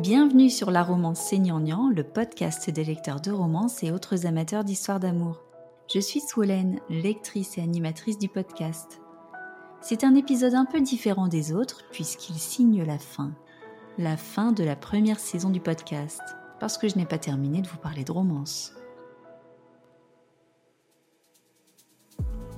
Bienvenue 0.00 0.48
sur 0.48 0.70
La 0.70 0.82
Romance 0.82 1.20
Seignant, 1.20 1.90
le 1.94 2.02
podcast 2.02 2.70
des 2.70 2.84
lecteurs 2.84 3.20
de 3.20 3.30
romances 3.30 3.82
et 3.82 3.90
autres 3.92 4.24
amateurs 4.24 4.64
d'histoires 4.64 4.98
d'amour. 4.98 5.42
Je 5.92 6.00
suis 6.00 6.20
Solène, 6.20 6.80
lectrice 6.88 7.58
et 7.58 7.60
animatrice 7.60 8.16
du 8.16 8.30
podcast. 8.30 9.02
C'est 9.82 10.02
un 10.02 10.14
épisode 10.14 10.54
un 10.54 10.64
peu 10.64 10.80
différent 10.80 11.28
des 11.28 11.52
autres 11.52 11.82
puisqu'il 11.92 12.36
signe 12.36 12.82
la 12.82 12.98
fin. 12.98 13.32
La 13.98 14.16
fin 14.16 14.52
de 14.52 14.64
la 14.64 14.74
première 14.74 15.20
saison 15.20 15.50
du 15.50 15.60
podcast, 15.60 16.22
parce 16.60 16.78
que 16.78 16.88
je 16.88 16.96
n'ai 16.96 17.04
pas 17.04 17.18
terminé 17.18 17.60
de 17.60 17.68
vous 17.68 17.76
parler 17.76 18.02
de 18.02 18.12
romance. 18.12 18.72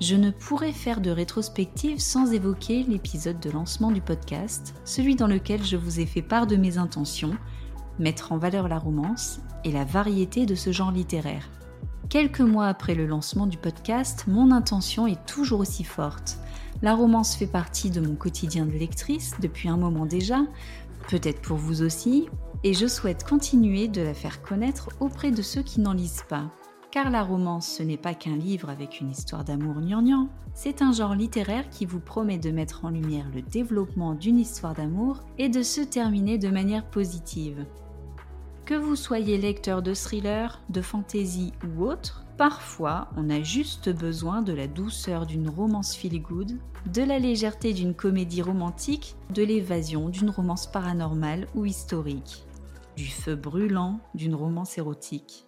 Je 0.02 0.16
ne 0.16 0.32
pourrais 0.32 0.72
faire 0.72 1.00
de 1.00 1.12
rétrospective 1.12 2.00
sans 2.00 2.32
évoquer 2.32 2.82
l'épisode 2.82 3.38
de 3.38 3.50
lancement 3.50 3.92
du 3.92 4.00
podcast, 4.00 4.74
celui 4.84 5.14
dans 5.14 5.28
lequel 5.28 5.62
je 5.62 5.76
vous 5.76 6.00
ai 6.00 6.06
fait 6.06 6.22
part 6.22 6.48
de 6.48 6.56
mes 6.56 6.76
intentions, 6.76 7.36
mettre 8.00 8.32
en 8.32 8.36
valeur 8.36 8.66
la 8.66 8.80
romance 8.80 9.38
et 9.62 9.70
la 9.70 9.84
variété 9.84 10.44
de 10.44 10.56
ce 10.56 10.72
genre 10.72 10.90
littéraire. 10.90 11.48
Quelques 12.08 12.40
mois 12.40 12.66
après 12.66 12.96
le 12.96 13.06
lancement 13.06 13.46
du 13.46 13.58
podcast, 13.58 14.24
mon 14.26 14.50
intention 14.50 15.06
est 15.06 15.24
toujours 15.24 15.60
aussi 15.60 15.84
forte. 15.84 16.38
La 16.82 16.96
romance 16.96 17.36
fait 17.36 17.46
partie 17.46 17.92
de 17.92 18.00
mon 18.00 18.16
quotidien 18.16 18.66
de 18.66 18.72
lectrice 18.72 19.34
depuis 19.40 19.68
un 19.68 19.76
moment 19.76 20.04
déjà, 20.04 20.40
peut-être 21.10 21.42
pour 21.42 21.58
vous 21.58 21.80
aussi, 21.80 22.26
et 22.64 22.74
je 22.74 22.88
souhaite 22.88 23.22
continuer 23.22 23.86
de 23.86 24.02
la 24.02 24.14
faire 24.14 24.42
connaître 24.42 24.88
auprès 24.98 25.30
de 25.30 25.42
ceux 25.42 25.62
qui 25.62 25.80
n'en 25.80 25.92
lisent 25.92 26.24
pas 26.28 26.50
car 26.92 27.10
la 27.10 27.22
romance 27.22 27.66
ce 27.66 27.82
n'est 27.82 27.96
pas 27.96 28.14
qu'un 28.14 28.36
livre 28.36 28.68
avec 28.68 29.00
une 29.00 29.10
histoire 29.10 29.44
d'amour 29.44 29.80
gnangnan, 29.80 30.28
c'est 30.52 30.82
un 30.82 30.92
genre 30.92 31.14
littéraire 31.14 31.68
qui 31.70 31.86
vous 31.86 32.00
promet 32.00 32.36
de 32.36 32.50
mettre 32.50 32.84
en 32.84 32.90
lumière 32.90 33.30
le 33.34 33.40
développement 33.40 34.14
d'une 34.14 34.38
histoire 34.38 34.74
d'amour 34.74 35.22
et 35.38 35.48
de 35.48 35.62
se 35.62 35.80
terminer 35.80 36.36
de 36.36 36.50
manière 36.50 36.84
positive. 36.84 37.64
Que 38.66 38.74
vous 38.74 38.94
soyez 38.94 39.38
lecteur 39.38 39.80
de 39.80 39.94
thriller, 39.94 40.60
de 40.68 40.82
fantasy 40.82 41.54
ou 41.64 41.84
autre, 41.84 42.24
parfois 42.36 43.08
on 43.16 43.30
a 43.30 43.42
juste 43.42 43.88
besoin 43.88 44.42
de 44.42 44.52
la 44.52 44.66
douceur 44.66 45.24
d'une 45.24 45.48
romance 45.48 45.96
feel 45.96 46.20
good, 46.20 46.58
de 46.92 47.02
la 47.02 47.18
légèreté 47.18 47.72
d'une 47.72 47.94
comédie 47.94 48.42
romantique, 48.42 49.16
de 49.30 49.42
l'évasion 49.42 50.10
d'une 50.10 50.30
romance 50.30 50.70
paranormale 50.70 51.46
ou 51.54 51.64
historique, 51.64 52.44
du 52.98 53.06
feu 53.06 53.34
brûlant 53.34 53.98
d'une 54.14 54.34
romance 54.34 54.76
érotique. 54.76 55.46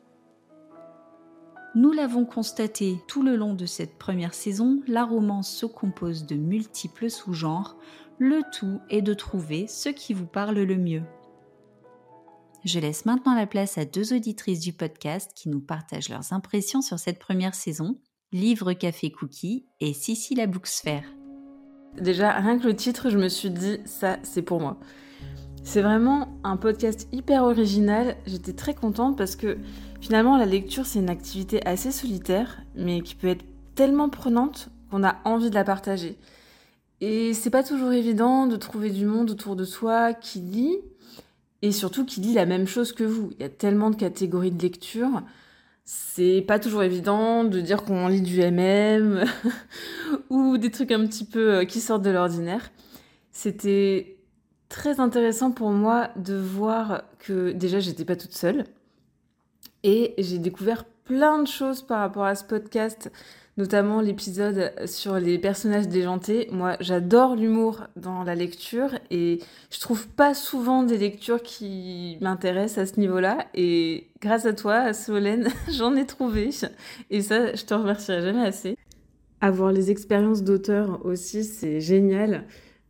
Nous 1.77 1.91
l'avons 1.91 2.25
constaté 2.25 3.01
tout 3.09 3.25
le 3.25 3.35
long 3.35 3.55
de 3.55 3.67
cette 3.67 3.99
première 3.99 4.33
saison, 4.33 4.81
la 4.87 5.05
romance 5.05 5.51
se 5.51 5.67
compose 5.67 6.25
de 6.25 6.37
multiples 6.37 7.11
sous-genres, 7.11 7.77
le 8.19 8.43
tout 8.53 8.81
est 8.91 9.03
de 9.03 9.13
trouver 9.13 9.67
ce 9.67 9.89
qui 9.89 10.15
vous 10.15 10.27
parle 10.27 10.61
le 10.61 10.77
mieux. 10.77 11.03
Je 12.65 12.79
laisse 12.79 13.07
maintenant 13.07 13.35
la 13.35 13.49
place 13.49 13.77
à 13.77 13.85
deux 13.85 14.15
auditrices 14.15 14.61
du 14.61 14.73
podcast 14.73 15.33
qui 15.35 15.49
nous 15.49 15.61
partagent 15.61 16.11
leurs 16.11 16.33
impressions 16.33 16.81
sur 16.81 17.01
cette 17.01 17.19
première 17.19 17.57
saison, 17.57 17.99
Livre 18.31 18.73
Café 18.73 19.11
Cookie 19.11 19.67
et 19.81 19.93
Sissi 19.95 20.37
la 20.37 20.47
Booksphère. 20.47 21.05
Déjà, 22.01 22.31
rien 22.35 22.57
que 22.57 22.69
le 22.69 22.77
titre, 22.77 23.11
je 23.11 23.19
me 23.19 23.29
suis 23.29 23.51
dit, 23.51 23.79
ça, 23.85 24.19
c'est 24.23 24.43
pour 24.43 24.61
moi. 24.61 24.79
C'est 25.65 25.81
vraiment 25.83 26.39
un 26.45 26.59
podcast 26.59 27.09
hyper 27.11 27.43
original. 27.45 28.17
J'étais 28.27 28.53
très 28.53 28.75
contente 28.75 29.17
parce 29.17 29.35
que 29.35 29.57
finalement, 30.05 30.37
la 30.37 30.45
lecture, 30.45 30.85
c'est 30.85 30.99
une 30.99 31.09
activité 31.09 31.67
assez 31.67 31.91
solitaire, 31.91 32.61
mais 32.75 33.01
qui 33.01 33.15
peut 33.15 33.29
être 33.29 33.45
tellement 33.75 34.11
prenante 34.11 34.69
qu'on 34.91 35.03
a 35.03 35.17
envie 35.25 35.49
de 35.49 35.55
la 35.55 35.65
partager. 35.65 36.19
Et 37.01 37.33
c'est 37.33 37.49
pas 37.49 37.63
toujours 37.63 37.91
évident 37.91 38.47
de 38.47 38.57
trouver 38.57 38.91
du 38.91 39.07
monde 39.07 39.31
autour 39.31 39.57
de 39.57 39.65
soi 39.65 40.13
qui 40.13 40.41
lit, 40.41 40.77
et 41.63 41.73
surtout 41.73 42.05
qui 42.05 42.21
lit 42.21 42.35
la 42.35 42.45
même 42.45 42.67
chose 42.67 42.93
que 42.93 43.03
vous. 43.03 43.31
Il 43.33 43.41
y 43.41 43.47
a 43.47 43.49
tellement 43.49 43.89
de 43.89 43.97
catégories 43.97 44.51
de 44.51 44.61
lecture. 44.61 45.23
C'est 45.87 46.45
pas 46.47 46.59
toujours 46.59 46.83
évident 46.83 47.45
de 47.45 47.63
dire 47.63 47.83
qu'on 47.83 48.07
lit 48.09 48.21
du 48.21 48.43
MM 48.43 49.25
ou 50.29 50.59
des 50.59 50.71
trucs 50.71 50.93
un 50.93 51.07
petit 51.07 51.25
peu 51.25 51.55
euh, 51.55 51.65
qui 51.65 51.81
sortent 51.81 52.03
de 52.03 52.11
l'ordinaire. 52.11 52.71
C'était 53.33 54.19
très 54.69 55.01
intéressant 55.01 55.51
pour 55.51 55.71
moi 55.71 56.11
de 56.17 56.35
voir 56.35 57.05
que 57.21 57.53
déjà 57.53 57.81
j'étais 57.81 58.05
pas 58.05 58.17
toute 58.17 58.35
seule 58.35 58.67
et 59.85 60.15
j'ai 60.19 60.39
découvert 60.39 60.85
plein 61.05 61.41
de 61.41 61.47
choses 61.47 61.83
par 61.83 62.01
rapport 62.01 62.25
à 62.25 62.35
ce 62.35 62.45
podcast, 62.45 63.13
notamment 63.57 64.01
l'épisode 64.01 64.73
sur 64.87 65.17
les 65.17 65.39
personnages 65.39 65.87
déjantés. 65.87 66.49
Moi, 66.51 66.77
j'adore 66.81 67.37
l'humour 67.37 67.87
dans 67.95 68.25
la 68.25 68.35
lecture 68.35 68.99
et 69.11 69.39
je 69.71 69.81
trouve 69.81 70.09
pas 70.09 70.35
souvent 70.35 70.83
des 70.83 70.97
lectures 70.99 71.43
qui 71.43 72.17
m'intéressent 72.21 72.79
à 72.79 72.93
ce 72.93 72.99
niveau-là. 72.99 73.47
Et 73.55 74.09
grâce 74.21 74.47
à 74.47 74.55
toi, 74.55 74.93
Solène, 74.95 75.49
j'en 75.71 75.95
ai 75.95 76.07
trouvé. 76.07 76.51
Et 77.11 77.21
ça, 77.21 77.55
je 77.55 77.65
te 77.65 77.75
remercierai 77.75 78.23
jamais 78.23 78.47
assez. 78.47 78.77
Avoir 79.41 79.71
les 79.71 79.91
expériences 79.91 80.43
d'auteur 80.43 81.05
aussi, 81.05 81.45
c'est 81.45 81.81
génial. 81.81 82.45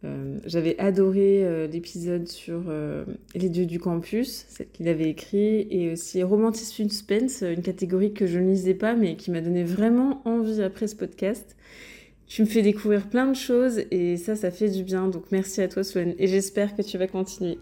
Euh, 0.05 0.39
j'avais 0.45 0.79
adoré 0.79 1.45
euh, 1.45 1.67
l'épisode 1.67 2.29
sur 2.29 2.65
euh, 2.69 3.05
Les 3.35 3.49
dieux 3.49 3.65
du 3.65 3.79
campus, 3.79 4.45
celle 4.49 4.69
qu'il 4.69 4.89
avait 4.89 5.09
écrit, 5.09 5.67
et 5.71 5.93
aussi 5.93 6.23
Romantisme 6.23 6.89
Suspense, 6.89 7.43
une 7.43 7.63
catégorie 7.63 8.13
que 8.13 8.27
je 8.27 8.39
ne 8.39 8.51
lisais 8.51 8.75
pas, 8.75 8.95
mais 8.95 9.17
qui 9.17 9.31
m'a 9.31 9.41
donné 9.41 9.65
vraiment 9.65 10.21
envie 10.27 10.63
après 10.63 10.89
ce 10.89 10.97
podcast. 10.97 11.57
Tu 12.27 12.43
me 12.43 12.47
fais 12.47 12.63
découvrir 12.63 13.09
plein 13.09 13.27
de 13.27 13.37
choses, 13.37 13.81
et 13.91 14.17
ça, 14.17 14.37
ça 14.37 14.51
fait 14.51 14.69
du 14.69 14.83
bien. 14.83 15.09
Donc 15.09 15.25
merci 15.31 15.63
à 15.63 15.69
toi, 15.69 15.85
Swan, 15.85 16.15
et 16.19 16.27
j'espère 16.27 16.77
que 16.77 16.83
tu 16.83 16.99
vas 16.99 17.07
continuer. 17.07 17.59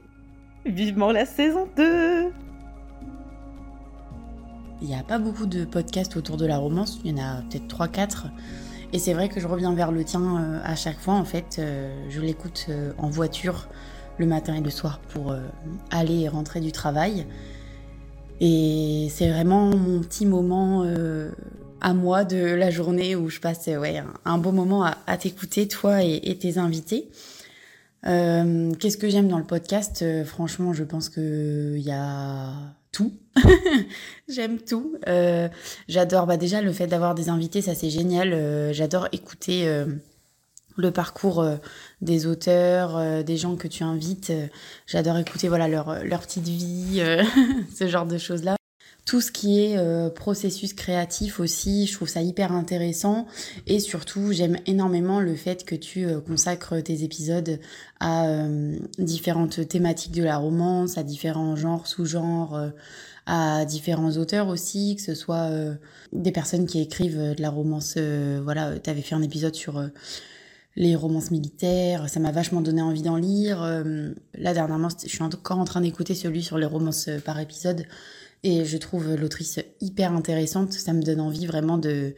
Vivement 0.64 1.12
la 1.12 1.26
saison 1.26 1.68
2 1.76 2.30
Il 4.80 4.88
n'y 4.88 4.94
a 4.94 5.02
pas 5.02 5.18
beaucoup 5.18 5.46
de 5.46 5.64
podcasts 5.64 6.16
autour 6.16 6.36
de 6.36 6.46
la 6.46 6.58
romance, 6.58 7.00
il 7.04 7.12
y 7.12 7.20
en 7.20 7.22
a 7.22 7.42
peut-être 7.42 7.68
3-4. 7.68 8.30
Et 8.92 8.98
c'est 8.98 9.14
vrai 9.14 9.28
que 9.28 9.40
je 9.40 9.46
reviens 9.46 9.74
vers 9.74 9.90
le 9.90 10.04
tien 10.04 10.20
euh, 10.20 10.60
à 10.64 10.76
chaque 10.76 10.98
fois. 10.98 11.14
En 11.14 11.24
fait, 11.24 11.56
euh, 11.58 11.90
je 12.10 12.20
l'écoute 12.20 12.66
euh, 12.68 12.92
en 12.98 13.08
voiture 13.08 13.68
le 14.18 14.26
matin 14.26 14.54
et 14.54 14.60
le 14.60 14.70
soir 14.70 15.00
pour 15.08 15.34
aller 15.90 16.20
et 16.20 16.28
rentrer 16.28 16.60
du 16.60 16.70
travail. 16.70 17.26
Et 18.40 19.08
c'est 19.10 19.30
vraiment 19.30 19.74
mon 19.74 20.00
petit 20.00 20.26
moment 20.26 20.84
à 21.80 21.94
moi 21.94 22.24
de 22.24 22.36
la 22.36 22.70
journée 22.70 23.16
où 23.16 23.30
je 23.30 23.40
passe 23.40 23.66
ouais, 23.68 24.02
un, 24.26 24.38
beau 24.38 24.52
moment 24.52 24.84
à, 24.84 25.16
t'écouter, 25.16 25.66
toi 25.66 26.04
et, 26.04 26.20
et, 26.24 26.36
tes 26.36 26.58
invités. 26.58 27.08
Qu'est-ce 28.02 28.98
que 28.98 29.08
j'aime 29.08 29.28
dans 29.28 29.38
le 29.38 29.44
podcast? 29.44 30.04
Franchement, 30.26 30.74
je 30.74 30.84
pense 30.84 31.08
qu'il 31.08 31.78
y 31.78 31.90
a 31.90 32.52
tout. 32.92 33.12
J'aime 34.28 34.58
tout. 34.60 34.96
Euh, 35.08 35.48
j'adore 35.88 36.26
bah 36.26 36.36
déjà 36.36 36.60
le 36.62 36.72
fait 36.72 36.86
d'avoir 36.86 37.14
des 37.14 37.28
invités, 37.28 37.62
ça 37.62 37.74
c'est 37.74 37.90
génial. 37.90 38.32
Euh, 38.32 38.72
j'adore 38.72 39.08
écouter 39.12 39.66
euh, 39.66 39.86
le 40.76 40.90
parcours 40.90 41.44
des 42.00 42.26
auteurs, 42.26 43.24
des 43.24 43.36
gens 43.36 43.56
que 43.56 43.68
tu 43.68 43.82
invites. 43.82 44.32
J'adore 44.86 45.18
écouter 45.18 45.48
voilà 45.48 45.68
leur, 45.68 46.04
leur 46.04 46.20
petite 46.20 46.48
vie, 46.48 47.02
ce 47.74 47.88
genre 47.88 48.06
de 48.06 48.18
choses-là 48.18 48.56
tout 49.04 49.20
ce 49.20 49.32
qui 49.32 49.60
est 49.60 49.76
euh, 49.76 50.10
processus 50.10 50.74
créatif 50.74 51.40
aussi, 51.40 51.86
je 51.86 51.94
trouve 51.94 52.08
ça 52.08 52.22
hyper 52.22 52.52
intéressant. 52.52 53.26
Et 53.66 53.80
surtout, 53.80 54.32
j'aime 54.32 54.56
énormément 54.66 55.20
le 55.20 55.34
fait 55.34 55.64
que 55.64 55.74
tu 55.74 56.04
euh, 56.04 56.20
consacres 56.20 56.80
tes 56.82 57.02
épisodes 57.02 57.58
à 57.98 58.26
euh, 58.26 58.78
différentes 58.98 59.66
thématiques 59.68 60.12
de 60.12 60.22
la 60.22 60.36
romance, 60.36 60.98
à 60.98 61.02
différents 61.02 61.56
genres, 61.56 61.86
sous-genres, 61.86 62.70
à 63.26 63.64
différents 63.64 64.16
auteurs 64.16 64.48
aussi, 64.48 64.96
que 64.96 65.02
ce 65.02 65.14
soit 65.14 65.50
des 66.12 66.32
personnes 66.32 66.66
qui 66.66 66.80
écrivent 66.80 67.34
de 67.36 67.42
la 67.42 67.50
romance. 67.50 67.96
voilà, 68.42 68.78
tu 68.80 68.90
avais 68.90 69.02
fait 69.02 69.14
un 69.14 69.22
épisode 69.22 69.54
sur 69.54 69.80
les 70.74 70.96
romances 70.96 71.30
militaires, 71.30 72.08
ça 72.08 72.18
m'a 72.18 72.32
vachement 72.32 72.60
donné 72.60 72.82
envie 72.82 73.02
d'en 73.02 73.16
lire. 73.16 73.62
là, 74.34 74.54
dernièrement, 74.54 74.88
je 74.88 75.08
suis 75.08 75.22
encore 75.22 75.58
en 75.58 75.64
train 75.64 75.80
d'écouter 75.80 76.16
celui 76.16 76.42
sur 76.42 76.58
les 76.58 76.66
romances 76.66 77.08
par 77.24 77.38
épisode. 77.38 77.86
Et 78.44 78.64
je 78.64 78.76
trouve 78.76 79.14
l'autrice 79.14 79.60
hyper 79.80 80.12
intéressante. 80.12 80.72
Ça 80.72 80.92
me 80.92 81.02
donne 81.02 81.20
envie 81.20 81.46
vraiment 81.46 81.78
de, 81.78 82.14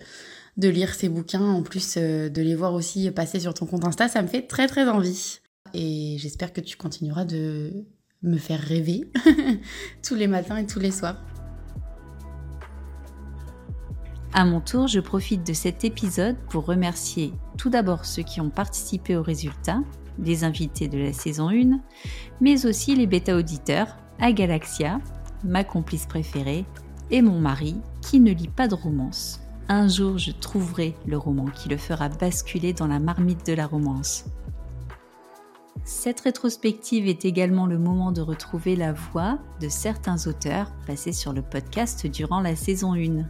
de 0.56 0.68
lire 0.68 0.94
ses 0.94 1.08
bouquins. 1.08 1.44
En 1.44 1.62
plus, 1.62 1.96
euh, 1.96 2.28
de 2.28 2.42
les 2.42 2.54
voir 2.54 2.74
aussi 2.74 3.10
passer 3.10 3.40
sur 3.40 3.54
ton 3.54 3.66
compte 3.66 3.84
Insta, 3.84 4.08
ça 4.08 4.22
me 4.22 4.28
fait 4.28 4.42
très 4.42 4.66
très 4.66 4.88
envie. 4.88 5.40
Et 5.74 6.16
j'espère 6.18 6.52
que 6.52 6.60
tu 6.60 6.76
continueras 6.76 7.24
de 7.24 7.84
me 8.22 8.38
faire 8.38 8.60
rêver 8.60 9.10
tous 10.02 10.14
les 10.14 10.26
matins 10.26 10.56
et 10.56 10.66
tous 10.66 10.80
les 10.80 10.90
soirs. 10.90 11.20
À 14.32 14.44
mon 14.44 14.60
tour, 14.60 14.88
je 14.88 14.98
profite 14.98 15.46
de 15.46 15.52
cet 15.52 15.84
épisode 15.84 16.36
pour 16.50 16.64
remercier 16.64 17.32
tout 17.56 17.70
d'abord 17.70 18.04
ceux 18.04 18.22
qui 18.22 18.40
ont 18.40 18.50
participé 18.50 19.16
au 19.16 19.22
résultat, 19.22 19.80
les 20.18 20.42
invités 20.42 20.88
de 20.88 20.98
la 20.98 21.12
saison 21.12 21.50
1, 21.50 21.80
mais 22.40 22.66
aussi 22.66 22.96
les 22.96 23.06
bêta-auditeurs 23.06 23.96
à 24.18 24.32
Galaxia, 24.32 25.00
ma 25.44 25.64
complice 25.64 26.06
préférée, 26.06 26.64
et 27.10 27.22
mon 27.22 27.38
mari, 27.38 27.76
qui 28.00 28.20
ne 28.20 28.32
lit 28.32 28.48
pas 28.48 28.68
de 28.68 28.74
romance. 28.74 29.40
Un 29.68 29.88
jour, 29.88 30.18
je 30.18 30.30
trouverai 30.30 30.94
le 31.06 31.16
roman 31.16 31.46
qui 31.46 31.68
le 31.68 31.76
fera 31.76 32.08
basculer 32.08 32.72
dans 32.72 32.86
la 32.86 32.98
marmite 32.98 33.46
de 33.46 33.54
la 33.54 33.66
romance. 33.66 34.26
Cette 35.84 36.20
rétrospective 36.20 37.08
est 37.08 37.24
également 37.24 37.66
le 37.66 37.78
moment 37.78 38.12
de 38.12 38.20
retrouver 38.20 38.76
la 38.76 38.92
voix 38.92 39.38
de 39.60 39.68
certains 39.68 40.26
auteurs 40.26 40.72
passés 40.86 41.12
sur 41.12 41.32
le 41.32 41.42
podcast 41.42 42.06
durant 42.06 42.40
la 42.40 42.56
saison 42.56 42.94
1. 42.94 43.24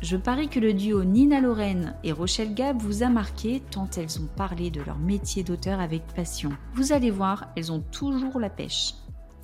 Je 0.00 0.16
parie 0.16 0.48
que 0.48 0.58
le 0.58 0.72
duo 0.72 1.04
Nina 1.04 1.40
Lorraine 1.40 1.94
et 2.02 2.10
Rochelle 2.10 2.54
Gab 2.54 2.80
vous 2.82 3.04
a 3.04 3.08
marqué 3.08 3.62
tant 3.70 3.88
elles 3.96 4.20
ont 4.20 4.28
parlé 4.36 4.70
de 4.70 4.82
leur 4.82 4.98
métier 4.98 5.44
d'auteur 5.44 5.78
avec 5.78 6.04
passion. 6.08 6.50
Vous 6.74 6.92
allez 6.92 7.12
voir, 7.12 7.48
elles 7.56 7.70
ont 7.70 7.84
toujours 7.92 8.40
la 8.40 8.50
pêche. 8.50 8.94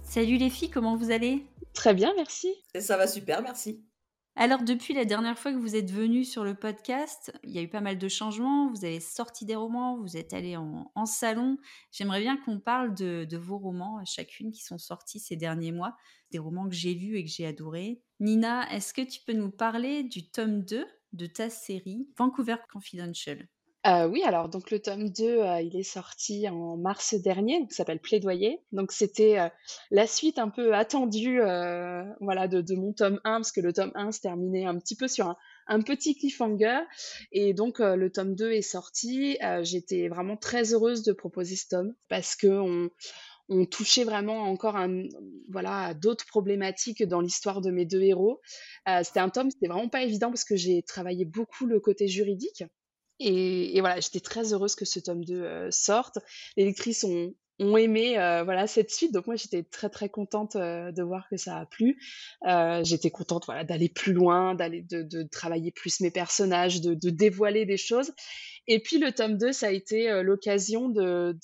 Salut 0.03 0.37
les 0.37 0.50
filles, 0.50 0.71
comment 0.71 0.97
vous 0.97 1.12
allez? 1.12 1.47
Très 1.79 1.95
bien, 1.95 2.13
merci. 2.17 2.53
ça 2.81 2.97
va 2.97 3.07
super, 3.07 3.41
merci. 3.41 3.87
Alors 4.35 4.65
depuis 4.65 4.95
la 4.95 5.05
dernière 5.05 5.39
fois 5.39 5.53
que 5.53 5.59
vous 5.59 5.77
êtes 5.77 5.93
venu 5.93 6.25
sur 6.25 6.43
le 6.43 6.57
podcast, 6.57 7.33
il 7.45 7.53
y 7.53 7.59
a 7.61 7.63
eu 7.63 7.69
pas 7.69 7.81
mal 7.81 7.99
de 7.99 8.09
changements, 8.09 8.69
vous 8.69 8.85
avez 8.85 8.99
sorti 8.99 9.45
des 9.45 9.55
romans, 9.55 9.97
vous 9.97 10.17
êtes 10.17 10.33
allé 10.33 10.57
en, 10.57 11.07
salon. 11.07 11.57
J'aimerais 11.93 12.21
bien 12.21 12.37
qu'on 12.37 12.59
parle 12.59 12.97
de, 12.97 13.25
de, 13.31 13.37
vos 13.37 13.59
romans, 13.59 14.05
chacune 14.05 14.51
qui 14.51 14.65
sont 14.65 14.77
sortis 14.77 15.21
ces 15.21 15.37
derniers 15.37 15.71
mois, 15.71 15.97
des 16.33 16.41
romans 16.41 16.69
que 16.69 16.75
j'ai 16.75 16.95
lus 16.95 17.17
et 17.17 17.25
que 17.25 17.31
j'ai 17.31 17.47
adorés. 17.47 18.03
Nina, 18.19 18.69
est-ce 18.73 18.93
que 18.93 19.03
tu 19.03 19.21
peux 19.25 19.33
nous 19.33 19.53
parler 19.53 20.03
du 20.03 20.29
tome 20.29 20.65
2 20.65 20.85
de 21.13 21.27
ta 21.27 21.49
série 21.49 22.09
Vancouver 22.17 22.57
Confidential? 22.73 23.47
Euh, 23.87 24.09
oui, 24.09 24.23
alors 24.25 24.49
donc 24.49 24.73
le 24.73 24.81
tome 24.81 25.09
2, 25.09 25.25
euh, 25.25 25.61
il 25.61 25.77
est 25.77 25.85
sorti 25.85 26.49
en 26.49 26.77
mars 26.77 27.15
dernier, 27.15 27.61
donc 27.61 27.73
s'appelle 27.73 28.01
Plaidoyer. 28.01 28.61
Donc 28.73 28.91
c'était 28.91 29.39
euh, 29.39 29.49
la 29.93 30.07
suite 30.09 30.39
un 30.39 30.49
peu 30.49 30.75
attendue 30.75 31.39
voilà, 32.21 32.49
de, 32.49 32.75
mon 32.75 32.93
tome 32.93 33.21
1, 33.25 33.37
parce 33.37 33.53
que 33.53 33.61
le 33.61 33.73
tome 33.73 33.93
1 33.95 34.13
se 34.13 34.21
terminait 34.21 34.67
un 34.67 34.77
petit 34.79 34.97
peu 34.97 35.07
sur 35.07 35.37
un, 35.69 35.81
petit 35.83 36.17
cliffhanger. 36.17 36.81
Et 37.31 37.55
donc 37.55 37.79
le 37.79 38.11
tome 38.11 38.35
2 38.35 38.51
est 38.53 38.63
sorti. 38.63 39.39
J'étais 39.63 40.09
vraiment 40.09 40.37
très 40.37 40.75
heureuse 40.75 41.03
de 41.05 41.13
proposer 41.13 41.57
ce 41.57 41.69
tome, 41.69 41.95
parce 42.09 42.35
que 42.35 42.49
on, 42.49 42.91
touchait 43.71 44.05
vraiment 44.05 44.43
encore 44.43 44.77
un, 44.77 45.05
voilà, 45.51 45.87
à 45.87 45.95
d'autres 45.95 46.27
problématiques 46.27 47.03
dans 47.05 47.21
l'histoire 47.21 47.63
de 47.63 47.71
mes 47.71 47.87
deux 47.87 48.03
héros. 48.03 48.41
c'était 49.05 49.21
un 49.21 49.31
tome, 49.31 49.51
c'était 49.51 49.69
vraiment 49.69 49.89
pas 49.89 50.03
évident 50.03 50.29
parce 50.29 50.45
que 50.45 50.57
j'ai 50.57 50.83
travaillé 50.83 51.25
beaucoup 51.25 51.65
le 51.65 51.81
côté 51.81 52.09
juridique. 52.09 52.65
Et, 53.20 53.81
voilà, 53.81 54.00
j'étais 54.00 54.20
très 54.20 54.53
heureuse 54.53 54.75
que 54.75 54.85
ce 54.85 55.00
tome 55.00 55.25
2 55.25 55.43
euh, 55.43 55.70
sorte. 55.70 56.19
Les 56.56 56.65
lectrices 56.65 57.05
ont, 57.05 57.35
ont 57.61 57.77
aimé 57.77 58.19
euh, 58.19 58.45
voilà 58.45 58.67
cette 58.67 58.91
suite. 58.91 59.13
Donc 59.13 59.27
moi 59.27 59.37
j'étais 59.37 59.63
très 59.63 59.89
très 59.89 60.09
contente 60.09 60.57
euh, 60.57 60.93
de 60.93 61.03
voir 61.03 61.29
que 61.29 61.37
ça 61.37 61.57
a 61.59 61.67
plu. 61.67 62.01
Euh, 62.47 62.83
j'étais 62.85 63.11
contente 63.11 63.47
voilà 63.47 63.65
d'aller 63.65 63.89
plus 63.89 64.13
loin 64.13 64.55
d'aller 64.55 64.83
de, 64.83 65.03
de, 65.03 65.23
travailler 65.23 65.73
plus 65.73 66.01
mes 66.01 66.11
personnages 66.11 66.81
de, 66.81 66.95
de, 66.95 67.11
dévoiler 67.11 67.67
des 67.67 67.77
choses. 67.77 68.13
Et 68.67 68.81
puis 68.81 68.99
le 68.99 69.13
tome 69.13 69.39
2 69.39 69.53
ça 69.53 69.69
a 69.69 69.71
été 69.71 70.23
l'occasion 70.23 70.89
de 70.89 71.37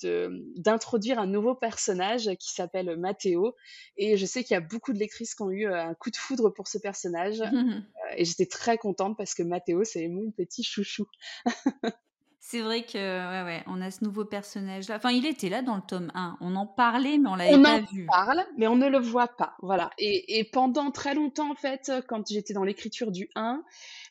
d'introduire 0.57 1.19
un 1.19 1.27
nouveau 1.27 1.55
personnage 1.55 2.29
qui 2.39 2.53
s'appelle 2.53 2.95
Matteo. 2.97 3.55
Et 3.97 4.15
je 4.15 4.25
sais 4.25 4.43
qu'il 4.43 4.53
y 4.53 4.57
a 4.57 4.61
beaucoup 4.61 4.93
de 4.93 4.99
lectrices 4.99 5.35
qui 5.35 5.41
ont 5.41 5.51
eu 5.51 5.65
un 5.65 5.95
coup 5.95 6.11
de 6.11 6.17
foudre 6.17 6.49
pour 6.51 6.67
ce 6.67 6.77
personnage. 6.77 7.41
Et 8.17 8.23
j'étais 8.23 8.45
très 8.45 8.77
contente 8.77 9.17
parce 9.17 9.33
que 9.33 9.43
Matteo 9.43 9.83
c'est 9.83 10.07
mon 10.07 10.31
petit 10.31 10.63
chouchou 10.63 11.07
C'est 12.47 12.61
vrai 12.61 12.83
que 12.83 12.93
ouais, 12.93 13.43
ouais, 13.43 13.63
on 13.65 13.81
a 13.81 13.89
ce 13.89 14.03
nouveau 14.03 14.23
personnage-là. 14.23 14.97
Enfin, 14.97 15.09
il 15.09 15.25
était 15.25 15.49
là 15.49 15.63
dans 15.63 15.77
le 15.77 15.81
tome 15.81 16.11
1. 16.13 16.37
On 16.41 16.55
en 16.55 16.67
parlait, 16.67 17.17
mais 17.17 17.27
on 17.27 17.33
l'avait 17.33 17.59
pas 17.59 17.79
vu. 17.79 18.05
On 18.07 18.13
en 18.13 18.23
parle, 18.23 18.45
mais 18.55 18.67
on 18.67 18.75
ne 18.75 18.87
le 18.87 18.99
voit 18.99 19.29
pas. 19.29 19.55
Voilà. 19.63 19.89
Et, 19.97 20.37
et 20.37 20.43
pendant 20.43 20.91
très 20.91 21.15
longtemps, 21.15 21.51
en 21.51 21.55
fait, 21.55 21.91
quand 22.07 22.27
j'étais 22.29 22.53
dans 22.53 22.63
l'écriture 22.63 23.11
du 23.11 23.31
1, 23.33 23.63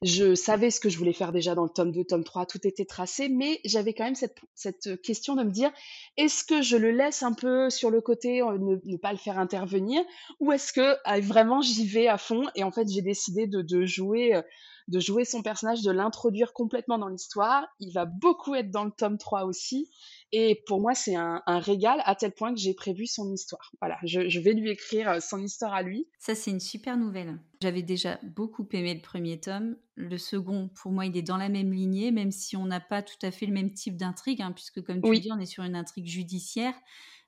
je 0.02 0.34
savais 0.34 0.72
ce 0.72 0.80
que 0.80 0.88
je 0.88 0.98
voulais 0.98 1.12
faire 1.12 1.30
déjà 1.30 1.54
dans 1.54 1.62
le 1.62 1.70
tome 1.70 1.92
2, 1.92 2.02
tome 2.02 2.24
3, 2.24 2.46
tout 2.46 2.58
était 2.66 2.84
tracé, 2.84 3.28
mais 3.28 3.60
j'avais 3.64 3.94
quand 3.94 4.02
même 4.02 4.16
cette, 4.16 4.40
cette 4.56 5.00
question 5.00 5.36
de 5.36 5.44
me 5.44 5.52
dire, 5.52 5.70
est-ce 6.16 6.42
que 6.42 6.60
je 6.60 6.76
le 6.76 6.90
laisse 6.90 7.22
un 7.22 7.34
peu 7.34 7.70
sur 7.70 7.88
le 7.88 8.00
côté, 8.00 8.42
euh, 8.42 8.58
ne, 8.58 8.80
ne 8.84 8.96
pas 8.96 9.12
le 9.12 9.18
faire 9.18 9.38
intervenir, 9.38 10.02
ou 10.40 10.50
est-ce 10.50 10.72
que 10.72 10.96
ah, 11.04 11.20
vraiment 11.20 11.62
j'y 11.62 11.86
vais 11.86 12.08
à 12.08 12.18
fond? 12.18 12.42
Et 12.56 12.64
en 12.64 12.72
fait, 12.72 12.88
j'ai 12.90 13.02
décidé 13.02 13.46
de, 13.46 13.62
de 13.62 13.86
jouer 13.86 14.34
euh, 14.34 14.42
de 14.88 15.00
jouer 15.00 15.24
son 15.24 15.42
personnage, 15.42 15.82
de 15.82 15.90
l'introduire 15.90 16.52
complètement 16.52 16.98
dans 16.98 17.08
l'histoire. 17.08 17.66
Il 17.80 17.92
va 17.92 18.04
beaucoup 18.04 18.54
être 18.54 18.70
dans 18.70 18.84
le 18.84 18.90
tome 18.90 19.16
3 19.16 19.44
aussi. 19.44 19.90
Et 20.32 20.62
pour 20.66 20.80
moi, 20.80 20.94
c'est 20.94 21.14
un, 21.14 21.42
régal 21.46 22.02
à 22.04 22.14
tel 22.14 22.32
point 22.32 22.52
que 22.52 22.60
j'ai 22.60 22.74
prévu 22.74 23.06
son 23.06 23.32
histoire. 23.32 23.70
Voilà, 23.80 23.98
je, 24.02 24.40
vais 24.40 24.52
lui 24.52 24.70
écrire 24.70 25.08
euh, 25.08 25.20
son 25.20 25.42
histoire 25.42 25.72
à 25.72 25.82
lui. 25.82 26.08
Ça, 26.18 26.34
c'est 26.34 26.50
une 26.50 26.60
super 26.60 26.96
nouvelle. 26.96 27.38
J'avais 27.62 27.82
déjà 27.82 28.18
beaucoup 28.22 28.66
aimé 28.72 28.94
le 28.94 29.00
premier 29.00 29.40
tome. 29.40 29.76
Le 29.94 30.18
second, 30.18 30.68
pour 30.74 30.92
moi, 30.92 31.06
il 31.06 31.16
est 31.16 31.22
dans 31.22 31.36
la 31.36 31.48
même 31.48 31.72
lignée, 31.72 32.10
même 32.10 32.32
si 32.32 32.56
on 32.56 32.66
n'a 32.66 32.80
pas 32.80 33.02
tout 33.02 33.14
à 33.22 33.30
fait 33.30 33.46
le 33.46 33.52
même 33.52 33.72
type 33.72 33.96
d'intrigue, 33.96 34.42
hein, 34.42 34.52
puisque 34.52 34.82
comme 34.82 35.00
tu 35.00 35.18
dis, 35.20 35.32
on 35.32 35.38
est 35.38 35.46
sur 35.46 35.62
une 35.62 35.76
intrigue 35.76 36.06
judiciaire. 36.06 36.74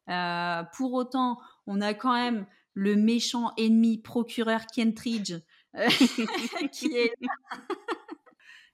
Euh, 0.09 0.63
pour 0.77 0.93
autant, 0.93 1.39
on 1.67 1.81
a 1.81 1.95
quand 1.95 2.13
même 2.13 2.47
le 2.75 2.95
méchant 2.97 3.53
ennemi 3.57 3.99
procureur 3.99 4.67
Kentridge 4.67 5.35
qui 6.73 6.97
est 6.97 7.13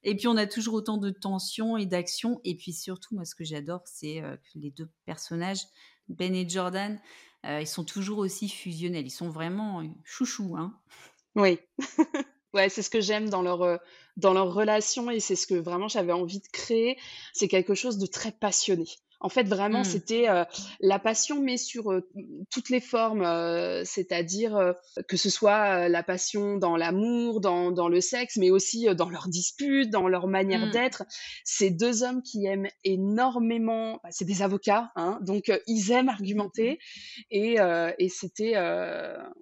Et 0.05 0.17
puis 0.17 0.27
on 0.27 0.37
a 0.37 0.47
toujours 0.47 0.75
autant 0.75 0.99
de 0.99 1.11
tension 1.11 1.77
et 1.77 1.87
d'action. 1.87 2.41
Et 2.45 2.57
puis 2.57 2.73
surtout, 2.73 3.15
moi, 3.15 3.25
ce 3.25 3.35
que 3.35 3.45
j'adore, 3.45 3.83
c'est 3.85 4.23
euh, 4.23 4.37
que 4.37 4.59
les 4.59 4.71
deux 4.71 4.91
personnages, 5.05 5.63
Ben 6.09 6.35
et 6.35 6.49
Jordan, 6.49 7.01
euh, 7.47 7.61
ils 7.61 7.67
sont 7.67 7.85
toujours 7.85 8.19
aussi 8.19 8.49
fusionnels. 8.49 9.07
Ils 9.07 9.11
sont 9.11 9.31
vraiment 9.31 9.83
chouchous, 10.05 10.57
hein. 10.57 10.75
Oui. 11.35 11.59
ouais, 12.55 12.69
c'est 12.69 12.83
ce 12.83 12.91
que 12.91 13.01
j'aime 13.01 13.29
dans 13.29 13.43
leur 13.43 13.63
euh, 13.63 13.77
dans 14.17 14.35
leur 14.35 14.53
relation 14.53 15.11
et 15.11 15.21
c'est 15.21 15.37
ce 15.37 15.47
que 15.47 15.55
vraiment 15.55 15.89
j'avais 15.89 16.13
envie 16.13 16.41
de 16.41 16.49
créer. 16.53 16.99
C'est 17.33 17.49
quelque 17.49 17.75
chose 17.75 17.99
de 17.99 18.07
très 18.07 18.33
passionné. 18.33 18.87
En 19.23 19.29
fait, 19.29 19.45
vraiment, 19.45 19.83
mmh. 19.83 19.85
c'était 19.85 20.29
euh, 20.29 20.45
la 20.81 20.99
passion, 20.99 21.41
mais 21.41 21.57
sur 21.57 21.93
euh, 21.93 22.09
toutes 22.51 22.71
les 22.71 22.81
formes, 22.81 23.23
euh, 23.23 23.85
c'est-à-dire 23.85 24.75
que 25.09 25.17
ce 25.17 25.31
soit 25.31 25.89
la 25.89 26.03
passion 26.03 26.57
dans 26.57 26.77
l'amour, 26.77 27.41
dans, 27.41 27.71
dans, 27.71 27.89
le 27.89 28.01
sexe, 28.01 28.37
mais 28.37 28.51
aussi 28.51 28.87
dans 28.97 29.09
leurs 29.09 29.29
disputes, 29.29 29.91
dans 29.91 30.09
leur 30.09 30.27
manière 30.27 30.67
mmh. 30.67 30.71
d'être. 30.71 31.05
Ces 31.45 31.71
deux 31.71 32.03
hommes 32.03 32.23
qui 32.23 32.47
aiment 32.47 32.69
énormément, 32.85 34.01
bah, 34.03 34.11
c'est 34.11 34.25
des 34.25 34.43
avocats, 34.43 34.91
hein, 34.97 35.21
donc 35.23 35.53
ils 35.69 35.93
aiment 35.93 36.09
argumenter, 36.09 36.73
mmh. 36.73 37.23
et, 37.31 37.57
et 37.99 38.09
c'était, 38.09 38.57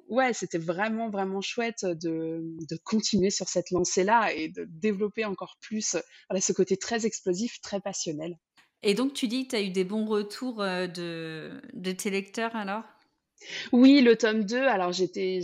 ouais, 0.09 0.33
c'était 0.35 0.59
vraiment 0.59 1.09
vraiment 1.09 1.41
chouette 1.41 1.87
de, 1.87 2.43
de 2.69 2.79
continuer 2.85 3.31
sur 3.31 3.49
cette 3.49 3.71
lancée-là 3.71 4.33
et 4.35 4.49
de 4.49 4.67
développer 4.69 5.25
encore 5.25 5.56
plus 5.61 5.97
voilà, 6.29 6.43
ce 6.43 6.53
côté 6.53 6.76
très 6.76 7.06
explosif, 7.06 7.61
très 7.62 7.81
passionnel. 7.81 8.37
Et 8.82 8.94
donc, 8.94 9.12
tu 9.12 9.29
dis 9.29 9.44
que 9.44 9.50
tu 9.50 9.56
as 9.56 9.62
eu 9.62 9.71
des 9.71 9.85
bons 9.85 10.07
retours 10.07 10.62
euh, 10.62 10.87
de, 10.87 11.61
de 11.75 11.93
tes 11.93 12.11
lecteurs 12.11 12.57
alors? 12.57 12.85
Oui, 13.73 14.00
le 14.02 14.16
tome 14.16 14.45
2, 14.45 14.59
alors 14.59 14.93
j'étais 14.93 15.40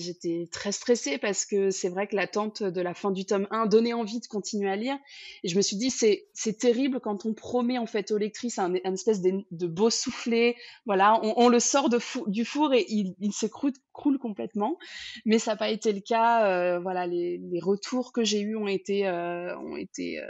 très 0.52 0.70
stressée 0.70 1.16
parce 1.16 1.46
que 1.46 1.70
c'est 1.70 1.88
vrai 1.88 2.06
que 2.06 2.14
l'attente 2.14 2.62
de 2.62 2.80
la 2.82 2.92
fin 2.92 3.10
du 3.10 3.25
tome 3.25 3.46
1 3.50 3.66
donnait 3.66 3.94
envie 3.94 4.20
de 4.20 4.26
continuer 4.26 4.70
à 4.70 4.76
lire. 4.76 4.99
Et 5.42 5.49
je 5.49 5.56
me 5.56 5.62
suis 5.62 5.76
dit 5.76 5.90
c'est 5.90 6.58
terrible 6.58 7.00
quand 7.00 7.25
on 7.25 7.32
promet 7.32 7.78
en 7.78 7.87
fait 7.87 8.10
aux 8.10 8.18
lectrices 8.18 8.58
un, 8.58 8.75
espèce 8.75 9.22
de, 9.22 9.66
beau 9.66 9.88
soufflet, 9.88 10.56
voilà, 10.84 11.18
on, 11.22 11.49
le 11.49 11.58
sort 11.58 11.88
de 11.88 11.99
du 12.26 12.44
four 12.44 12.75
et 12.75 12.84
il, 12.88 13.14
il 13.18 13.32
s'écroule 13.32 13.72
croule 13.92 14.18
complètement, 14.18 14.76
mais 15.25 15.38
ça 15.38 15.52
n'a 15.52 15.56
pas 15.56 15.70
été 15.70 15.90
le 15.90 16.00
cas, 16.00 16.46
euh, 16.46 16.78
voilà, 16.78 17.06
les, 17.06 17.38
les, 17.38 17.60
retours 17.60 18.12
que 18.12 18.25
j'ai 18.25 18.40
eus 18.40 18.54
ont 18.54 18.68
été 18.68 19.08
euh, 19.08 19.56
ont 19.58 19.76
été 19.76 20.20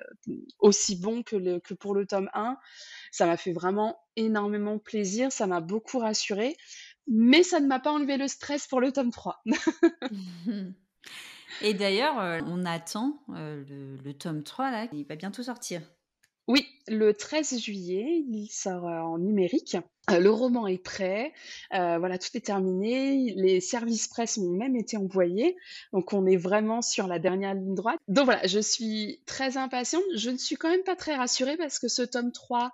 aussi 0.61 0.95
bons 1.01 1.25
que 1.25 1.35
le 1.35 1.59
que 1.59 1.75
pour 1.75 1.95
le 1.95 2.07
tome 2.07 2.31
1. 2.33 2.57
Ça 3.17 3.27
m'a 3.27 3.37
fait 3.37 3.53
vraiment 3.53 3.99
énormément 4.17 4.79
plaisir, 4.79 5.33
ça 5.33 5.47
m'a 5.47 5.61
beaucoup 5.61 5.99
rassurée 5.99 6.57
mais 7.07 7.43
ça 7.43 7.61
ne 7.61 7.67
m'a 7.67 7.79
pas 7.79 7.93
enlevé 7.93 8.17
le 8.17 8.29
stress 8.29 8.67
pour 8.67 8.81
le 8.81 8.93
tome 8.93 9.11
3. 9.11 9.43
Et 11.63 11.73
d'ailleurs, 11.75 12.21
euh, 12.21 12.41
on 12.47 12.65
attend 12.67 13.23
euh, 13.35 13.65
le, 14.05 14.13
tome 14.13 14.43
3, 14.43 14.71
là, 14.71 14.89
il 14.93 15.07
va 15.07 15.17
bientôt 15.17 15.43
sortir. 15.43 15.81
Oui, 16.49 16.67
le 16.87 17.13
13 17.13 17.59
juillet, 17.59 18.25
il 18.29 18.49
sort 18.49 18.87
euh, 18.87 19.01
en 19.01 19.19
numérique. 19.19 19.77
le 20.09 20.29
roman 20.29 20.69
est 20.69 20.79
prêt, 20.79 21.33
voilà, 21.73 22.19
tout 22.19 22.29
est 22.35 22.47
terminé. 22.47 23.35
Les 23.35 23.61
services 23.61 24.07
presse 24.07 24.39
ont 24.39 24.51
même 24.51 24.77
été 24.77 24.97
envoyés, 24.97 25.57
donc 25.93 26.13
on 26.13 26.25
est 26.27 26.37
vraiment 26.37 26.83
sur 26.83 27.09
la 27.09 27.19
dernière 27.19 27.55
ligne 27.55 27.75
droite. 27.75 27.99
Donc 28.07 28.27
voilà, 28.27 28.47
je 28.47 28.61
suis 28.61 29.21
très 29.27 29.57
impatiente. 29.57 30.05
Je 30.15 30.31
ne 30.31 30.37
suis 30.37 30.57
quand 30.57 30.71
même 30.71 30.85
pas 30.85 30.95
très 30.97 31.17
rassurée 31.17 31.57
parce 31.57 31.81
que 31.81 31.89
ce 31.89 32.03
tome 32.03 32.31
3 32.31 32.71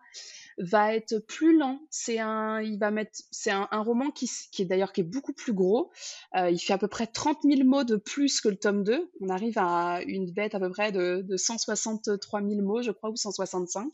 va 0.58 0.94
être 0.94 1.18
plus 1.18 1.56
lent. 1.56 1.80
C'est 1.90 2.18
un, 2.18 2.60
il 2.60 2.78
va 2.78 2.90
mettre, 2.90 3.18
c'est 3.30 3.50
un, 3.50 3.66
roman 3.72 4.10
qui, 4.10 4.30
qui 4.50 4.62
est 4.62 4.64
d'ailleurs 4.64 4.92
qui 4.92 5.00
est 5.00 5.04
beaucoup 5.04 5.32
plus 5.32 5.52
gros. 5.52 5.90
Euh, 6.36 6.50
il 6.50 6.58
fait 6.58 6.72
à 6.72 6.78
peu 6.78 6.88
près 6.88 7.06
30 7.06 7.38
000 7.44 7.64
mots 7.64 7.84
de 7.84 7.96
plus 7.96 8.40
que 8.40 8.48
le 8.48 8.56
tome 8.56 8.84
2. 8.84 9.10
On 9.20 9.28
arrive 9.28 9.58
à 9.58 10.00
une 10.06 10.30
bête 10.30 10.54
à 10.54 10.60
peu 10.60 10.70
près 10.70 10.92
de, 10.92 11.22
de 11.22 11.36
163 11.36 12.42
000 12.42 12.62
mots, 12.62 12.82
je 12.82 12.90
crois, 12.90 13.10
ou 13.10 13.16
165. 13.16 13.92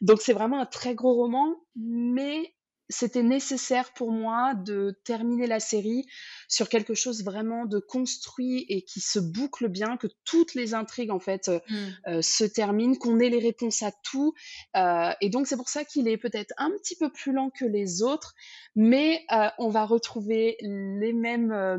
Donc 0.00 0.22
c'est 0.22 0.32
vraiment 0.32 0.60
un 0.60 0.66
très 0.66 0.94
gros 0.94 1.14
roman, 1.14 1.56
mais 1.76 2.53
c'était 2.88 3.22
nécessaire 3.22 3.92
pour 3.94 4.12
moi 4.12 4.54
de 4.54 4.98
terminer 5.04 5.46
la 5.46 5.60
série 5.60 6.06
sur 6.48 6.68
quelque 6.68 6.94
chose 6.94 7.24
vraiment 7.24 7.66
de 7.66 7.78
construit 7.78 8.64
et 8.68 8.82
qui 8.82 9.00
se 9.00 9.18
boucle 9.18 9.68
bien, 9.68 9.96
que 9.96 10.06
toutes 10.24 10.54
les 10.54 10.74
intrigues 10.74 11.10
en 11.10 11.20
fait 11.20 11.48
euh, 11.48 11.58
Mmh. 11.68 11.74
euh, 12.08 12.22
se 12.22 12.44
terminent, 12.44 12.94
qu'on 12.94 13.18
ait 13.18 13.28
les 13.28 13.38
réponses 13.38 13.82
à 13.82 13.92
tout. 14.02 14.34
Euh, 14.76 15.12
et 15.20 15.30
donc 15.30 15.46
c'est 15.46 15.56
pour 15.56 15.68
ça 15.68 15.84
qu'il 15.84 16.08
est 16.08 16.16
peut-être 16.16 16.52
un 16.56 16.70
petit 16.70 16.96
peu 16.96 17.10
plus 17.10 17.32
lent 17.32 17.50
que 17.50 17.64
les 17.64 18.02
autres, 18.02 18.34
mais 18.76 19.24
euh, 19.32 19.48
on 19.58 19.68
va 19.68 19.84
retrouver 19.84 20.56
les 20.60 21.12
mêmes 21.12 21.52
euh, 21.52 21.78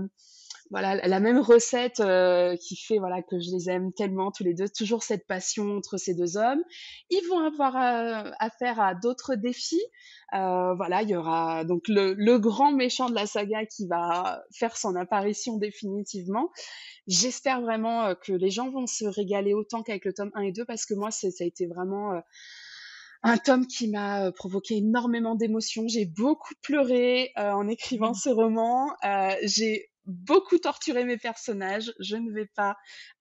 voilà 0.72 0.96
la 1.08 1.20
même 1.20 1.40
recette 1.40 2.00
euh, 2.00 2.56
qui 2.58 2.76
fait 2.76 2.98
voilà 2.98 3.22
que 3.22 3.40
je 3.40 3.52
les 3.52 3.70
aime 3.70 3.94
tellement 3.94 4.32
tous 4.32 4.44
les 4.44 4.54
deux. 4.54 4.66
Toujours 4.68 5.04
cette 5.04 5.28
passion 5.28 5.78
entre 5.78 5.98
ces 5.98 6.16
deux 6.16 6.38
hommes. 6.38 6.62
Ils 7.10 7.26
vont 7.30 7.40
avoir 7.40 7.76
euh, 7.76 8.32
affaire 8.40 8.80
à 8.80 8.96
d'autres 8.96 9.36
défis. 9.36 9.82
Euh, 10.34 10.74
voilà 10.76 11.04
il 11.04 11.10
y 11.10 11.16
aura 11.16 11.64
donc 11.66 11.84
le, 11.88 12.14
le 12.14 12.40
grand 12.40 12.72
méchant 12.72 13.10
de 13.10 13.16
la 13.16 13.28
saga 13.28 13.66
qui 13.66 13.88
va 13.88 14.44
faire 14.54 14.76
son 14.76 14.96
apparition 14.96 15.58
définitivement. 15.58 16.50
J'espère 17.08 17.62
vraiment 17.62 18.06
euh, 18.06 18.14
que 18.16 18.34
les 18.34 18.50
gens 18.50 18.70
vont 18.72 18.88
se 18.88 19.06
régaler 19.06 19.54
autant 19.54 19.84
qu'avec 19.84 20.06
le 20.06 20.14
tome 20.14 20.32
1 20.34 20.42
et 20.42 20.52
2 20.52 20.66
parce 20.66 20.86
que 20.86 20.96
moi 20.96 21.12
c'est- 21.12 21.32
ça 21.32 21.44
a 21.44 21.48
été 21.48 21.68
vraiment 21.68 22.14
euh, 22.14 22.20
un 23.24 23.38
tome 23.38 23.66
qui 23.68 23.88
m'a 23.90 24.26
euh, 24.28 24.32
provoqué 24.32 24.78
énormément 24.78 25.36
d'émotions. 25.36 25.88
J'ai 25.88 26.06
beaucoup 26.06 26.54
pleuré 26.62 27.32
euh, 27.38 27.52
en 27.52 27.68
écrivant 27.68 28.14
ce 28.14 28.30
roman. 28.30 28.92
Euh, 29.04 29.36
j'ai 29.44 29.90
beaucoup 30.06 30.58
torturé 30.58 31.06
mes 31.06 31.18
personnages. 31.18 31.94
Je 32.00 32.16
ne 32.16 32.32
vais 32.32 32.48
pas 32.56 32.76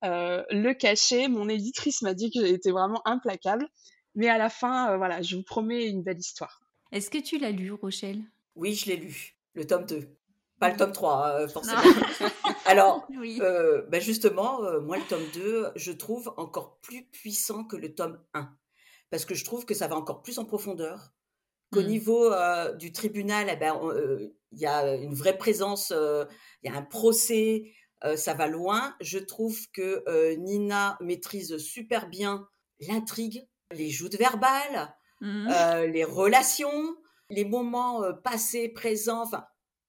euh, 0.05 0.43
le 0.51 0.73
cacher. 0.75 1.29
Mon 1.29 1.49
éditrice 1.49 2.03
m'a 2.03 2.15
dit 2.15 2.31
que 2.31 2.41
j'ai 2.41 2.53
été 2.53 2.71
vraiment 2.71 3.03
implacable. 3.07 3.69
Mais 4.15 4.29
à 4.29 4.39
la 4.39 4.49
fin, 4.51 4.93
euh, 4.93 4.97
voilà, 4.97 5.23
je 5.23 5.37
vous 5.37 5.43
promets 5.43 5.87
une 5.87 6.03
belle 6.03 6.19
histoire. 6.19 6.61
Est-ce 6.93 7.11
que 7.11 7.19
tu 7.19 7.39
l'as 7.39 7.51
lu, 7.51 7.73
Rochelle? 7.73 8.21
Oui, 8.55 8.75
je 8.75 8.87
l'ai 8.87 8.97
lu, 8.97 9.37
le 9.55 9.67
tome 9.67 9.85
2. 9.87 10.09
Pas 10.61 10.71
le 10.71 10.77
tome 10.77 10.93
3, 10.93 11.27
euh, 11.41 11.49
forcément. 11.49 11.81
Alors, 12.67 13.05
Oui. 13.11 13.39
euh, 13.43 13.83
bah 13.89 13.99
justement, 13.99 14.63
euh, 14.65 14.81
moi, 14.81 14.97
le 14.97 15.03
tome 15.05 15.25
2, 15.35 15.73
je 15.75 15.91
trouve 15.93 16.33
encore 16.37 16.79
plus 16.81 17.05
puissant 17.07 17.65
que 17.65 17.77
le 17.77 17.95
tome 17.95 18.23
1. 18.35 18.49
Parce 19.11 19.25
que 19.25 19.35
je 19.35 19.45
trouve 19.45 19.65
que 19.65 19.75
ça 19.75 19.89
va 19.89 19.97
encore 19.97 20.23
plus 20.23 20.39
en 20.39 20.45
profondeur. 20.45 21.13
Qu'au 21.75 21.83
Mm. 21.83 21.87
niveau 21.87 22.33
euh, 22.33 22.73
du 22.73 22.93
tribunal, 22.93 23.49
eh 23.51 23.57
ben, 23.57 23.77
on, 23.83 23.91
euh, 23.91 24.33
il 24.53 24.59
y 24.61 24.67
a 24.67 24.95
une 24.95 25.15
vraie 25.15 25.37
présence, 25.37 25.93
euh, 25.95 26.25
il 26.63 26.71
y 26.71 26.75
a 26.75 26.77
un 26.79 26.83
procès, 26.83 27.65
euh, 28.05 28.17
ça 28.17 28.33
va 28.35 28.47
loin. 28.47 28.95
Je 29.01 29.19
trouve 29.19 29.59
que 29.73 30.05
euh, 30.09 30.37
Nina 30.37 30.97
maîtrise 31.01 31.57
super 31.59 32.09
bien 32.09 32.47
l'intrigue, 32.81 33.47
les 33.73 33.91
joutes 33.91 34.17
verbales, 34.17 34.95
euh, 35.51 35.87
les 35.87 36.05
relations, 36.05 36.97
les 37.31 37.45
moments 37.45 38.03
euh, 38.05 38.13
passés, 38.13 38.69
présents. 38.69 39.23
Enfin, 39.23 39.45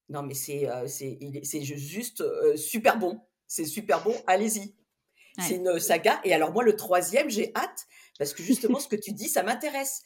non, 0.08 0.22
mais 0.22 0.34
c'est 0.34 0.68
euh, 0.68 0.86
c'est 0.88 1.18
il 1.20 1.36
est- 1.36 1.44
c'est 1.44 1.62
ju- 1.62 1.78
juste 1.78 2.20
euh, 2.22 2.56
super 2.56 2.98
bon. 2.98 3.20
C'est 3.46 3.64
super 3.66 4.02
bon. 4.02 4.14
Allez-y. 4.26 4.74
C'est 5.38 5.56
une 5.56 5.78
saga. 5.78 6.20
Et 6.24 6.32
alors 6.32 6.50
moi, 6.52 6.64
le 6.64 6.74
troisième, 6.76 7.28
j'ai 7.28 7.52
hâte 7.54 7.86
parce 8.18 8.32
que 8.32 8.42
justement, 8.42 8.78
ce 8.80 8.88
que 8.88 8.96
tu 8.96 9.12
dis, 9.12 9.28
ça 9.28 9.42
m'intéresse. 9.42 10.02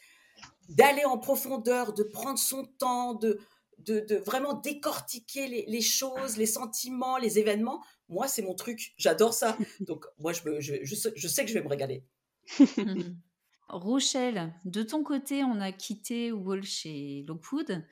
D'aller 0.71 1.05
en 1.05 1.19
profondeur, 1.19 1.93
de 1.93 2.03
prendre 2.03 2.39
son 2.39 2.65
temps, 2.79 3.15
de 3.15 3.39
de, 3.79 4.01
de 4.01 4.17
vraiment 4.17 4.53
décortiquer 4.55 5.47
les, 5.49 5.65
les 5.67 5.81
choses, 5.81 6.37
les 6.37 6.45
sentiments, 6.47 7.17
les 7.17 7.39
événements. 7.39 7.83
Moi, 8.11 8.29
c'est 8.29 8.43
mon 8.43 8.55
truc. 8.55 8.93
j'adore 8.99 9.33
ça. 9.33 9.57
Donc, 9.81 10.05
moi, 10.19 10.33
je, 10.35 10.43
me- 10.49 10.61
je, 10.61 10.75
je 10.83 10.95
sais, 10.95 11.13
je 11.17 11.27
sais 11.29 11.45
que 11.45 11.49
je 11.51 11.55
vais 11.55 11.63
me 11.65 11.69
régaler. 11.69 12.05
Rochelle, 13.69 14.53
de 14.65 14.83
ton 14.83 15.03
côté, 15.03 15.45
on 15.45 15.61
a 15.61 15.73
quitté 15.73 16.33
Walsh 16.33 16.87
et 16.87 17.25
Lockwood 17.27 17.85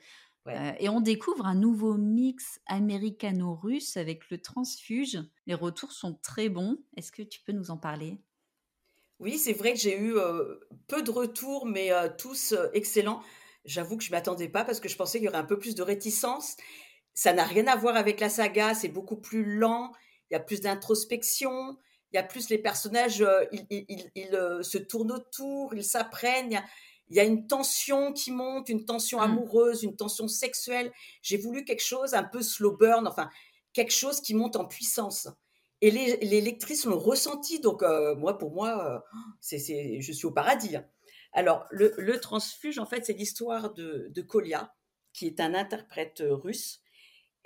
Ouais. 0.45 0.55
euh, 0.57 0.71
et 0.79 0.87
on 0.87 1.01
découvre 1.01 1.45
un 1.45 1.53
nouveau 1.55 1.95
mix 1.95 2.61
américano-russe 2.65 3.97
avec 3.97 4.29
le 4.29 4.41
transfuge. 4.41 5.19
Les 5.47 5.53
retours 5.53 5.91
sont 5.91 6.13
très 6.23 6.47
bons. 6.47 6.77
Est-ce 6.95 7.11
que 7.11 7.23
tu 7.23 7.41
peux 7.45 7.51
nous 7.51 7.71
en 7.71 7.77
parler? 7.77 8.21
Oui, 9.19 9.37
c'est 9.37 9.53
vrai 9.53 9.73
que 9.73 9.79
j'ai 9.79 9.97
eu 9.97 10.17
euh, 10.17 10.55
peu 10.87 11.01
de 11.03 11.11
retours, 11.11 11.65
mais 11.65 11.91
euh, 11.91 12.09
tous 12.17 12.53
euh, 12.53 12.69
excellents. 12.73 13.21
J'avoue 13.65 13.97
que 13.97 14.03
je 14.03 14.09
ne 14.11 14.15
m'attendais 14.15 14.47
pas 14.47 14.63
parce 14.63 14.79
que 14.79 14.87
je 14.87 14.95
pensais 14.95 15.17
qu'il 15.19 15.25
y 15.25 15.29
aurait 15.29 15.37
un 15.37 15.43
peu 15.43 15.59
plus 15.59 15.75
de 15.75 15.83
réticence. 15.83 16.55
Ça 17.13 17.33
n'a 17.33 17.43
rien 17.43 17.67
à 17.67 17.75
voir 17.75 17.97
avec 17.97 18.19
la 18.21 18.29
saga, 18.29 18.73
c'est 18.73 18.87
beaucoup 18.89 19.17
plus 19.17 19.43
lent, 19.57 19.91
il 20.29 20.35
y 20.35 20.37
a 20.37 20.39
plus 20.39 20.61
d'introspection, 20.61 21.77
il 22.13 22.15
y 22.15 22.19
a 22.19 22.23
plus 22.23 22.49
les 22.49 22.57
personnages, 22.59 23.25
ils, 23.51 23.65
ils- 23.69 23.85
ils- 23.89 24.11
ils, 24.15 24.63
se 24.63 24.77
tournent 24.77 25.11
autour, 25.11 25.75
ils 25.75 25.83
s'apprennent, 25.83 26.47
il 26.51 26.53
y 26.53 26.57
a, 26.57 26.63
il 27.09 27.17
y 27.17 27.19
a 27.19 27.25
une 27.25 27.47
tension 27.47 28.13
qui 28.13 28.31
monte, 28.31 28.69
une 28.69 28.85
tension 28.85 29.19
Mm. 29.19 29.21
amoureuse, 29.21 29.83
une 29.83 29.97
tension 29.97 30.27
sexuelle. 30.29 30.93
J'ai 31.21 31.37
voulu 31.37 31.65
quelque 31.65 31.83
chose 31.83 32.13
un 32.13 32.23
peu 32.23 32.41
slow 32.41 32.77
burn, 32.77 33.07
enfin, 33.07 33.29
quelque 33.73 33.93
chose 33.93 34.21
qui 34.21 34.33
monte 34.35 34.55
en 34.55 34.65
puissance. 34.65 35.27
Et 35.81 35.91
les, 35.91 36.17
les 36.17 36.41
lectrices 36.41 36.85
l'ont 36.85 36.99
ressenti, 36.99 37.59
donc 37.61 37.83
euh, 37.83 38.15
moi, 38.15 38.37
pour 38.37 38.51
moi, 38.51 38.95
euh, 38.95 38.99
c'est, 39.39 40.01
je 40.01 40.11
suis 40.11 40.25
au 40.25 40.31
paradis. 40.31 40.75
hein. 40.75 40.85
Alors, 41.31 41.65
le, 41.71 41.93
le 41.97 42.19
transfuge, 42.19 42.79
en 42.79 42.85
fait, 42.85 43.05
c'est 43.05 43.13
l'histoire 43.13 43.73
de, 43.73 44.07
de 44.09 44.21
Kolia, 44.21 44.73
qui 45.13 45.27
est 45.27 45.39
un 45.39 45.53
interprète 45.53 46.21
euh, 46.21 46.35
russe 46.35 46.81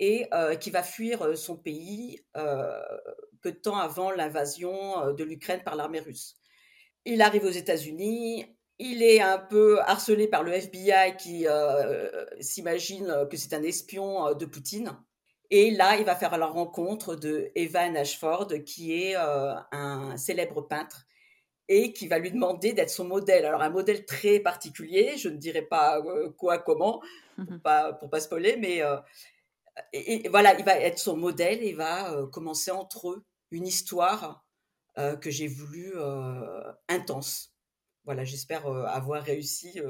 et 0.00 0.28
qui 0.60 0.70
va 0.70 0.82
fuir 0.82 1.38
son 1.38 1.56
pays 1.56 2.20
peu 2.34 3.52
de 3.52 3.56
temps 3.56 3.76
avant 3.78 4.10
l'invasion 4.10 5.12
de 5.12 5.22
l'Ukraine 5.22 5.62
par 5.64 5.76
l'armée 5.76 6.00
russe. 6.00 6.34
Il 7.04 7.22
arrive 7.22 7.44
aux 7.44 7.50
États-Unis, 7.50 8.44
il 8.80 9.04
est 9.04 9.20
un 9.20 9.38
peu 9.38 9.80
harcelé 9.82 10.26
par 10.26 10.42
le 10.42 10.52
FBI 10.52 11.16
qui 11.16 11.46
s'imagine 12.40 13.28
que 13.30 13.36
c'est 13.36 13.54
un 13.54 13.62
espion 13.62 14.34
de 14.34 14.46
Poutine. 14.46 14.96
Et 15.56 15.70
là, 15.70 15.96
il 16.00 16.04
va 16.04 16.16
faire 16.16 16.36
la 16.36 16.46
rencontre 16.46 17.14
de 17.14 17.52
Evan 17.54 17.96
Ashford, 17.96 18.48
qui 18.66 18.92
est 19.00 19.14
euh, 19.14 19.54
un 19.70 20.16
célèbre 20.16 20.62
peintre 20.62 21.06
et 21.68 21.92
qui 21.92 22.08
va 22.08 22.18
lui 22.18 22.32
demander 22.32 22.72
d'être 22.72 22.90
son 22.90 23.04
modèle. 23.04 23.46
Alors 23.46 23.62
un 23.62 23.70
modèle 23.70 24.04
très 24.04 24.40
particulier, 24.40 25.16
je 25.16 25.28
ne 25.28 25.36
dirais 25.36 25.62
pas 25.62 26.00
euh, 26.00 26.28
quoi, 26.30 26.58
comment, 26.58 27.00
pour 27.36 27.60
pas, 27.62 27.92
pour 27.92 28.10
pas 28.10 28.18
spoiler, 28.18 28.56
mais 28.56 28.82
euh, 28.82 28.96
et, 29.92 30.26
et 30.26 30.28
voilà, 30.28 30.58
il 30.58 30.64
va 30.64 30.76
être 30.76 30.98
son 30.98 31.16
modèle 31.16 31.62
et 31.62 31.72
va 31.72 32.12
euh, 32.12 32.26
commencer 32.26 32.72
entre 32.72 33.10
eux 33.10 33.24
une 33.52 33.68
histoire 33.68 34.44
euh, 34.98 35.14
que 35.14 35.30
j'ai 35.30 35.46
voulu 35.46 35.94
intense. 36.88 37.54
Voilà, 38.04 38.24
j'espère 38.24 38.66
avoir 38.66 39.22
réussi, 39.22 39.80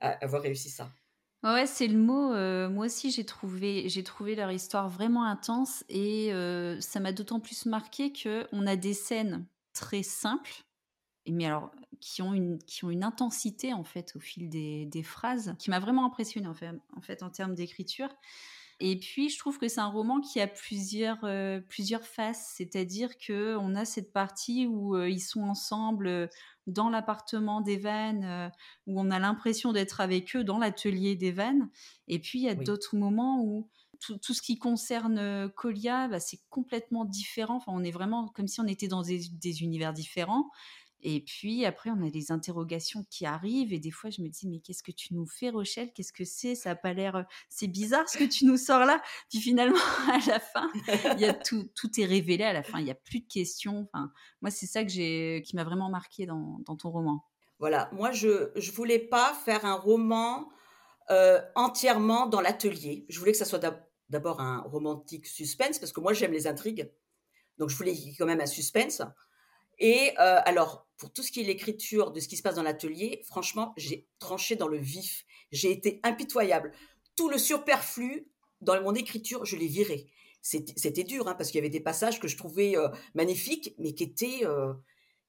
avoir 0.00 0.42
réussi 0.42 0.68
ça. 0.68 0.90
Ouais, 1.42 1.66
c'est 1.66 1.86
le 1.86 1.98
mot. 1.98 2.32
euh, 2.34 2.68
moi 2.68 2.84
aussi, 2.86 3.10
j'ai 3.10 3.24
trouvé, 3.24 3.88
j'ai 3.88 4.04
trouvé 4.04 4.34
leur 4.34 4.50
histoire 4.52 4.88
vraiment 4.90 5.24
intense 5.24 5.84
et 5.88 6.34
euh, 6.34 6.78
ça 6.80 7.00
m'a 7.00 7.12
d'autant 7.12 7.40
plus 7.40 7.64
marqué 7.64 8.12
que 8.12 8.46
on 8.52 8.66
a 8.66 8.76
des 8.76 8.92
scènes 8.92 9.46
très 9.72 10.02
simples, 10.02 10.52
mais 11.28 11.46
alors 11.46 11.72
qui 12.00 12.22
ont 12.22 12.34
une, 12.34 12.58
qui 12.58 12.84
ont 12.84 12.90
une 12.90 13.04
intensité 13.04 13.72
en 13.74 13.84
fait 13.84 14.14
au 14.16 14.20
fil 14.20 14.50
des, 14.50 14.86
des 14.86 15.02
phrases, 15.02 15.54
qui 15.58 15.70
m'a 15.70 15.80
vraiment 15.80 16.06
impressionnée 16.06 16.48
en 16.48 16.54
fait, 16.54 16.72
en 16.96 17.00
fait 17.02 17.22
en 17.22 17.30
termes 17.30 17.54
d'écriture. 17.54 18.10
Et 18.80 18.98
puis, 18.98 19.28
je 19.28 19.38
trouve 19.38 19.58
que 19.58 19.68
c'est 19.68 19.80
un 19.80 19.88
roman 19.90 20.20
qui 20.20 20.40
a 20.40 20.46
plusieurs, 20.48 21.22
euh, 21.24 21.60
plusieurs 21.60 22.04
faces, 22.04 22.54
c'est-à-dire 22.56 23.18
que 23.18 23.56
on 23.56 23.74
a 23.74 23.84
cette 23.84 24.12
partie 24.12 24.66
où 24.66 24.96
ils 25.02 25.20
sont 25.20 25.42
ensemble 25.42 26.30
dans 26.70 26.90
l'appartement 26.90 27.60
d'Evan, 27.60 28.24
euh, 28.24 28.48
où 28.86 29.00
on 29.00 29.10
a 29.10 29.18
l'impression 29.18 29.72
d'être 29.72 30.00
avec 30.00 30.34
eux 30.36 30.44
dans 30.44 30.58
l'atelier 30.58 31.16
d'Evan. 31.16 31.68
Et 32.08 32.18
puis, 32.18 32.40
il 32.40 32.44
y 32.44 32.48
a 32.48 32.54
Oui. 32.54 32.64
d'autres 32.64 32.96
moments 32.96 33.42
où 33.42 33.68
tout, 34.00 34.16
tout 34.18 34.32
ce 34.34 34.42
qui 34.42 34.58
concerne 34.58 35.18
euh, 35.18 35.48
Colia, 35.48 36.08
bah, 36.08 36.20
c'est 36.20 36.40
complètement 36.48 37.04
différent. 37.04 37.56
Enfin, 37.56 37.72
on 37.74 37.84
est 37.84 37.90
vraiment 37.90 38.28
comme 38.28 38.48
si 38.48 38.60
on 38.60 38.66
était 38.66 38.88
dans 38.88 39.02
des, 39.02 39.20
des 39.30 39.62
univers 39.62 39.92
différents. 39.92 40.50
Et 41.02 41.20
puis 41.20 41.64
après, 41.64 41.90
on 41.90 42.02
a 42.04 42.08
les 42.08 42.32
interrogations 42.32 43.04
qui 43.10 43.26
arrivent. 43.26 43.72
Et 43.72 43.78
des 43.78 43.90
fois, 43.90 44.10
je 44.10 44.22
me 44.22 44.28
dis, 44.28 44.48
mais 44.48 44.60
qu'est-ce 44.60 44.82
que 44.82 44.92
tu 44.92 45.14
nous 45.14 45.26
fais, 45.26 45.50
Rochelle? 45.50 45.92
Qu'est-ce 45.92 46.12
que 46.12 46.24
c'est? 46.24 46.54
Ça 46.54 46.70
n'a 46.70 46.76
pas 46.76 46.92
l'air. 46.92 47.24
C'est 47.48 47.68
bizarre 47.68 48.08
ce 48.08 48.18
que 48.18 48.24
tu 48.24 48.44
nous 48.44 48.56
sors 48.56 48.84
là. 48.84 49.02
Puis 49.30 49.40
finalement, 49.40 49.76
à 50.12 50.18
la 50.26 50.40
fin, 50.40 50.70
il 51.14 51.20
y 51.20 51.24
a 51.24 51.34
tout, 51.34 51.70
tout 51.74 52.00
est 52.00 52.04
révélé 52.06 52.44
à 52.44 52.52
la 52.52 52.62
fin. 52.62 52.78
Il 52.78 52.84
n'y 52.84 52.90
a 52.90 52.94
plus 52.96 53.20
de 53.20 53.26
questions. 53.28 53.88
Enfin, 53.92 54.12
moi, 54.40 54.50
c'est 54.50 54.66
ça 54.66 54.84
que 54.84 54.90
j'ai, 54.90 55.42
qui 55.46 55.56
m'a 55.56 55.64
vraiment 55.64 55.90
marqué 55.90 56.26
dans, 56.26 56.58
dans 56.66 56.76
ton 56.76 56.90
roman. 56.90 57.24
Voilà, 57.58 57.90
moi 57.92 58.10
je 58.10 58.52
je 58.56 58.72
voulais 58.72 58.98
pas 58.98 59.34
faire 59.44 59.66
un 59.66 59.74
roman 59.74 60.48
euh, 61.10 61.42
entièrement 61.56 62.26
dans 62.26 62.40
l'atelier. 62.40 63.04
Je 63.10 63.18
voulais 63.18 63.32
que 63.32 63.38
ça 63.38 63.44
soit 63.44 63.58
d'ab- 63.58 63.84
d'abord 64.08 64.40
un 64.40 64.60
romantique 64.62 65.26
suspense 65.26 65.78
parce 65.78 65.92
que 65.92 66.00
moi 66.00 66.14
j'aime 66.14 66.32
les 66.32 66.46
intrigues, 66.46 66.90
donc 67.58 67.68
je 67.68 67.76
voulais 67.76 67.94
quand 68.16 68.24
même 68.24 68.40
un 68.40 68.46
suspense. 68.46 69.02
Et 69.80 70.12
euh, 70.18 70.40
alors 70.44 70.86
pour 70.96 71.12
tout 71.12 71.22
ce 71.22 71.32
qui 71.32 71.40
est 71.40 71.44
l'écriture 71.44 72.12
de 72.12 72.20
ce 72.20 72.28
qui 72.28 72.36
se 72.36 72.42
passe 72.42 72.54
dans 72.54 72.62
l'atelier, 72.62 73.22
franchement 73.26 73.72
j'ai 73.76 74.06
tranché 74.18 74.56
dans 74.56 74.68
le 74.68 74.78
vif. 74.78 75.24
J'ai 75.50 75.70
été 75.72 76.00
impitoyable. 76.02 76.72
Tout 77.16 77.28
le 77.28 77.38
superflu 77.38 78.28
dans 78.60 78.80
mon 78.82 78.94
écriture, 78.94 79.44
je 79.44 79.56
l'ai 79.56 79.66
viré. 79.66 80.06
C'était 80.42 81.04
dur 81.04 81.28
hein, 81.28 81.34
parce 81.34 81.50
qu'il 81.50 81.58
y 81.58 81.62
avait 81.62 81.70
des 81.70 81.80
passages 81.80 82.20
que 82.20 82.28
je 82.28 82.36
trouvais 82.36 82.76
euh, 82.76 82.88
magnifiques, 83.14 83.74
mais 83.78 83.94
qui 83.94 84.04
étaient 84.04 84.40
euh, 84.44 84.72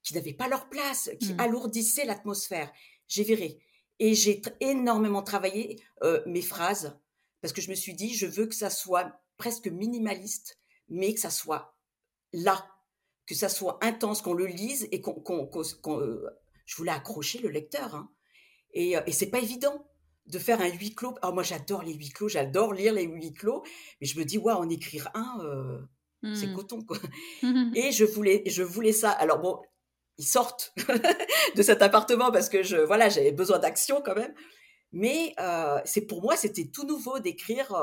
qui 0.04 0.14
n'avaient 0.14 0.34
pas 0.34 0.48
leur 0.48 0.70
place, 0.70 1.10
qui 1.20 1.34
Mm. 1.34 1.40
alourdissaient 1.40 2.06
l'atmosphère. 2.06 2.72
J'ai 3.08 3.24
viré. 3.24 3.60
Et 4.00 4.16
j'ai 4.16 4.42
énormément 4.62 5.22
travaillé 5.22 5.80
mes 6.26 6.42
phrases 6.42 6.98
parce 7.42 7.54
que 7.54 7.62
je 7.62 7.70
me 7.70 7.76
suis 7.76 7.94
dit, 7.94 8.14
je 8.14 8.26
veux 8.26 8.46
que 8.46 8.56
ça 8.56 8.70
soit 8.70 9.20
presque 9.38 9.68
minimaliste, 9.68 10.60
mais 10.90 11.14
que 11.14 11.20
ça 11.20 11.30
soit 11.30 11.76
là, 12.34 12.66
que 13.32 13.38
ça 13.38 13.50
soit 13.50 13.80
intense, 13.82 14.22
qu'on 14.22 14.34
le 14.34 14.46
lise 14.46 14.88
et 14.92 15.02
qu'on, 15.02 15.50
euh, 15.88 16.30
je 16.66 16.76
voulais 16.76 16.92
accrocher 16.92 17.40
le 17.40 17.50
lecteur. 17.50 17.96
Hein. 17.96 18.10
Et, 18.74 18.96
et 19.06 19.12
c'est 19.12 19.30
pas 19.30 19.40
évident 19.40 19.88
de 20.28 20.40
faire 20.40 20.62
un 20.62 20.70
huis 20.70 20.96
clos. 20.96 21.16
Alors 21.22 21.34
moi, 21.34 21.44
j'adore 21.44 21.84
les 21.84 21.94
huis 21.94 22.10
clos, 22.10 22.30
j'adore 22.30 22.74
lire 22.74 22.94
les 22.94 23.04
huis 23.04 23.34
clos, 23.34 23.64
mais 24.00 24.08
je 24.08 24.20
me 24.20 24.26
dis, 24.26 24.38
waouh, 24.38 24.58
en 24.58 24.70
écrire 24.70 25.10
un, 25.14 25.88
c'est 26.36 26.48
mmh. 26.48 26.56
coton, 26.56 26.84
quoi. 26.84 26.98
Et 27.76 27.92
je 27.92 28.06
voulais, 28.06 28.44
je 28.46 28.64
voulais 28.64 28.94
ça. 28.94 29.10
Alors 29.12 29.40
bon, 29.40 29.60
ils 30.18 30.26
sortent 30.26 30.74
de 31.56 31.64
cet 31.64 31.82
appartement 31.82 32.32
parce 32.32 32.48
que 32.48 32.64
je, 32.64 32.78
voilà, 32.78 33.10
j'avais 33.10 33.32
besoin 33.32 33.60
d'action 33.60 34.02
quand 34.04 34.16
même. 34.16 34.34
Mais 34.92 35.34
euh, 35.40 35.80
c'est 35.86 36.02
pour 36.02 36.22
moi, 36.22 36.36
c'était 36.36 36.68
tout 36.68 36.86
nouveau 36.86 37.20
d'écrire 37.20 37.74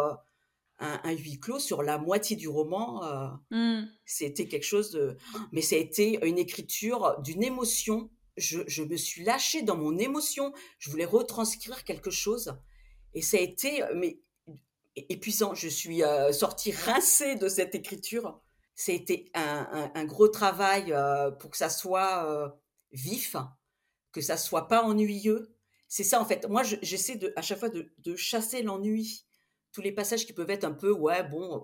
un, 0.79 1.13
huis 1.13 1.41
clos 1.41 1.59
sur 1.59 1.83
la 1.83 1.99
moitié 1.99 2.37
du 2.37 2.49
roman. 2.49 3.05
Euh, 3.05 3.29
mmh. 3.51 3.89
C'était 4.05 4.47
quelque 4.47 4.67
chose 4.67 4.91
de, 4.91 5.17
mais 5.53 5.63
ça 5.63 5.77
a 5.77 5.79
été 5.79 6.25
une 6.27 6.39
écriture 6.39 7.17
d'une 7.23 7.43
émotion. 7.43 8.11
Je, 8.37 8.61
je, 8.69 8.85
me 8.85 8.97
suis 8.97 9.25
lâchée 9.25 9.63
dans 9.63 9.77
mon 9.77 9.99
émotion. 9.99 10.53
Je 10.79 10.91
voulais 10.91 11.05
retranscrire 11.05 11.85
quelque 11.85 12.11
chose, 12.11 12.55
et 13.15 13.23
ça 13.23 13.37
a 13.37 13.41
été, 13.41 13.83
mais 13.97 14.21
épuisant. 15.09 15.55
Je 15.55 15.69
suis 15.69 16.03
euh, 16.03 16.33
sortie 16.33 16.73
rincée 16.73 17.37
de 17.37 17.49
cette 17.49 17.75
écriture. 17.75 18.41
C'était 18.75 19.27
un, 19.35 19.91
un, 19.95 20.05
gros 20.05 20.29
travail 20.29 20.93
euh, 20.93 21.31
pour 21.31 21.51
que 21.51 21.57
ça 21.57 21.69
soit 21.69 22.25
euh, 22.27 22.49
vif, 22.93 23.37
que 24.13 24.21
ça 24.21 24.37
soit 24.37 24.69
pas 24.69 24.83
ennuyeux. 24.83 25.55
C'est 25.89 26.05
ça 26.05 26.21
en 26.21 26.25
fait. 26.25 26.47
Moi, 26.49 26.63
j'essaie 26.63 27.17
de 27.17 27.33
à 27.37 27.43
chaque 27.43 27.59
fois 27.59 27.71
de, 27.71 27.93
de 27.99 28.17
chasser 28.17 28.63
l'ennui. 28.63 29.27
Tous 29.73 29.83
les 29.83 29.93
passages 29.93 30.27
qui 30.27 30.33
peuvent 30.33 30.51
être 30.51 30.65
un 30.65 30.73
peu 30.73 30.93
ouais 30.93 31.23
bon, 31.23 31.63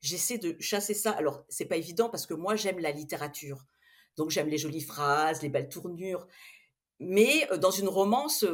j'essaie 0.00 0.38
de 0.38 0.56
chasser 0.60 0.94
ça. 0.94 1.12
Alors 1.12 1.44
c'est 1.48 1.66
pas 1.66 1.76
évident 1.76 2.08
parce 2.08 2.26
que 2.26 2.34
moi 2.34 2.56
j'aime 2.56 2.78
la 2.78 2.92
littérature, 2.92 3.64
donc 4.16 4.30
j'aime 4.30 4.48
les 4.48 4.58
jolies 4.58 4.80
phrases, 4.80 5.42
les 5.42 5.48
belles 5.48 5.68
tournures. 5.68 6.26
Mais 7.00 7.48
dans 7.60 7.70
une 7.70 7.88
romance, 7.88 8.44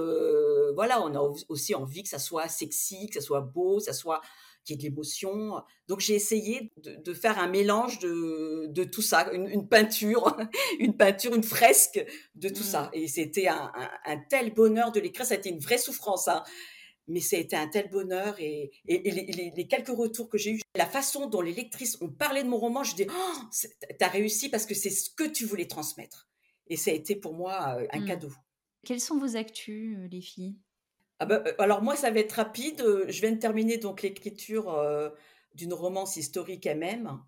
voilà, 0.74 1.02
on 1.02 1.14
a 1.14 1.32
aussi 1.48 1.74
envie 1.74 2.02
que 2.02 2.10
ça 2.10 2.18
soit 2.18 2.48
sexy, 2.48 3.06
que 3.08 3.14
ça 3.14 3.20
soit 3.22 3.40
beau, 3.40 3.78
que 3.78 3.84
ça 3.84 3.94
soit 3.94 4.20
qu'il 4.64 4.76
y 4.76 4.78
ait 4.78 4.88
de 4.88 4.94
l'émotion. 4.94 5.62
Donc 5.88 6.00
j'ai 6.00 6.14
essayé 6.14 6.72
de, 6.76 7.14
faire 7.14 7.38
un 7.38 7.48
mélange 7.48 7.98
de, 8.00 8.66
de 8.68 8.84
tout 8.84 9.02
ça, 9.02 9.30
une, 9.32 9.68
peinture, 9.68 10.36
une 10.78 10.96
peinture, 10.96 11.34
une 11.34 11.42
fresque 11.42 12.04
de 12.34 12.48
tout 12.48 12.62
ça. 12.62 12.84
Mmh. 12.84 12.90
Et 12.94 13.08
c'était 13.08 13.48
un, 13.48 13.70
tel 14.28 14.52
bonheur 14.52 14.90
de 14.92 15.00
l'écrire, 15.00 15.26
ça 15.26 15.34
a 15.34 15.36
été 15.36 15.50
une 15.50 15.60
vraie 15.60 15.78
souffrance. 15.78 16.28
Hein. 16.28 16.42
Mais 17.06 17.20
ça 17.20 17.36
a 17.36 17.38
été 17.38 17.54
un 17.54 17.68
tel 17.68 17.90
bonheur 17.90 18.38
et, 18.40 18.70
les, 18.86 19.66
quelques 19.68 19.88
retours 19.88 20.28
que 20.28 20.38
j'ai 20.38 20.52
eus, 20.52 20.60
la 20.74 20.86
façon 20.86 21.28
dont 21.28 21.42
les 21.42 21.52
lectrices 21.52 22.00
ont 22.00 22.08
parlé 22.08 22.42
de 22.42 22.48
mon 22.48 22.56
roman, 22.56 22.82
je 22.82 22.94
dis, 22.94 23.06
oh, 23.08 23.66
t'as 23.98 24.08
réussi 24.08 24.48
parce 24.48 24.64
que 24.64 24.74
c'est 24.74 24.90
ce 24.90 25.10
que 25.10 25.24
tu 25.24 25.44
voulais 25.44 25.66
transmettre. 25.66 26.28
Et 26.66 26.76
ça 26.76 26.90
a 26.90 26.94
été 26.94 27.14
pour 27.14 27.34
moi 27.34 27.78
un 27.92 28.00
mmh. 28.00 28.06
cadeau. 28.06 28.32
Quelles 28.86 29.00
sont 29.00 29.18
vos 29.18 29.36
actus, 29.36 29.98
les 30.10 30.22
filles? 30.22 30.56
Ah 31.18 31.26
bah, 31.26 31.44
alors 31.58 31.82
moi, 31.82 31.94
ça 31.94 32.10
va 32.10 32.20
être 32.20 32.32
rapide. 32.32 32.82
Je 33.08 33.20
viens 33.20 33.32
de 33.32 33.38
terminer 33.38 33.76
donc 33.76 34.00
l'écriture 34.00 34.74
d'une 35.54 35.74
romance 35.74 36.16
historique 36.16 36.64
elle-même. 36.64 37.20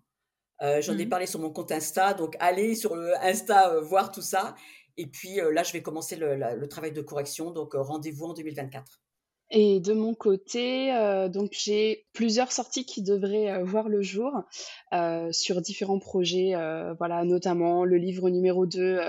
J'en 0.59 0.97
ai 0.97 1.05
mmh. 1.05 1.09
parlé 1.09 1.27
sur 1.27 1.39
mon 1.39 1.51
compte 1.51 1.71
Insta, 1.71 2.15
donc 2.15 2.35
allez 2.39 2.73
sur 2.73 2.95
le 2.95 3.15
Insta 3.23 3.79
voir 3.81 4.11
tout 4.11 4.23
ça. 4.23 4.55
Et 4.97 5.05
puis 5.05 5.35
là, 5.35 5.61
je 5.61 5.71
vais 5.73 5.83
commencer 5.83 6.15
le 6.15 6.65
travail 6.67 6.93
de 6.93 7.01
correction, 7.01 7.51
donc 7.51 7.73
rendez-vous 7.75 8.25
en 8.25 8.33
2024. 8.33 9.01
Et 9.49 9.79
de 9.79 9.93
mon 9.93 10.13
côté, 10.13 10.93
euh, 10.93 11.29
donc 11.29 11.51
j'ai 11.53 12.05
plusieurs 12.11 12.51
sorties 12.51 12.83
qui 12.83 13.01
devraient 13.01 13.49
euh, 13.49 13.63
voir 13.63 13.87
le 13.87 14.01
jour 14.01 14.33
euh, 14.91 15.31
sur 15.31 15.61
différents 15.61 15.99
projets, 15.99 16.53
voilà, 16.97 17.23
notamment 17.23 17.85
le 17.85 17.95
livre 17.97 18.29
numéro 18.29 18.65
2 18.65 18.99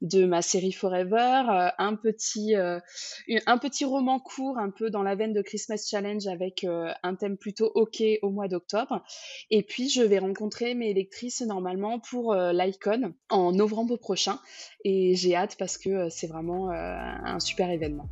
de 0.00 0.24
ma 0.24 0.40
série 0.40 0.72
Forever, 0.72 1.70
un 1.78 1.96
petit 1.96 2.54
un 2.54 3.58
petit 3.58 3.84
roman 3.84 4.18
court 4.18 4.58
un 4.58 4.70
peu 4.70 4.90
dans 4.90 5.02
la 5.02 5.14
veine 5.14 5.32
de 5.32 5.42
Christmas 5.42 5.84
Challenge 5.88 6.26
avec 6.26 6.64
un 6.64 7.14
thème 7.14 7.36
plutôt 7.36 7.70
OK 7.74 8.02
au 8.22 8.30
mois 8.30 8.48
d'octobre. 8.48 9.02
Et 9.50 9.62
puis 9.62 9.88
je 9.88 10.02
vais 10.02 10.18
rencontrer 10.18 10.74
mes 10.74 10.94
lectrices 10.94 11.42
normalement 11.42 11.98
pour 11.98 12.34
l'Icon 12.34 13.14
en 13.28 13.52
novembre 13.52 13.96
prochain 13.96 14.38
et 14.84 15.14
j'ai 15.14 15.34
hâte 15.34 15.56
parce 15.58 15.76
que 15.78 16.08
c'est 16.08 16.26
vraiment 16.26 16.70
un 16.70 17.40
super 17.40 17.70
événement. 17.70 18.08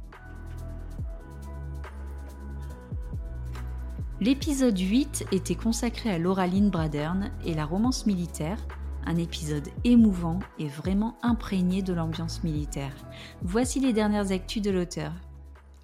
L'épisode 4.22 4.78
8 4.78 5.28
était 5.32 5.54
consacré 5.54 6.10
à 6.10 6.18
Lauraline 6.18 6.68
Bradern 6.68 7.30
et 7.46 7.54
la 7.54 7.64
romance 7.64 8.04
militaire, 8.04 8.58
un 9.06 9.16
épisode 9.16 9.66
émouvant 9.84 10.40
et 10.58 10.68
vraiment 10.68 11.16
imprégné 11.22 11.80
de 11.80 11.94
l'ambiance 11.94 12.44
militaire. 12.44 12.94
Voici 13.40 13.80
les 13.80 13.94
dernières 13.94 14.30
actus 14.30 14.60
de 14.60 14.70
l'auteur. 14.70 15.14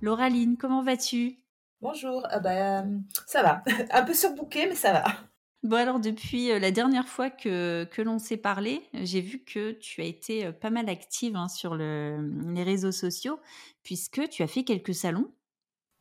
Lauraline, 0.03 0.59
comment 0.59 0.83
vas-tu? 0.83 1.39
Bonjour, 1.81 2.27
ah 2.29 2.39
bah, 2.39 2.85
ça 3.27 3.43
va. 3.43 3.65
Un 3.91 4.03
peu 4.03 4.13
surbooké, 4.13 4.67
mais 4.67 4.75
ça 4.75 4.93
va. 4.93 5.05
Bon 5.63 5.77
alors 5.77 5.99
depuis 5.99 6.53
euh, 6.53 6.59
la 6.59 6.71
dernière 6.71 7.09
fois 7.09 7.31
que, 7.31 7.89
que 7.91 8.03
l'on 8.03 8.19
s'est 8.19 8.37
parlé, 8.37 8.83
j'ai 8.93 9.23
vu 9.23 9.45
que 9.45 9.71
tu 9.73 10.03
as 10.03 10.05
été 10.05 10.45
euh, 10.45 10.53
pas 10.53 10.69
mal 10.69 10.91
active 10.91 11.37
hein, 11.37 11.49
sur 11.49 11.75
les 11.75 12.63
réseaux 12.63 12.93
sociaux 12.93 13.41
puisque 13.83 14.29
tu 14.29 14.43
as 14.43 14.47
fait 14.47 14.63
quelques 14.63 14.95
salons. 14.95 15.33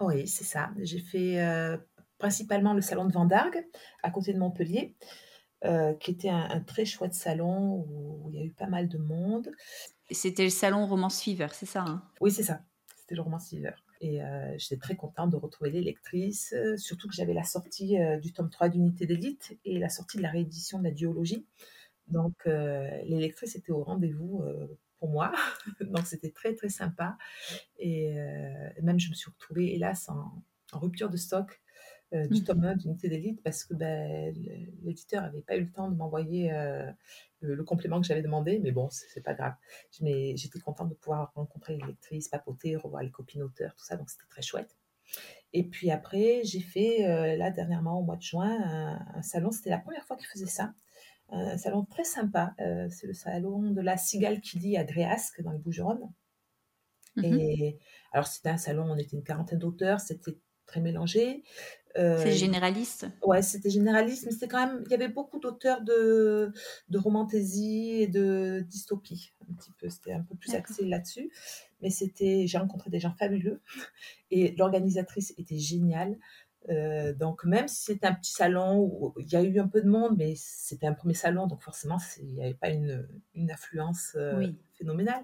Oui, 0.02 0.28
c'est 0.28 0.44
ça. 0.44 0.72
J'ai 0.82 1.00
fait 1.00 1.40
euh, 1.40 1.78
principalement 2.18 2.74
le 2.74 2.82
salon 2.82 3.06
de 3.06 3.14
Vendargue, 3.14 3.66
à 4.04 4.12
côté 4.12 4.34
de 4.34 4.40
Montpellier, 4.40 4.96
euh, 5.64 5.94
qui 5.96 6.12
était 6.12 6.30
un, 6.30 6.60
très 6.60 6.86
chouette 6.86 7.14
salon 7.14 7.86
où, 7.88 8.30
il 8.30 8.36
y 8.36 8.42
a 8.42 8.46
eu 8.46 8.52
pas 8.52 8.68
mal 8.68 8.88
de 8.88 8.98
monde. 8.98 9.52
C'était 10.12 10.44
le 10.44 10.50
salon 10.50 10.86
Romance 10.86 11.22
Fever, 11.22 11.48
c'est 11.54 11.66
ça 11.66 11.84
hein? 11.88 12.04
Oui, 12.22 12.32
c'est 12.32 12.44
ça. 12.44 12.62
C'était 12.98 13.16
le 13.16 13.22
Romance 13.22 13.50
Fever. 13.50 13.72
Et 14.02 14.22
euh, 14.22 14.54
j'étais 14.58 14.78
très 14.78 14.96
contente 14.96 15.32
de 15.32 15.38
retrouver 15.38 15.72
les 15.72 15.82
lectrices, 15.82 16.54
euh, 16.54 16.78
surtout 16.78 17.08
que 17.08 17.16
j'avais 17.16 17.34
la 17.34 17.44
sortie 17.44 17.98
du 18.22 18.34
tome 18.34 18.50
3 18.50 18.70
d'Unité 18.70 19.06
d'élite 19.08 19.58
et 19.66 19.80
la 19.80 19.90
sortie 19.90 20.18
de 20.18 20.22
la 20.22 20.30
réédition 20.30 20.78
de 20.80 20.84
la 20.84 20.92
duologie. 20.92 21.48
Donc, 22.08 22.46
les 22.46 23.18
lectrices 23.18 23.56
étaient 23.56 23.72
au 23.72 23.84
rendez-vous 23.84 24.44
pour 25.00 25.10
moi. 25.10 25.32
Donc, 25.82 26.06
c'était 26.06 26.30
très, 26.30 26.54
très 26.54 26.70
sympa. 26.70 27.18
Et 27.80 28.14
même, 28.84 29.00
je 29.00 29.10
me 29.10 29.16
suis 29.16 29.32
retrouvée, 29.32 29.74
hélas, 29.74 30.10
en 30.10 30.80
rupture 30.80 31.10
de 31.10 31.18
stock 31.18 31.60
euh, 32.16 32.28
du 32.28 32.42
mmh. 32.42 32.44
tome 32.44 32.64
1 32.64 32.76
d'Unité 32.76 33.10
d'élite 33.10 33.44
parce 33.44 33.64
que 33.64 33.74
ben, 33.74 34.34
l'éditeur 34.84 35.24
n'avait 35.24 35.42
pas 35.42 35.56
eu 35.56 35.62
le 35.62 35.72
temps 35.72 35.90
de 35.90 35.96
m'envoyer 35.96 36.52
euh, 36.54 36.90
le, 37.42 37.64
complément 37.64 38.00
que 38.00 38.08
j'avais 38.08 38.22
demandé, 38.22 38.60
mais 38.60 38.72
bon, 38.72 38.90
c'est 38.90 39.22
pas 39.22 39.34
grave. 39.34 39.54
J'étais 39.92 40.60
contente 40.60 40.90
de 40.90 40.96
pouvoir 40.96 41.32
rencontrer 41.36 41.78
les 41.78 41.86
lectrices, 41.86 42.30
papoter, 42.30 42.76
revoir 42.76 43.04
les 43.04 43.12
copines 43.12 43.44
auteurs, 43.44 43.76
tout 43.76 43.84
ça, 43.84 43.98
donc 43.98 44.10
c'était 44.10 44.28
très 44.30 44.42
chouette. 44.42 44.76
Et 45.54 45.64
puis 45.64 45.92
après, 45.92 46.42
j'ai 46.44 46.60
fait, 46.60 47.06
euh, 47.06 47.38
là, 47.38 47.52
dernièrement, 47.52 48.00
au 48.00 48.04
mois 48.04 48.18
de 48.18 48.22
juin, 48.22 49.04
un, 49.14 49.22
salon, 49.22 49.52
c'était 49.52 49.70
la 49.70 49.78
première 49.78 50.06
fois 50.06 50.18
qu'ils 50.18 50.28
faisaient 50.28 50.46
ça, 50.46 50.74
un 51.30 51.58
salon 51.58 51.86
très 51.86 52.04
sympa, 52.04 52.54
c'est 52.90 53.08
le 53.08 53.14
salon 53.14 53.72
de 53.72 53.82
la 53.82 53.98
cigale 53.98 54.42
qui 54.42 54.60
dit 54.60 54.78
à 54.78 54.84
Dréasque, 54.84 55.42
dans 55.42 55.52
les 55.52 55.60
Bougeronnes. 55.60 56.12
Mmh 57.16 57.24
Et 57.24 57.80
alors, 58.12 58.28
c'était 58.28 58.50
un 58.50 58.58
salon, 58.58 58.86
on 58.90 58.98
était 58.98 59.16
une 59.16 59.24
quarantaine 59.24 59.60
d'auteurs, 59.60 60.00
c'était 60.00 60.38
très 60.66 60.82
mélangé. 60.82 61.44
Euh, 61.98 62.18
c'est 62.22 62.34
généraliste? 62.34 63.08
Ouais, 63.24 63.42
c'était 63.42 63.70
généraliste, 63.70 64.26
mais 64.26 64.32
c'était 64.32 64.48
quand 64.48 64.66
même. 64.66 64.84
Il 64.86 64.92
y 64.92 64.94
avait 64.94 65.08
beaucoup 65.08 65.40
d'auteurs 65.40 65.82
de, 65.82 66.52
de 66.90 66.98
romantaisie 66.98 68.02
et 68.02 68.08
de 68.08 68.66
dystopie, 68.68 69.32
un 69.50 69.54
petit 69.54 69.72
peu. 69.80 69.90
C'était 69.90 70.14
un 70.14 70.24
peu 70.24 70.36
plus 70.36 70.54
axé 70.56 70.86
là-dessus. 70.86 71.32
Mais 71.82 71.90
c'était. 71.90 72.48
J'ai 72.48 72.58
rencontré 72.58 72.90
des 72.90 73.00
gens 73.00 73.14
fabuleux 73.18 73.62
et 74.32 74.56
l'organisatrice 74.58 75.34
était 75.38 75.58
géniale. 75.58 76.18
Euh, 76.70 77.14
donc 77.14 77.46
même 77.46 77.68
si 77.68 77.84
c'était 77.84 78.08
un 78.08 78.14
petit 78.16 78.32
salon 78.32 78.80
où 78.80 79.14
il 79.20 79.32
y 79.32 79.36
a 79.36 79.44
eu 79.44 79.60
un 79.60 79.68
peu 79.68 79.82
de 79.82 79.88
monde, 79.88 80.16
mais 80.18 80.34
c'était 80.36 80.88
un 80.88 80.94
premier 80.94 81.14
salon, 81.14 81.46
donc 81.46 81.62
forcément 81.62 81.98
il 82.20 82.34
n'y 82.34 82.44
avait 82.44 82.56
pas 82.56 82.70
une, 82.70 83.08
une 83.36 83.52
affluence 83.52 84.14
euh, 84.16 84.48
phénoménale. 84.74 85.24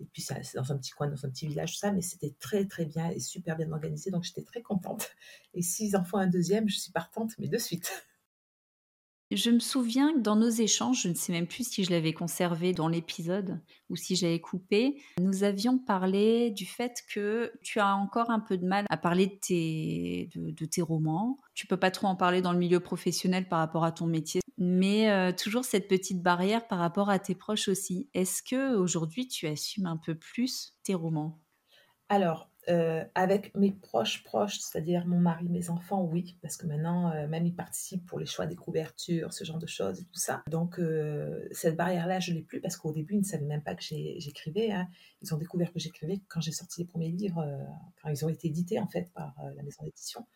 Et 0.00 0.06
puis, 0.06 0.22
c'est 0.22 0.54
dans 0.54 0.72
un 0.72 0.78
petit 0.78 0.90
coin, 0.90 1.08
dans 1.08 1.24
un 1.24 1.30
petit 1.30 1.46
village, 1.46 1.72
tout 1.72 1.78
ça, 1.78 1.92
mais 1.92 2.02
c'était 2.02 2.34
très, 2.40 2.66
très 2.66 2.84
bien 2.84 3.10
et 3.10 3.20
super 3.20 3.56
bien 3.56 3.70
organisé. 3.72 4.10
Donc, 4.10 4.24
j'étais 4.24 4.42
très 4.42 4.62
contente. 4.62 5.10
Et 5.54 5.62
s'ils 5.62 5.96
en 5.96 6.04
font 6.04 6.18
un 6.18 6.26
deuxième, 6.26 6.68
je 6.68 6.78
suis 6.78 6.92
partante, 6.92 7.32
mais 7.38 7.48
de 7.48 7.58
suite. 7.58 8.04
Je 9.30 9.50
me 9.50 9.58
souviens 9.58 10.12
que 10.12 10.20
dans 10.20 10.36
nos 10.36 10.50
échanges, 10.50 11.02
je 11.02 11.08
ne 11.08 11.14
sais 11.14 11.32
même 11.32 11.46
plus 11.46 11.66
si 11.66 11.82
je 11.82 11.90
l'avais 11.90 12.12
conservé 12.12 12.72
dans 12.72 12.88
l'épisode 12.88 13.60
ou 13.88 13.96
si 13.96 14.16
j'avais 14.16 14.40
coupé, 14.40 15.02
nous 15.18 15.44
avions 15.44 15.78
parlé 15.78 16.50
du 16.50 16.66
fait 16.66 17.02
que 17.12 17.52
tu 17.62 17.80
as 17.80 17.96
encore 17.96 18.30
un 18.30 18.38
peu 18.38 18.58
de 18.58 18.66
mal 18.66 18.84
à 18.90 18.96
parler 18.96 19.26
de 19.26 19.38
tes, 19.40 20.30
de, 20.34 20.64
tes 20.66 20.82
romans. 20.82 21.38
Tu 21.54 21.66
peux 21.66 21.78
pas 21.78 21.90
trop 21.90 22.06
en 22.06 22.16
parler 22.16 22.42
dans 22.42 22.52
le 22.52 22.58
milieu 22.58 22.80
professionnel 22.80 23.48
par 23.48 23.58
rapport 23.58 23.84
à 23.84 23.92
ton 23.92 24.06
métier, 24.06 24.40
mais 24.58 25.10
euh, 25.10 25.32
toujours 25.32 25.64
cette 25.64 25.88
petite 25.88 26.22
barrière 26.22 26.66
par 26.66 26.78
rapport 26.78 27.10
à 27.10 27.18
tes 27.18 27.34
proches 27.34 27.68
aussi. 27.68 28.08
Est-ce 28.14 28.42
que 28.42 28.74
aujourd'hui 28.74 29.28
tu 29.28 29.46
assumes 29.46 29.86
un 29.86 29.96
peu 29.96 30.14
plus 30.14 30.74
tes 30.82 30.94
romans? 30.94 31.40
Alors, 32.08 32.50
Euh, 32.70 33.04
avec 33.14 33.54
mes 33.54 33.72
proches 33.72 34.24
proches, 34.24 34.58
c'est-à-dire 34.58 35.06
mon 35.06 35.18
mari, 35.18 35.48
mes 35.50 35.68
enfants, 35.68 36.02
oui, 36.02 36.38
parce 36.40 36.56
que 36.56 36.66
maintenant, 36.66 37.10
euh, 37.12 37.28
même 37.28 37.44
ils 37.44 37.54
participent 37.54 38.06
pour 38.06 38.18
les 38.18 38.24
choix 38.24 38.46
des 38.46 38.56
couvertures, 38.56 39.34
ce 39.34 39.44
genre 39.44 39.58
de 39.58 39.66
choses 39.66 40.00
et 40.00 40.04
tout 40.04 40.18
ça. 40.18 40.42
Donc, 40.48 40.78
euh, 40.78 41.46
cette 41.52 41.76
barrière-là, 41.76 42.20
je 42.20 42.32
l'ai 42.32 42.42
plus 42.42 42.60
parce 42.62 42.76
qu'au 42.76 42.92
début, 42.92 43.14
ils 43.14 43.20
ne 43.20 43.24
savaient 43.24 43.44
même 43.44 43.62
pas 43.62 43.74
que 43.74 43.82
j'écrivais. 43.82 44.70
Hein. 44.70 44.88
Ils 45.20 45.34
ont 45.34 45.36
découvert 45.36 45.72
que 45.72 45.78
j'écrivais 45.78 46.20
quand 46.28 46.40
j'ai 46.40 46.52
sorti 46.52 46.80
les 46.80 46.86
premiers 46.86 47.10
livres, 47.10 47.44
quand 48.02 48.08
ils 48.08 48.24
ont 48.24 48.28
été 48.30 48.48
édités 48.48 48.78
en 48.78 48.88
fait 48.88 49.12
par 49.14 49.34
la 49.56 49.62
maison 49.62 49.84
d'édition. 49.84 50.26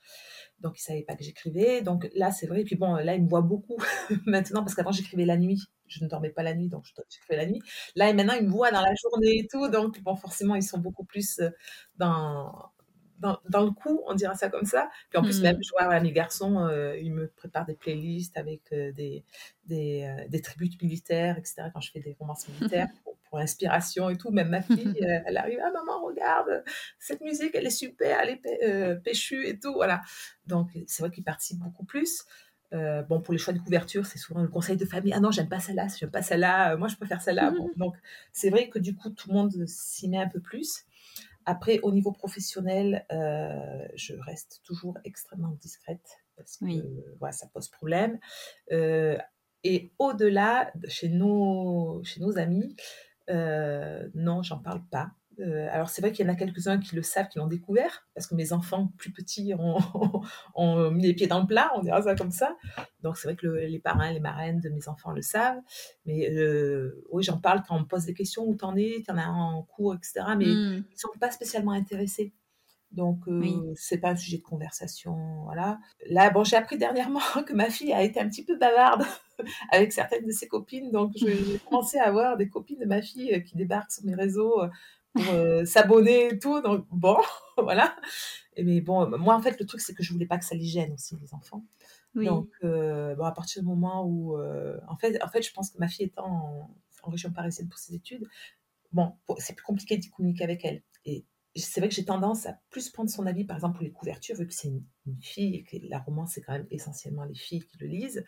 Donc, 0.61 0.79
ils 0.79 0.83
savaient 0.83 1.03
pas 1.03 1.17
que 1.17 1.25
j'écrivais. 1.25 1.83
Donc 1.83 2.11
là, 2.15 2.31
c'est 2.31 2.47
vrai. 2.47 2.61
Et 2.61 2.65
puis 2.65 2.77
bon, 2.77 2.95
là, 2.97 3.15
ils 3.15 3.23
me 3.23 3.29
voient 3.29 3.43
beaucoup 3.43 3.77
maintenant 4.27 4.63
parce 4.63 4.75
qu'avant, 4.75 4.93
j'écrivais 4.93 5.25
la 5.25 5.39
nuit 5.39 5.63
je 5.89 6.03
ne 6.05 6.09
dormais 6.09 6.31
pas 6.31 6.43
la 6.43 6.55
nuit, 6.55 6.69
donc 6.69 6.85
je 6.87 6.93
fais 7.27 7.37
la 7.37 7.47
nuit. 7.47 7.63
Là, 7.95 8.09
et 8.09 8.15
maintenant, 8.15 8.35
ils 8.35 8.47
me 8.47 8.51
voient 8.51 8.71
dans 8.71 8.83
la 8.83 8.95
journée 8.95 9.39
et 9.39 9.49
tout, 9.51 9.69
donc 9.69 10.01
bon, 10.03 10.17
forcément, 10.17 10.55
ils 10.55 10.63
sont 10.63 10.79
beaucoup 10.79 11.05
plus 11.05 11.41
euh, 11.41 11.51
dans, 11.97 12.71
dans, 13.19 13.39
dans, 13.49 13.65
le 13.65 13.71
coup, 13.71 14.03
on 14.07 14.15
dira 14.15 14.35
ça 14.35 14.49
comme 14.49 14.65
ça. 14.65 14.91
Puis 15.11 15.19
en 15.19 15.23
plus, 15.23 15.41
même, 15.41 15.57
mmh. 15.57 15.63
je 15.63 15.71
vois 15.71 16.01
mes 16.01 16.13
garçons, 16.13 16.59
euh, 16.59 16.97
ils 16.99 17.13
me 17.13 17.29
préparent 17.29 17.67
des 17.67 17.75
playlists 17.75 18.37
avec 18.37 18.63
euh, 18.73 18.93
des, 18.93 19.25
des, 19.67 20.27
des, 20.29 20.41
tributes 20.41 20.81
militaires, 20.81 21.37
etc. 21.37 21.65
Quand 21.73 21.81
je 21.81 21.91
fais 21.91 22.01
des 22.01 22.17
romances 22.19 22.47
militaires 22.61 22.89
pour, 23.05 23.17
l'inspiration 23.35 24.09
et 24.09 24.17
tout. 24.17 24.31
Même 24.31 24.49
ma 24.49 24.63
fille, 24.63 24.95
elle 25.27 25.37
arrive, 25.37 25.59
ah 25.63 25.71
maman, 25.71 26.03
regarde, 26.03 26.65
cette 26.99 27.21
musique, 27.21 27.51
elle 27.55 27.67
est 27.67 27.71
super, 27.71 28.21
elle 28.23 28.31
est 28.43 28.97
péchue 29.03 29.47
et 29.47 29.59
tout. 29.59 29.75
Voilà. 29.75 30.01
Donc, 30.47 30.71
c'est 30.87 31.03
vrai 31.03 31.11
qu'ils 31.11 31.25
participent 31.25 31.59
beaucoup 31.59 31.85
plus. 31.85 32.25
Euh, 32.75 33.03
bon, 33.03 33.21
pour 33.21 33.33
les 33.33 33.39
choix 33.39 33.55
de 33.55 33.59
couverture, 33.59 34.05
c'est 34.05 34.19
souvent 34.19 34.43
le 34.43 34.49
conseil 34.49 34.77
de 34.77 34.85
famille. 34.85 35.13
Ah 35.15 35.21
non, 35.21 35.31
j'aime 35.31 35.49
pas 35.49 35.61
celle-là, 35.61 35.87
j'aime 35.99 36.11
pas 36.11 36.23
celle-là, 36.23 36.73
euh, 36.75 36.77
moi 36.77 36.89
je 36.89 36.97
préfère 36.97 37.23
celle-là. 37.23 37.51
Bon, 37.59 37.71
donc, 37.77 37.95
c'est 38.33 38.51
vrai 38.51 38.69
que 38.69 38.79
du 38.79 38.95
coup, 38.95 39.11
tout 39.11 39.29
le 39.29 39.35
monde 39.35 39.67
s'y 39.67 40.09
met 40.09 40.19
un 40.19 40.29
peu 40.29 40.41
plus. 40.41 40.85
Après, 41.47 41.81
au 41.81 41.93
niveau 41.93 42.13
professionnel, 42.13 43.07
euh, 43.11 43.89
je 43.95 44.15
reste 44.15 44.61
toujours 44.65 44.99
extrêmement 45.05 45.57
discrète 45.61 46.19
parce 46.37 46.59
que 46.59 46.67
voilà, 47.19 47.33
ça 47.33 47.47
pose 47.53 47.69
problème. 47.69 48.19
et 48.71 49.91
au-delà, 49.99 50.71
chez 50.87 51.09
nos, 51.09 52.03
chez 52.05 52.21
nos 52.21 52.39
amis, 52.39 52.77
non, 53.29 54.43
j'en 54.43 54.59
parle 54.59 54.83
pas. 54.91 55.13
Euh, 55.41 55.69
alors 55.71 55.89
c'est 55.89 56.03
vrai 56.03 56.13
qu'il 56.13 56.27
y 56.27 56.29
en 56.29 56.33
a 56.33 56.37
quelques-uns 56.37 56.79
qui 56.79 56.97
le 56.97 57.03
savent, 57.03 57.29
qui 57.29 57.39
l'ont 57.39 57.47
découvert, 57.47 58.07
parce 58.15 58.27
que 58.27 58.35
mes 58.35 58.53
enfants 58.53 58.93
plus 58.97 59.13
petits 59.13 59.53
ont, 59.55 60.91
mis 60.91 61.03
les 61.03 61.15
pieds 61.15 61.27
dans 61.27 61.41
le 61.41 61.47
plat, 61.47 61.71
on 61.77 61.83
dira 61.83 62.03
ça 62.03 62.15
comme 62.15 62.31
ça. 62.31 62.57
Donc 63.03 63.17
c'est 63.17 63.29
vrai 63.29 63.37
que 63.37 63.47
les 63.47 63.79
parrains, 63.79 64.13
les 64.13 64.21
marraines 64.21 64.61
de 64.61 64.69
mes 64.69 64.89
enfants 64.89 65.13
le 65.13 65.23
savent. 65.23 65.61
Mais 66.07 66.31
euh, 66.31 67.05
oui, 67.11 67.23
j'en 67.23 67.39
parle 67.39 67.63
quand 67.67 67.77
on 67.77 67.81
me 67.81 67.87
pose 67.87 68.05
des 68.05 68.15
questions, 68.15 68.47
où 68.47 68.55
t'en 68.55 68.75
es, 68.77 69.03
t'en 69.07 69.17
as 69.17 69.29
en 69.29 69.63
cours, 69.63 69.95
etc. 69.95 70.27
Mais 70.37 70.47
mmh. 70.47 70.85
ils 70.91 70.93
ne 70.93 70.99
sont 70.99 71.09
pas 71.21 71.31
spécialement 71.31 71.73
intéressés. 71.73 72.33
Donc, 72.91 73.25
ce 73.27 73.31
euh, 73.31 73.73
c'est 73.77 73.99
pas 73.99 74.11
un 74.11 74.17
sujet 74.17 74.39
de 74.39 74.43
conversation, 74.43 75.43
voilà. 75.45 75.79
Là, 76.09 76.31
bon, 76.31 76.43
j'ai 76.43 76.57
appris 76.57 76.79
dernièrement 76.79 77.21
que 77.47 77.53
ma 77.53 77.69
fille 77.69 77.93
a 77.93 78.03
été 78.03 78.19
un 78.19 78.29
petit 78.29 78.45
peu 78.45 78.57
bavarde 78.57 79.05
avec 79.71 79.93
certaines 79.93 80.25
de 80.25 80.33
ses 80.33 80.49
copines, 80.49 80.91
donc 80.91 81.13
j'ai 81.15 81.59
commencé 81.69 81.99
à 81.99 82.05
avoir 82.05 82.39
des 82.39 82.49
copines 82.49 82.79
de 82.79 82.87
ma 82.87 83.03
fille 83.03 83.45
qui 83.45 83.57
débarquent 83.57 83.93
sur 83.93 84.07
mes 84.07 84.15
réseaux 84.15 84.63
pour 85.15 85.25
euh, 85.33 85.65
s'abonner 85.65 86.35
et 86.35 86.39
tout. 86.39 86.61
Donc, 86.61 86.87
bon, 86.91 87.19
voilà. 87.57 87.97
Et 88.57 88.65
mais 88.65 88.81
bon, 88.81 89.09
moi, 89.19 89.35
en 89.35 89.43
fait, 89.43 89.59
le 89.59 89.67
truc, 89.67 89.81
c'est 89.81 89.95
que 89.95 90.03
je 90.03 90.13
voulais 90.13 90.27
pas 90.27 90.39
que 90.39 90.45
ça 90.45 90.55
les 90.55 90.65
gêne 90.65 90.93
aussi, 90.93 91.17
les 91.21 91.35
enfants. 91.35 91.65
Donc, 92.15 92.49
euh, 92.65 93.15
bon, 93.15 93.25
à 93.25 93.33
partir 93.33 93.63
du 93.63 93.69
moment 93.69 94.05
où. 94.05 94.37
Euh, 94.37 94.79
en, 94.89 94.97
fait, 94.97 95.23
en 95.23 95.29
fait, 95.29 95.43
je 95.43 95.53
pense 95.53 95.71
que 95.71 95.79
ma 95.79 95.89
fille 95.89 96.07
étant 96.07 96.27
en, 96.27 96.75
en 97.05 97.11
région 97.11 97.31
parisienne 97.31 97.69
pour 97.69 97.79
ses 97.79 97.95
études, 97.95 98.27
bon, 98.93 99.13
c'est 99.39 99.55
plus 99.55 99.65
compliqué 99.65 99.97
d'y 99.97 100.11
communiquer 100.11 100.45
avec 100.45 100.65
elle. 100.65 100.83
Et 101.05 101.25
c'est 101.59 101.81
vrai 101.81 101.89
que 101.89 101.95
j'ai 101.95 102.05
tendance 102.05 102.47
à 102.47 102.59
plus 102.71 102.91
prendre 102.91 103.11
son 103.11 103.27
avis, 103.27 103.45
par 103.45 103.57
exemple, 103.57 103.77
pour 103.77 103.85
les 103.85 103.93
couvertures, 103.93 104.37
vu 104.37 104.47
que 104.47 104.55
c'est 104.55 104.69
une, 104.69 104.83
fille 105.23 105.55
et 105.55 105.63
que 105.65 105.77
la 105.89 106.01
romance, 106.01 106.33
c'est 106.35 106.43
quand 106.43 106.53
même 106.53 106.67
essentiellement 106.71 107.25
les 107.25 107.35
filles 107.35 107.65
qui 107.65 107.79
le 107.79 107.87
lisent. 107.87 108.27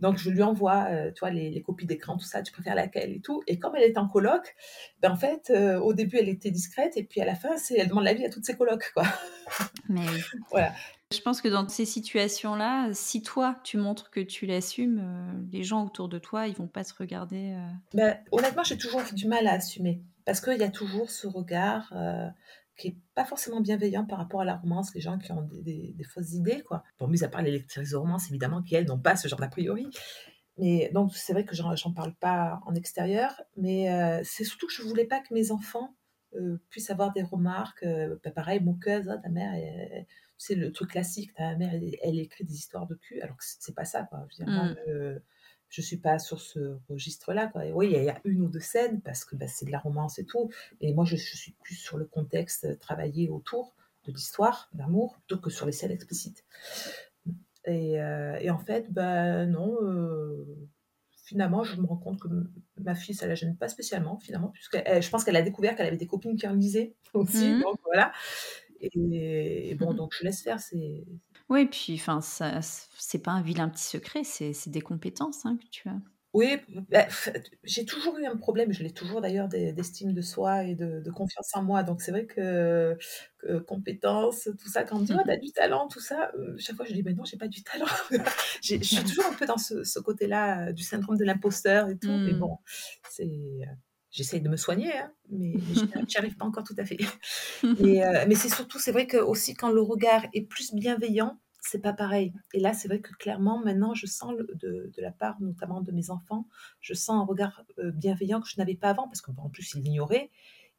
Donc, 0.00 0.18
je 0.18 0.28
lui 0.28 0.42
envoie, 0.42 0.88
euh, 0.90 1.10
tu 1.12 1.20
vois, 1.20 1.30
les, 1.30 1.62
copies 1.62 1.86
d'écran, 1.86 2.18
tout 2.18 2.26
ça, 2.26 2.42
tu 2.42 2.52
préfères 2.52 2.74
laquelle 2.74 3.10
et 3.10 3.20
tout. 3.20 3.42
Et 3.46 3.58
comme 3.58 3.74
elle 3.74 3.84
est 3.84 3.96
en 3.96 4.06
coloc, 4.06 4.54
ben, 5.00 5.12
en 5.12 5.16
fait, 5.16 5.48
euh, 5.48 5.80
au 5.80 5.94
début, 5.94 6.18
elle 6.18 6.28
était 6.28 6.50
discrète, 6.50 6.98
et 6.98 7.04
puis 7.04 7.22
à 7.22 7.24
la 7.24 7.34
fin, 7.34 7.56
elle 7.74 7.88
demande 7.88 8.04
l'avis 8.04 8.26
à 8.26 8.28
toutes 8.28 8.44
ses 8.44 8.54
colocs, 8.54 8.92
quoi. 8.92 9.04
Mais 9.88 10.04
voilà. 10.50 10.74
Je 11.10 11.20
pense 11.22 11.40
que 11.40 11.48
dans 11.48 11.66
ces 11.68 11.86
situations-là, 11.86 12.90
si 12.92 13.22
toi, 13.22 13.58
tu 13.64 13.78
montres 13.78 14.10
que 14.10 14.20
tu 14.20 14.44
l'assumes, 14.44 15.00
euh, 15.02 15.32
les 15.50 15.62
gens 15.62 15.86
autour 15.86 16.10
de 16.10 16.18
toi, 16.18 16.48
ils 16.48 16.54
vont 16.54 16.68
pas 16.68 16.84
se 16.84 16.92
regarder. 16.92 17.56
Ben, 17.94 18.18
honnêtement, 18.30 18.62
j'ai 18.62 18.76
toujours 18.76 19.00
du 19.14 19.26
mal 19.26 19.46
à 19.46 19.52
assumer. 19.54 20.02
Parce 20.26 20.40
qu'il 20.40 20.58
y 20.58 20.62
a 20.62 20.70
toujours 20.70 21.10
ce 21.10 21.26
regard 21.26 21.92
qui 22.80 22.88
est 22.88 22.96
pas 23.14 23.24
forcément 23.24 23.60
bienveillant 23.60 24.06
par 24.06 24.18
rapport 24.18 24.40
à 24.40 24.44
la 24.44 24.56
romance, 24.56 24.94
les 24.94 25.00
gens 25.00 25.18
qui 25.18 25.30
ont 25.32 25.46
des, 25.52 25.94
fausses 26.08 26.32
idées, 26.32 26.62
quoi. 26.62 26.82
Bon, 26.98 27.06
mis 27.06 27.22
à 27.22 27.28
part 27.28 27.42
les 27.42 27.50
lectrices 27.50 27.90
de 27.90 27.96
romance, 27.96 28.28
évidemment, 28.30 28.62
qui, 28.62 28.74
elles, 28.74 28.86
n'ont 28.86 28.98
pas 28.98 29.16
ce 29.16 29.28
genre 29.28 29.38
d'a 29.38 29.48
priori. 29.48 29.86
Mais 30.56 30.90
donc, 30.94 31.14
c'est 31.14 31.32
vrai 31.32 31.44
que 31.44 31.54
j'en 31.54 31.92
parle 31.92 32.14
pas 32.14 32.60
en 32.66 32.74
extérieur, 32.74 33.40
mais 33.56 33.92
euh, 33.92 34.20
c'est 34.24 34.44
surtout 34.44 34.66
que 34.66 34.72
je 34.72 34.82
voulais 34.82 35.04
pas 35.04 35.20
que 35.20 35.32
mes 35.34 35.52
enfants 35.52 35.94
euh, 36.34 36.58
puissent 36.70 36.90
avoir 36.90 37.12
des 37.12 37.22
remarques. 37.22 37.82
Euh, 37.82 38.16
bah, 38.24 38.30
pareil, 38.30 38.60
moqueuse, 38.60 39.08
hein, 39.08 39.20
ta 39.22 39.28
mère, 39.28 39.52
c'est 40.38 40.54
le 40.54 40.72
truc 40.72 40.90
classique, 40.90 41.34
ta 41.34 41.54
mère, 41.56 41.72
elle, 42.02 42.18
écrit 42.18 42.44
des 42.44 42.54
histoires 42.54 42.86
de 42.86 42.94
cul, 42.94 43.20
alors 43.20 43.36
que 43.36 43.44
c'est 43.44 43.74
pas 43.74 43.84
ça, 43.84 44.04
quoi. 44.04 44.26
Je 44.30 44.42
veux 44.42 44.50
dire, 44.50 44.62
mmh 44.62 45.20
je 45.70 45.80
suis 45.80 45.96
pas 45.96 46.18
sur 46.18 46.40
ce 46.40 46.76
registre-là. 46.88 47.46
Quoi. 47.46 47.62
oui, 47.72 47.92
il 47.94 48.02
y, 48.02 48.10
a 48.10 48.20
une 48.24 48.42
ou 48.42 48.48
deux 48.48 48.60
scènes 48.60 49.00
parce 49.00 49.24
que 49.24 49.36
bah, 49.36 49.46
c'est 49.46 49.64
de 49.64 49.70
la 49.70 49.78
romance 49.78 50.18
et 50.18 50.24
tout. 50.24 50.50
Et 50.80 50.92
moi, 50.92 51.04
je, 51.04 51.16
suis 51.16 51.52
plus 51.62 51.76
sur 51.76 51.96
le 51.96 52.04
contexte 52.04 52.64
euh, 52.64 52.76
travaillé 52.76 53.30
autour 53.30 53.74
de 54.04 54.12
l'histoire, 54.12 54.68
d'amour, 54.74 55.14
plutôt 55.14 55.40
que 55.40 55.50
sur 55.50 55.66
les 55.66 55.72
scènes 55.72 55.92
explicites. 55.92 56.44
Et, 57.66 58.00
euh, 58.00 58.52
en 58.52 58.58
fait, 58.58 58.92
ben 58.92 59.46
non. 59.46 59.76
Euh, 59.82 60.44
finalement, 61.24 61.62
je 61.62 61.80
me 61.80 61.86
rends 61.86 61.98
compte 61.98 62.18
que 62.18 62.28
ma 62.78 62.96
fille, 62.96 63.14
ça 63.14 63.28
la 63.28 63.36
gêne 63.36 63.56
pas 63.56 63.68
spécialement, 63.68 64.18
finalement, 64.18 64.48
puisque 64.48 64.76
je 64.76 65.10
pense 65.10 65.22
qu'elle 65.22 65.36
a 65.36 65.42
découvert 65.42 65.76
qu'elle 65.76 65.86
avait 65.86 65.96
des 65.96 66.08
copines 66.08 66.36
qui 66.36 66.48
en 66.48 66.54
lisaient 66.54 66.94
aussi. 67.14 67.48
Mmh. 67.48 67.60
Donc 67.60 67.78
voilà. 67.84 68.12
Et, 68.80 69.76
bon, 69.78 69.92
mmh 69.92 69.96
donc 69.96 70.14
je 70.18 70.24
laisse 70.24 70.42
faire. 70.42 70.58
C'est 70.58 71.04
oui, 71.50 71.66
puis 71.66 71.94
enfin, 71.94 72.20
ça, 72.20 72.60
c'est 72.62 73.18
pas 73.18 73.32
un 73.32 73.42
vilain 73.42 73.68
petit 73.68 73.84
secret, 73.84 74.22
c'est, 74.24 74.68
des 74.68 74.80
compétences 74.80 75.44
hein, 75.44 75.58
que 75.60 75.68
tu 75.68 75.88
as. 75.88 75.96
Oui, 76.32 76.58
bah, 76.90 77.08
j'ai 77.64 77.84
toujours 77.84 78.16
eu 78.18 78.24
un 78.24 78.36
problème, 78.36 78.72
je 78.72 78.84
l'ai 78.84 78.92
toujours 78.92 79.20
d'ailleurs, 79.20 79.48
d'estime 79.48 80.12
de 80.12 80.20
soi 80.20 80.62
et 80.62 80.76
de, 80.76 81.10
confiance 81.10 81.50
en 81.54 81.64
moi. 81.64 81.82
Donc 81.82 82.02
c'est 82.02 82.12
vrai 82.12 82.26
que, 82.26 82.96
compétences, 83.66 84.44
tout 84.44 84.68
ça, 84.68 84.84
quand 84.84 84.98
on 84.98 85.00
me 85.00 85.06
dit, 85.06 85.12
oh, 85.12 85.22
t'as 85.26 85.38
du 85.38 85.50
talent, 85.50 85.88
tout 85.88 85.98
ça, 85.98 86.30
euh, 86.38 86.54
chaque 86.56 86.76
fois 86.76 86.86
je 86.86 86.92
dis, 86.92 87.02
mais 87.02 87.14
non, 87.14 87.24
j'ai 87.24 87.36
pas 87.36 87.48
du 87.48 87.64
talent. 87.64 87.86
je 88.62 88.76
suis 88.80 89.02
toujours 89.02 89.26
un 89.26 89.34
peu 89.34 89.46
dans 89.46 89.58
ce, 89.58 89.98
côté-là 89.98 90.68
euh, 90.68 90.72
du 90.72 90.84
syndrome 90.84 91.16
de 91.16 91.24
l'imposteur 91.24 91.88
et 91.88 91.98
tout. 91.98 92.12
Mais 92.12 92.32
mmh. 92.32 92.38
bon, 92.38 92.58
c'est 93.10 93.24
euh, 93.24 93.66
j'essaye 94.10 94.40
de 94.40 94.48
me 94.48 94.56
soigner, 94.56 94.92
hein, 94.96 95.12
mais, 95.30 95.54
je 95.74 95.84
n'y 95.84 96.16
arrive 96.16 96.36
pas 96.36 96.46
encore 96.46 96.64
tout 96.64 96.76
à 96.78 96.84
fait. 96.84 96.98
Euh, 97.64 98.24
mais 98.26 98.34
c'est 98.34 98.48
surtout, 98.48 98.78
c'est 98.78 98.92
vrai 98.92 99.06
que 99.06 99.16
aussi 99.16 99.54
quand 99.54 99.70
le 99.70 99.80
regard 99.80 100.24
est 100.32 100.42
plus 100.42 100.72
bienveillant, 100.74 101.38
c'est 101.60 101.80
pas 101.80 101.92
pareil. 101.92 102.32
Et 102.54 102.60
là, 102.60 102.72
c'est 102.72 102.88
vrai 102.88 103.00
que 103.00 103.12
clairement, 103.12 103.60
maintenant, 103.62 103.94
je 103.94 104.06
sens 104.06 104.34
de, 104.36 104.90
la 104.98 105.12
part 105.12 105.40
notamment 105.40 105.80
de 105.80 105.92
mes 105.92 106.10
enfants, 106.10 106.46
je 106.80 106.94
sens 106.94 107.22
un 107.22 107.24
regard 107.24 107.64
euh, 107.78 107.90
bienveillant 107.90 108.40
que 108.40 108.48
je 108.48 108.56
n'avais 108.58 108.74
pas 108.74 108.90
avant, 108.90 109.06
parce 109.08 109.20
qu'en 109.20 109.48
plus, 109.50 109.74
ils 109.74 109.82
l'ignoraient. 109.82 110.30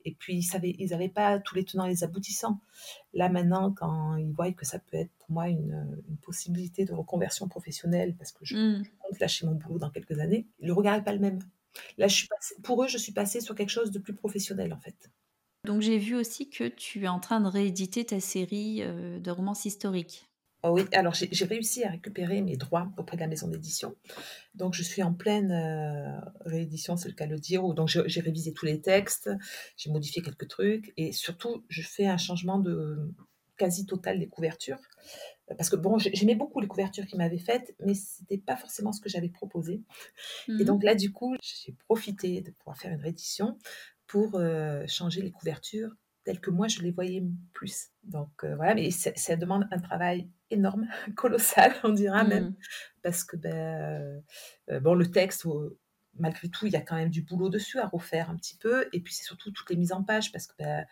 Et 0.04 0.16
puis, 0.16 0.44
ils 0.80 0.90
n'avaient 0.90 1.10
pas 1.10 1.40
tous 1.40 1.56
les 1.56 1.64
tenants 1.64 1.86
et 1.86 1.90
les 1.90 2.04
aboutissants. 2.04 2.60
Là, 3.14 3.30
maintenant, 3.30 3.72
quand 3.72 4.16
ils 4.16 4.32
voient 4.32 4.52
que 4.52 4.66
ça 4.66 4.80
peut 4.80 4.98
être 4.98 5.12
pour 5.20 5.32
moi 5.32 5.48
une, 5.48 6.02
possibilité 6.24 6.86
de 6.86 6.94
reconversion 6.94 7.48
professionnelle, 7.48 8.16
parce 8.18 8.32
que 8.32 8.44
je, 8.44 8.56
mmh. 8.56 8.84
compte 9.00 9.20
lâcher 9.20 9.46
mon 9.46 9.54
boulot 9.54 9.78
dans 9.78 9.90
quelques 9.92 10.20
années, 10.20 10.48
le 10.60 10.74
regard 10.74 10.98
n'est 10.98 11.04
pas 11.04 11.14
le 11.14 11.20
même. 11.20 11.40
Là, 11.98 12.08
je 12.08 12.16
suis 12.16 12.28
pour 12.64 12.84
eux, 12.84 12.88
je 12.88 12.98
suis 12.98 13.14
passée 13.14 13.42
sur 13.42 13.56
quelque 13.56 13.70
chose 13.70 13.92
de 13.92 14.00
plus 14.00 14.16
professionnel, 14.16 14.74
en 14.74 14.80
fait. 14.80 15.12
Donc, 15.66 15.82
j'ai 15.82 15.98
vu 15.98 16.16
aussi 16.16 16.50
que 16.50 16.68
tu 16.68 17.04
es 17.04 17.08
en 17.08 17.20
train 17.20 17.40
de 17.40 17.48
rééditer 17.48 18.06
ta 18.06 18.20
série 18.20 18.82
euh, 18.82 19.20
de 19.20 19.32
romances 19.32 19.66
historiques. 19.66 20.26
Oh 20.64 20.70
oui, 20.70 20.86
alors 20.94 21.16
j'ai 21.16 21.46
réussi 21.46 21.84
à 21.84 21.90
récupérer 21.90 22.42
mes 22.42 22.56
droits 22.56 22.92
auprès 22.98 23.18
de 23.18 23.22
la 23.22 23.28
maison 23.28 23.48
d'édition. 23.48 23.96
Donc 24.54 24.76
je 24.76 24.84
suis 24.84 25.02
en 25.02 25.12
pleine 25.12 25.52
euh, 25.52 26.20
réédition, 26.42 26.98
c'est 26.98 27.10
le 27.10 27.16
cas 27.16 27.26
de 27.26 27.32
le 27.32 27.40
dire. 27.40 27.64
Donc 27.74 27.88
j'ai 27.88 28.22
révisé 28.22 28.54
tous 28.54 28.68
les 28.68 28.80
textes, 28.80 29.28
j'ai 29.76 29.90
modifié 29.90 30.22
quelques 30.22 30.48
trucs 30.48 30.94
et 30.98 31.14
surtout 31.14 31.64
je 31.70 31.82
fais 31.82 32.06
un 32.06 32.18
changement 32.18 32.60
de 32.60 33.12
quasi 33.58 33.88
total 33.88 34.20
des 34.20 34.28
couvertures. 34.28 34.78
Parce 35.58 35.70
que 35.70 35.76
bon, 35.76 35.98
j'aimais 35.98 36.36
beaucoup 36.36 36.60
les 36.60 36.68
couvertures 36.68 37.06
qu'il 37.06 37.18
m'avait 37.18 37.40
faites, 37.40 37.76
mais 37.86 37.94
c'était 37.94 38.38
pas 38.38 38.56
forcément 38.56 38.92
ce 38.92 39.02
que 39.02 39.10
j'avais 39.10 39.30
proposé. 39.30 39.82
Et 40.48 40.52
mhm. 40.52 40.64
donc 40.64 40.84
là, 40.84 40.96
du 40.96 41.12
coup, 41.12 41.36
j'ai 41.42 41.74
profité 41.88 42.42
de 42.42 42.52
pouvoir 42.52 42.78
faire 42.78 42.92
une 42.92 43.02
réédition 43.02 43.58
pour 44.08 44.36
euh, 44.36 44.86
changer 44.88 45.22
les 45.22 45.32
couvertures 45.32 45.92
telles 46.24 46.40
que 46.40 46.52
moi 46.52 46.68
je 46.68 46.82
les 46.82 46.92
voyais 46.92 47.24
plus. 47.54 47.90
Donc 48.04 48.44
euh, 48.44 48.56
voilà, 48.56 48.76
mais 48.76 48.92
ça, 48.92 49.36
demande 49.36 49.68
un 49.72 49.80
travail 49.80 50.30
énorme, 50.52 50.88
colossal, 51.16 51.74
on 51.84 51.94
dira 51.94 52.24
même, 52.24 52.46
mhm. 52.46 52.56
parce 53.02 53.24
que 53.24 53.38
ben, 53.38 54.22
euh, 54.70 54.80
bon, 54.80 54.94
le 54.94 55.10
texte 55.10 55.48
malgré 56.20 56.50
tout, 56.50 56.68
il 56.68 56.74
y 56.74 56.76
a 56.76 56.82
quand 56.82 56.98
même 56.98 57.10
du 57.10 57.22
boulot 57.22 57.50
dessus 57.50 57.80
à 57.80 57.88
refaire 57.88 58.30
un 58.30 58.36
petit 58.36 58.58
peu. 58.58 58.86
Et 58.92 59.00
puis, 59.00 59.14
c'est 59.14 59.24
surtout 59.24 59.50
toutes 59.52 59.70
les 59.70 59.78
mises 59.78 59.94
en 59.94 60.04
page, 60.04 60.34
parce 60.34 60.46
que 60.46 60.54
ben, 60.60 60.86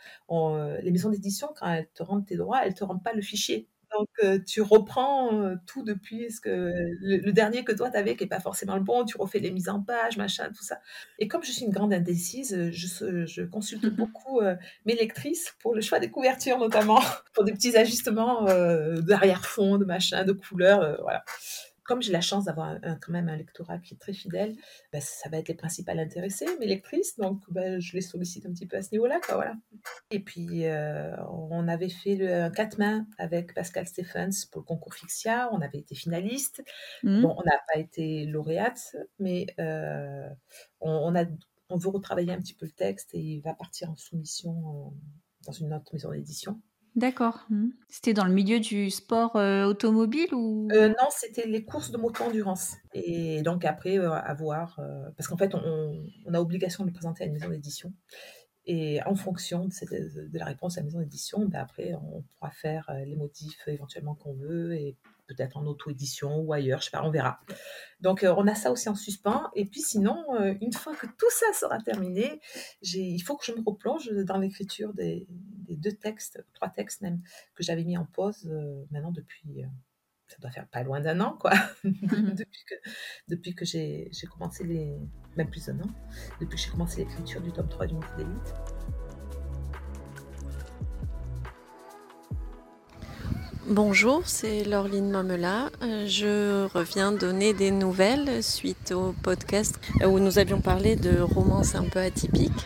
les 0.81 0.91
maisons 0.91 1.09
d'édition, 1.09 1.49
quand 1.57 1.67
elles 1.67 1.89
te 1.93 2.03
rendent 2.03 2.25
tes 2.25 2.37
droits, 2.37 2.61
elles 2.63 2.71
ne 2.71 2.77
te 2.77 2.85
rendent 2.85 3.03
pas 3.03 3.11
le 3.11 3.21
fichier. 3.21 3.67
Donc, 3.97 4.07
tu 4.45 4.61
reprends 4.61 5.55
tout 5.65 5.83
depuis 5.83 6.31
ce 6.31 6.41
que 6.41 6.73
le, 7.01 7.31
dernier 7.31 7.63
que 7.63 7.71
toi, 7.71 7.89
tu 7.89 7.97
avais, 7.97 8.15
qui 8.15 8.23
n'est 8.23 8.29
pas 8.29 8.39
forcément 8.39 8.75
le 8.75 8.83
bon, 8.83 9.03
tu 9.05 9.17
refais 9.17 9.39
les 9.39 9.51
mises 9.51 9.69
en 9.69 9.81
page, 9.81 10.17
machin, 10.17 10.49
tout 10.55 10.63
ça. 10.63 10.79
Et 11.17 11.27
comme 11.27 11.43
je 11.43 11.51
suis 11.51 11.65
une 11.65 11.71
grande 11.71 11.93
indécise, 11.93 12.69
je, 12.71 13.25
je 13.25 13.41
consulte 13.43 13.83
mmh 13.85 13.89
beaucoup 13.89 14.41
mes 14.85 14.95
lectrices 14.95 15.55
pour 15.59 15.75
le 15.75 15.81
choix 15.81 15.99
des 15.99 16.09
couvertures, 16.09 16.59
notamment, 16.59 17.01
pour 17.33 17.43
des 17.43 17.51
petits 17.51 17.75
ajustements 17.75 18.45
d'arrière-fond, 18.45 19.77
de 19.77 19.85
machin, 19.85 20.23
de 20.23 20.33
couleurs, 20.33 20.97
voilà 21.01 21.23
comme 21.89 22.03
j'ai 22.03 22.11
la 22.11 22.21
chance 22.21 22.45
d'avoir 22.45 22.77
quand 23.01 23.11
même 23.11 23.29
un 23.29 23.35
lectorat 23.35 23.79
qui 23.79 23.95
est 23.95 23.97
très 23.97 24.13
fidèle, 24.13 24.55
bah, 24.93 25.01
ça 25.01 25.27
va 25.27 25.39
être 25.39 25.47
les 25.47 25.55
principales 25.55 25.99
intéressées, 25.99 26.45
mes 26.59 26.67
lectrices, 26.67 27.17
donc 27.17 27.41
bah, 27.49 27.79
je 27.79 27.93
les 27.93 28.01
sollicite 28.01 28.45
un 28.45 28.51
petit 28.51 28.67
peu 28.67 28.77
à 28.77 28.83
ce 28.83 28.91
niveau-là. 28.91 29.19
voilà. 29.29 29.55
Et 30.11 30.19
puis, 30.19 30.67
euh, 30.67 31.15
on 31.31 31.67
avait 31.67 31.89
fait 31.89 32.15
le 32.15 32.51
4 32.51 32.77
mains 32.77 33.07
avec 33.17 33.55
Pascal 33.55 33.87
Stephens 33.87 34.45
pour 34.51 34.61
le 34.61 34.65
concours 34.65 34.93
Fixia, 34.93 35.49
on 35.51 35.61
avait 35.61 35.79
été 35.79 35.95
finaliste. 35.95 36.63
Mmh. 37.01 37.23
Bon, 37.23 37.35
on 37.35 37.43
n'a 37.43 37.59
pas 37.73 37.79
été 37.79 38.25
lauréate, 38.25 38.95
mais 39.17 39.47
euh, 39.59 40.29
on, 40.79 41.15
a, 41.15 41.25
on 41.69 41.77
veut 41.77 41.89
retravailler 41.89 42.33
un 42.33 42.39
petit 42.39 42.53
peu 42.53 42.67
le 42.67 42.71
texte 42.71 43.15
et 43.15 43.19
il 43.19 43.41
va 43.41 43.55
partir 43.55 43.89
en 43.89 43.95
soumission 43.95 44.51
euh, 44.51 44.95
dans 45.47 45.53
une 45.53 45.73
autre 45.73 45.91
maison 45.91 46.11
d'édition. 46.11 46.61
D'accord. 46.95 47.45
Mmh. 47.49 47.69
C'était 47.87 48.13
dans 48.13 48.25
le 48.25 48.33
milieu 48.33 48.59
du 48.59 48.89
sport 48.89 49.35
euh, 49.35 49.65
automobile 49.65 50.33
ou? 50.33 50.67
Euh, 50.71 50.89
Non, 50.89 51.07
c'était 51.11 51.47
les 51.47 51.63
courses 51.63 51.91
de 51.91 51.97
moto-endurance. 51.97 52.75
Et 52.93 53.41
donc 53.41 53.65
après, 53.65 53.97
euh, 53.97 54.11
à 54.11 54.33
voir, 54.33 54.79
parce 55.15 55.27
qu'en 55.27 55.37
fait, 55.37 55.53
on, 55.55 56.33
a 56.33 56.39
obligation 56.39 56.83
de 56.83 56.89
le 56.89 56.93
présenter 56.93 57.23
à 57.23 57.27
une 57.27 57.33
maison 57.33 57.49
d'édition. 57.49 57.93
Et 58.65 59.01
en 59.05 59.15
fonction 59.15 59.65
de, 59.65 60.37
la 60.37 60.45
réponse 60.45 60.77
à 60.77 60.81
la 60.81 60.85
maison 60.85 60.99
d'édition, 60.99 61.45
ben 61.45 61.59
après, 61.59 61.93
on 61.95 62.21
pourra 62.21 62.51
faire 62.51 62.91
les 63.05 63.15
motifs 63.15 63.67
éventuellement 63.67 64.15
qu'on 64.15 64.33
veut 64.33 64.73
et 64.73 64.95
peut-être 65.29 65.57
en 65.57 65.65
auto-édition 65.65 66.39
ou 66.39 66.51
ailleurs, 66.53 66.79
je 66.79 66.85
sais 66.85 66.91
pas, 66.91 67.03
on 67.03 67.11
verra. 67.11 67.39
Donc 68.01 68.25
on 68.27 68.47
a 68.47 68.55
ça 68.55 68.71
aussi 68.71 68.89
en 68.89 68.95
suspens. 68.95 69.49
Et 69.55 69.65
puis 69.65 69.81
sinon, 69.81 70.25
une 70.61 70.73
fois 70.73 70.95
que 70.95 71.05
tout 71.05 71.29
ça 71.29 71.45
sera 71.53 71.79
terminé, 71.79 72.41
il 72.81 73.21
faut 73.21 73.37
que 73.37 73.45
je 73.45 73.51
me 73.51 73.61
replonge 73.63 74.09
dans 74.09 74.37
l'écriture 74.37 74.93
des, 74.93 75.27
deux 75.69 75.91
textes, 75.91 76.43
trois 76.53 76.69
textes 76.69 77.01
même, 77.01 77.21
que 77.55 77.63
j'avais 77.63 77.83
mis 77.83 77.97
en 77.97 78.05
pause 78.05 78.45
maintenant 78.91 79.11
depuis, 79.11 79.63
ça 80.27 80.37
doit 80.39 80.51
faire 80.51 80.67
pas 80.67 80.83
loin 80.83 81.01
d'un 81.01 81.19
an, 81.21 81.37
quoi, 81.39 81.53
depuis 81.83 82.63
que, 82.67 82.75
depuis 83.27 83.55
que 83.55 83.65
j'ai 83.65 84.09
commencé 84.31 84.63
les, 84.63 84.97
même 85.35 85.49
plus 85.49 85.65
d'un 85.65 85.79
an, 85.81 85.89
depuis 86.39 86.55
que 86.55 86.61
j'ai 86.61 86.71
commencé 86.71 87.03
l'écriture 87.03 87.41
du 87.41 87.51
tome 87.51 87.69
3 87.69 87.87
du 87.87 87.95
Mythe 87.95 88.15
d'élite. 88.17 88.53
Bonjour, 93.71 94.23
c'est 94.25 94.63
Laureline 94.63 95.11
Mamela. 95.11 95.69
Euh, 95.83 96.07
je 96.07 96.65
reviens 96.73 97.11
donner 97.11 97.53
des 97.53 97.69
nouvelles 97.69 98.41
suite 98.41 98.91
au 98.91 99.13
podcast 99.21 99.79
où 100.03 100.17
nous 100.17 100.39
avions 100.39 100.59
parlé 100.59 100.95
de 100.95 101.21
romances 101.21 101.75
un 101.75 101.83
peu 101.83 101.99
atypiques. 101.99 102.65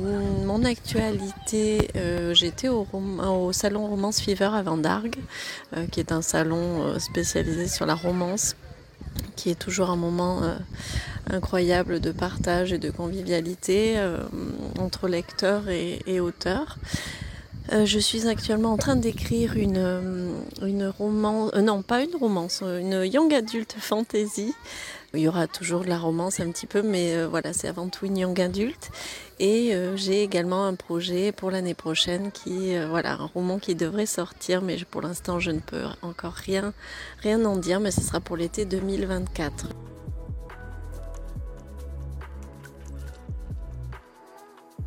Mon 0.00 0.64
actualité, 0.64 1.90
euh, 1.94 2.32
j'étais 2.32 2.68
au, 2.70 2.86
salon 3.52 3.86
Romance 3.86 4.22
Fever 4.22 4.48
à 4.54 4.62
Vendargue, 4.62 5.18
euh, 5.76 5.84
qui 5.88 6.00
est 6.00 6.10
un 6.10 6.22
salon 6.22 6.98
spécialisé 6.98 7.68
sur 7.68 7.84
la 7.84 7.94
romance, 7.94 8.56
qui 9.36 9.50
est 9.50 9.58
toujours 9.58 9.90
un 9.90 9.96
moment 9.96 10.40
incroyable 11.28 12.00
de 12.00 12.12
partage 12.12 12.72
et 12.72 12.78
de 12.78 12.90
convivialité 12.90 13.98
entre 14.78 15.06
lecteurs 15.06 15.68
et 15.68 16.18
auteurs. 16.18 16.78
Euh, 17.72 17.86
je 17.86 18.00
suis 18.00 18.26
actuellement 18.26 18.72
en 18.72 18.76
train 18.76 18.96
d'écrire 18.96 19.56
une, 19.56 19.76
euh, 19.76 20.32
une 20.62 20.88
romance, 20.88 21.52
euh, 21.54 21.60
non 21.60 21.82
pas 21.82 22.02
une 22.02 22.16
romance, 22.16 22.62
une 22.62 23.04
young 23.04 23.32
adult 23.32 23.76
fantasy. 23.78 24.54
Il 25.14 25.20
y 25.20 25.28
aura 25.28 25.46
toujours 25.46 25.82
de 25.82 25.88
la 25.88 25.98
romance 25.98 26.40
un 26.40 26.50
petit 26.50 26.66
peu, 26.66 26.82
mais 26.82 27.24
voilà, 27.24 27.52
c'est 27.52 27.68
avant 27.68 27.88
tout 27.88 28.06
une 28.06 28.16
young 28.16 28.40
adult. 28.40 28.90
Et 29.40 29.72
j'ai 29.96 30.22
également 30.22 30.66
un 30.66 30.76
projet 30.76 31.32
pour 31.32 31.50
l'année 31.50 31.74
prochaine 31.74 32.30
qui, 32.30 32.76
voilà, 32.88 33.14
un 33.14 33.26
roman 33.26 33.58
qui 33.58 33.74
devrait 33.74 34.06
sortir, 34.06 34.62
mais 34.62 34.76
pour 34.88 35.02
l'instant 35.02 35.40
je 35.40 35.50
ne 35.50 35.58
peux 35.58 35.82
encore 36.02 36.34
rien, 36.34 36.72
rien 37.22 37.44
en 37.44 37.56
dire, 37.56 37.80
mais 37.80 37.90
ce 37.90 38.02
sera 38.02 38.20
pour 38.20 38.36
l'été 38.36 38.64
2024. 38.66 39.66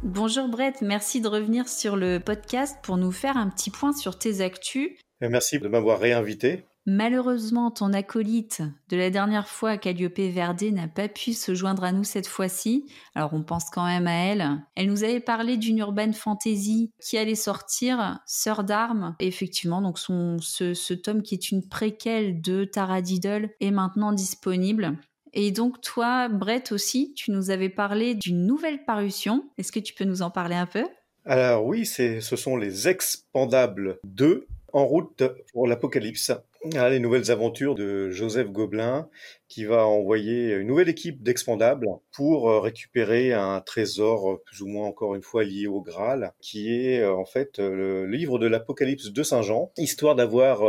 Bonjour 0.04 0.50
Brett, 0.50 0.82
merci 0.82 1.22
de 1.22 1.30
revenir 1.30 1.70
sur 1.70 1.96
le 1.96 2.20
podcast 2.20 2.78
pour 2.84 2.98
nous 2.98 3.14
faire 3.14 3.38
un 3.38 3.50
petit 3.50 3.70
point 3.70 3.94
sur 3.94 4.20
tes 4.20 4.42
actus. 4.42 4.90
Merci 5.22 5.60
de 5.60 5.70
m'avoir 5.70 5.98
réinvité. 5.98 6.66
Malheureusement, 6.86 7.72
ton 7.72 7.94
acolyte 7.94 8.62
de 8.90 8.98
la 8.98 9.10
dernière 9.10 9.48
fois, 9.48 9.78
Calliope 9.78 10.20
Verdé, 10.20 10.72
n'a 10.74 10.90
pas 10.90 11.08
pu 11.08 11.32
se 11.32 11.56
joindre 11.56 11.86
à 11.86 11.94
nous 11.94 12.04
cette 12.04 12.28
fois-ci. 12.28 12.86
Alors 13.16 13.34
on 13.34 13.44
pense 13.44 13.70
quand 13.72 13.86
même 13.86 14.08
à 14.08 14.26
elle. 14.26 14.62
Elle 14.76 14.90
nous 14.90 15.06
avait 15.06 15.22
parlé 15.22 15.56
d'une 15.56 15.78
urban 15.78 16.12
fantasy 16.12 16.92
qui 17.02 17.18
allait 17.18 17.36
sortir, 17.36 18.20
Sœur 18.26 18.66
d'armes. 18.66 19.16
Effectivement, 19.20 19.82
donc 19.82 19.98
son, 19.98 20.38
ce, 20.40 20.74
ce, 20.74 20.94
tome 20.94 21.22
qui 21.22 21.36
est 21.36 21.50
une 21.50 21.66
préquelle 21.66 22.42
de 22.42 22.66
Tara 22.66 23.02
Diddle 23.02 23.52
est 23.62 23.72
maintenant 23.72 24.12
disponible. 24.12 24.98
Et 25.34 25.52
donc 25.52 25.82
toi, 25.82 26.30
Brett 26.30 26.72
aussi, 26.72 27.14
tu 27.16 27.32
nous 27.32 27.50
avais 27.50 27.70
parlé 27.70 28.16
d'une 28.16 28.46
nouvelle 28.46 28.86
parution. 28.86 29.46
Est-ce 29.58 29.72
que 29.72 29.80
tu 29.80 29.94
peux 29.94 30.06
nous 30.06 30.22
en 30.22 30.30
parler 30.30 30.56
un 30.56 30.68
peu? 30.68 30.86
Alors 31.26 31.66
oui, 31.66 31.86
ce 31.86 32.20
sont 32.20 32.58
les 32.58 32.88
Expandables 32.88 34.00
2 34.04 34.48
en 34.74 34.86
route 34.86 35.24
pour 35.52 35.68
l'apocalypse. 35.68 36.32
Ah, 36.76 36.90
les 36.90 37.00
nouvelles 37.00 37.30
aventures 37.30 37.76
de 37.76 38.10
Joseph 38.10 38.50
Gobelin 38.50 39.10
qui 39.50 39.66
va 39.66 39.86
envoyer 39.86 40.54
une 40.54 40.68
nouvelle 40.68 40.88
équipe 40.88 41.22
d'expandables 41.22 41.88
pour 42.14 42.50
euh, 42.50 42.62
récupérer 42.62 43.34
un 43.34 43.60
trésor 43.60 44.32
euh, 44.32 44.42
plus 44.46 44.62
ou 44.62 44.68
moins 44.68 44.88
encore 44.88 45.14
une 45.14 45.24
fois 45.24 45.44
lié 45.44 45.68
au 45.68 45.82
Graal, 45.82 46.32
qui 46.40 46.74
est 46.74 47.02
euh, 47.02 47.14
en 47.14 47.26
fait 47.26 47.60
le 47.60 48.08
livre 48.08 48.40
de 48.40 48.48
l'Apocalypse 48.48 49.12
de 49.12 49.24
Saint 49.24 49.42
Jean, 49.42 49.72
histoire 49.78 50.16
d'avoir 50.16 50.62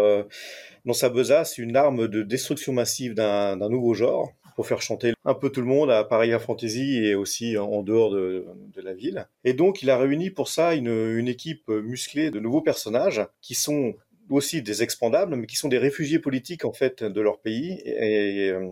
dans 0.85 0.92
sa 0.92 1.09
besace 1.09 1.59
une 1.59 1.77
arme 1.77 2.09
de 2.09 2.22
destruction 2.22 2.72
massive 2.72 3.14
d'un 3.14 3.68
nouveau 3.68 3.94
genre 3.94 4.33
pour 4.54 4.66
faire 4.66 4.82
chanter 4.82 5.12
un 5.24 5.34
peu 5.34 5.50
tout 5.50 5.60
le 5.60 5.66
monde 5.66 5.90
à 5.90 6.04
Paris 6.04 6.32
à 6.32 6.38
Fantasy 6.38 7.04
et 7.04 7.14
aussi 7.14 7.56
en 7.58 7.82
dehors 7.82 8.10
de, 8.10 8.46
la 8.76 8.94
ville. 8.94 9.26
Et 9.44 9.54
donc 9.54 9.82
il 9.82 9.90
a 9.90 9.98
réuni 9.98 10.30
pour 10.30 10.48
ça 10.48 10.74
une, 10.74 11.28
équipe 11.28 11.68
musclée 11.68 12.30
de 12.30 12.38
nouveaux 12.38 12.60
personnages 12.60 13.26
qui 13.40 13.54
sont 13.54 13.94
aussi 14.30 14.62
des 14.62 14.82
expandables, 14.82 15.36
mais 15.36 15.46
qui 15.46 15.56
sont 15.56 15.68
des 15.68 15.78
réfugiés 15.78 16.18
politiques 16.18 16.64
en 16.64 16.72
fait 16.72 17.02
de 17.02 17.20
leur 17.20 17.40
pays 17.40 17.80
et, 17.84 18.50
euh, 18.50 18.68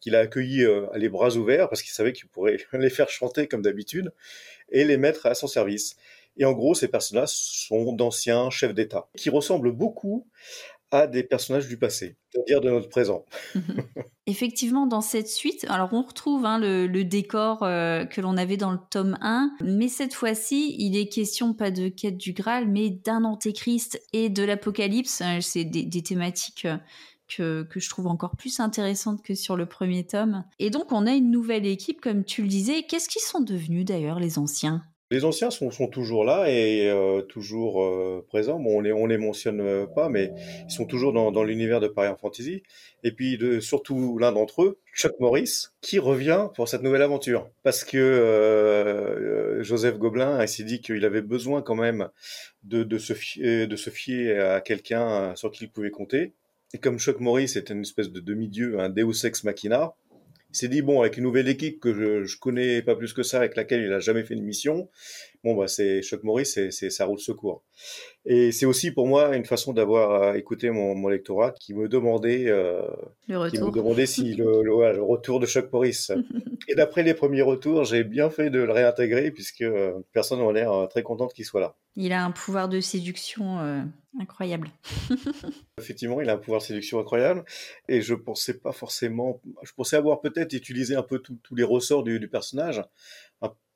qu'il 0.00 0.14
a 0.14 0.20
accueillis 0.20 0.64
euh, 0.64 0.86
les 0.94 1.08
bras 1.08 1.36
ouverts 1.36 1.68
parce 1.68 1.82
qu'il 1.82 1.92
savait 1.92 2.12
qu'il 2.12 2.28
pourrait 2.28 2.58
les 2.72 2.90
faire 2.90 3.08
chanter 3.08 3.46
comme 3.46 3.62
d'habitude 3.62 4.12
et 4.70 4.84
les 4.84 4.96
mettre 4.96 5.26
à 5.26 5.34
son 5.34 5.46
service. 5.46 5.96
Et 6.38 6.44
en 6.44 6.52
gros, 6.52 6.74
ces 6.74 6.88
personnages 6.88 7.30
sont 7.30 7.92
d'anciens 7.92 8.50
chefs 8.50 8.74
d'État 8.74 9.08
qui 9.16 9.30
ressemblent 9.30 9.72
beaucoup 9.72 10.26
à 10.90 11.06
des 11.06 11.22
personnages 11.22 11.68
du 11.68 11.76
passé, 11.76 12.16
c'est-à-dire 12.30 12.60
de 12.60 12.70
notre 12.70 12.88
présent. 12.88 13.24
Effectivement, 14.26 14.86
dans 14.86 15.00
cette 15.00 15.28
suite, 15.28 15.66
alors 15.68 15.92
on 15.92 16.02
retrouve 16.02 16.44
hein, 16.44 16.58
le, 16.58 17.02
décor 17.02 17.62
euh, 17.62 18.04
que 18.04 18.20
l'on 18.20 18.36
avait 18.36 18.56
dans 18.56 18.72
le 18.72 18.78
tome 18.90 19.16
1, 19.20 19.52
mais 19.62 19.88
cette 19.88 20.14
fois-ci, 20.14 20.74
il 20.78 20.96
est 20.96 21.08
question 21.08 21.54
pas 21.54 21.70
de 21.70 21.88
quête 21.88 22.16
du 22.16 22.32
Graal, 22.32 22.68
mais 22.68 22.90
d'un 22.90 23.24
antéchrist 23.24 24.00
et 24.12 24.28
de 24.28 24.42
l'apocalypse. 24.42 25.22
Euh, 25.22 25.40
c'est 25.40 25.64
des, 25.64 26.02
thématiques 26.02 26.66
euh, 26.66 26.76
que, 27.28 27.62
que, 27.64 27.80
je 27.80 27.90
trouve 27.90 28.06
encore 28.06 28.36
plus 28.36 28.60
intéressantes 28.60 29.22
que 29.22 29.34
sur 29.34 29.56
le 29.56 29.66
premier 29.66 30.06
tome. 30.06 30.44
Et 30.58 30.70
donc, 30.70 30.92
on 30.92 31.06
a 31.06 31.12
une 31.12 31.30
nouvelle 31.30 31.66
équipe, 31.66 32.00
comme 32.00 32.24
tu 32.24 32.42
le 32.42 32.48
disais. 32.48 32.84
Qu'est-ce 32.84 33.08
qu'ils 33.08 33.22
sont 33.22 33.40
devenus 33.40 33.84
d'ailleurs, 33.84 34.20
les 34.20 34.38
anciens? 34.38 34.84
Les 35.10 35.24
anciens 35.24 35.50
sont, 35.50 35.70
sont, 35.70 35.86
toujours 35.86 36.24
là 36.24 36.50
et 36.50 36.88
euh, 36.88 37.22
toujours 37.22 37.82
euh, 37.82 38.24
présents. 38.26 38.58
Bon, 38.58 38.78
on 38.78 38.80
les, 38.80 38.92
on 38.92 39.06
les 39.06 39.18
mentionne 39.18 39.60
euh, 39.60 39.86
pas, 39.86 40.08
mais 40.08 40.32
ils 40.68 40.72
sont 40.72 40.84
toujours 40.84 41.12
dans, 41.12 41.30
dans 41.30 41.44
l'univers 41.44 41.80
de 41.80 41.86
Paris 41.86 42.08
en 42.08 42.16
Fantasy. 42.16 42.62
Et 43.04 43.12
puis, 43.12 43.38
de, 43.38 43.60
surtout 43.60 44.18
l'un 44.18 44.32
d'entre 44.32 44.64
eux, 44.64 44.80
Chuck 44.94 45.12
Morris, 45.20 45.66
qui 45.80 46.00
revient 46.00 46.48
pour 46.54 46.68
cette 46.68 46.82
nouvelle 46.82 47.02
aventure. 47.02 47.48
Parce 47.62 47.84
que 47.84 49.58
Joseph 49.60 49.98
Gobelin 49.98 50.44
s'est 50.46 50.64
dit 50.64 50.80
qu'il 50.80 51.04
avait 51.04 51.22
besoin 51.22 51.62
quand 51.62 51.76
même 51.76 52.08
de, 52.64 52.82
de, 52.82 52.98
se, 52.98 53.12
fier, 53.12 53.68
de 53.68 53.76
se 53.76 53.90
fier 53.90 54.38
à 54.38 54.60
quelqu'un 54.60 55.36
sur 55.36 55.52
qui 55.52 55.64
il 55.64 55.70
pouvait 55.70 55.90
compter. 55.90 56.32
Et 56.74 56.78
comme 56.78 56.98
Chuck 56.98 57.20
Morris 57.20 57.52
était 57.56 57.72
une 57.72 57.82
espèce 57.82 58.10
de 58.10 58.20
demi-dieu, 58.20 58.80
un 58.80 58.88
Deus 58.88 59.24
Ex 59.24 59.44
Machina, 59.44 59.94
s'est 60.56 60.68
dit, 60.68 60.82
bon, 60.82 61.00
avec 61.00 61.16
une 61.16 61.24
nouvelle 61.24 61.48
équipe 61.48 61.80
que 61.80 61.94
je, 61.94 62.24
je 62.24 62.38
connais 62.38 62.82
pas 62.82 62.96
plus 62.96 63.12
que 63.12 63.22
ça, 63.22 63.38
avec 63.38 63.56
laquelle 63.56 63.82
il 63.82 63.92
a 63.92 64.00
jamais 64.00 64.24
fait 64.24 64.34
une 64.34 64.44
mission, 64.44 64.88
bon 65.44 65.54
bah 65.56 65.68
c'est 65.68 66.02
Chuck 66.02 66.22
Morris, 66.24 66.46
c'est 66.46 66.70
c'est 66.70 66.90
sa 66.90 67.04
roue 67.06 67.16
de 67.16 67.20
secours. 67.20 67.62
Et 68.24 68.52
c'est 68.52 68.66
aussi 68.66 68.90
pour 68.90 69.06
moi 69.06 69.36
une 69.36 69.44
façon 69.44 69.72
d'avoir 69.72 70.22
euh, 70.22 70.34
écouté 70.34 70.70
mon, 70.70 70.94
mon 70.94 71.08
lectorat 71.08 71.52
qui 71.52 71.74
me 71.74 71.88
demandait 71.88 72.46
euh, 72.48 72.82
Le 73.28 73.48
qui 73.50 73.58
me 73.58 73.64
retour. 73.66 73.72
demandait 73.72 74.06
si 74.06 74.34
le, 74.34 74.62
le, 74.62 74.72
voilà, 74.72 74.94
le 74.94 75.02
retour 75.02 75.38
de 75.40 75.46
Chuck 75.46 75.72
Morris. 75.72 76.08
Et 76.68 76.74
d'après 76.74 77.04
les 77.04 77.14
premiers 77.14 77.42
retours, 77.42 77.84
j'ai 77.84 78.02
bien 78.02 78.28
fait 78.30 78.50
de 78.50 78.58
le 78.60 78.72
réintégrer 78.72 79.30
puisque 79.30 79.60
euh, 79.62 79.92
personne 80.12 80.44
n'a 80.44 80.52
l'air 80.52 80.88
très 80.90 81.02
contente 81.04 81.32
qu'il 81.32 81.44
soit 81.44 81.60
là. 81.60 81.76
Il 81.94 82.12
a 82.12 82.24
un 82.24 82.32
pouvoir 82.32 82.68
de 82.68 82.80
séduction 82.80 83.60
euh, 83.60 83.80
incroyable. 84.20 84.70
Effectivement, 85.78 86.20
il 86.20 86.28
a 86.28 86.34
un 86.34 86.38
pouvoir 86.38 86.60
de 86.60 86.66
séduction 86.66 86.98
incroyable 86.98 87.44
et 87.88 88.00
je 88.02 88.14
pensais 88.14 88.58
pas 88.58 88.72
forcément. 88.72 89.40
Je 89.62 89.72
pensais 89.76 89.96
avoir 89.96 90.20
peut-être 90.20 90.52
utilisé 90.52 90.96
un 90.96 91.02
peu 91.02 91.20
tous 91.20 91.54
les 91.54 91.62
ressorts 91.62 92.02
du, 92.02 92.18
du 92.18 92.28
personnage. 92.28 92.82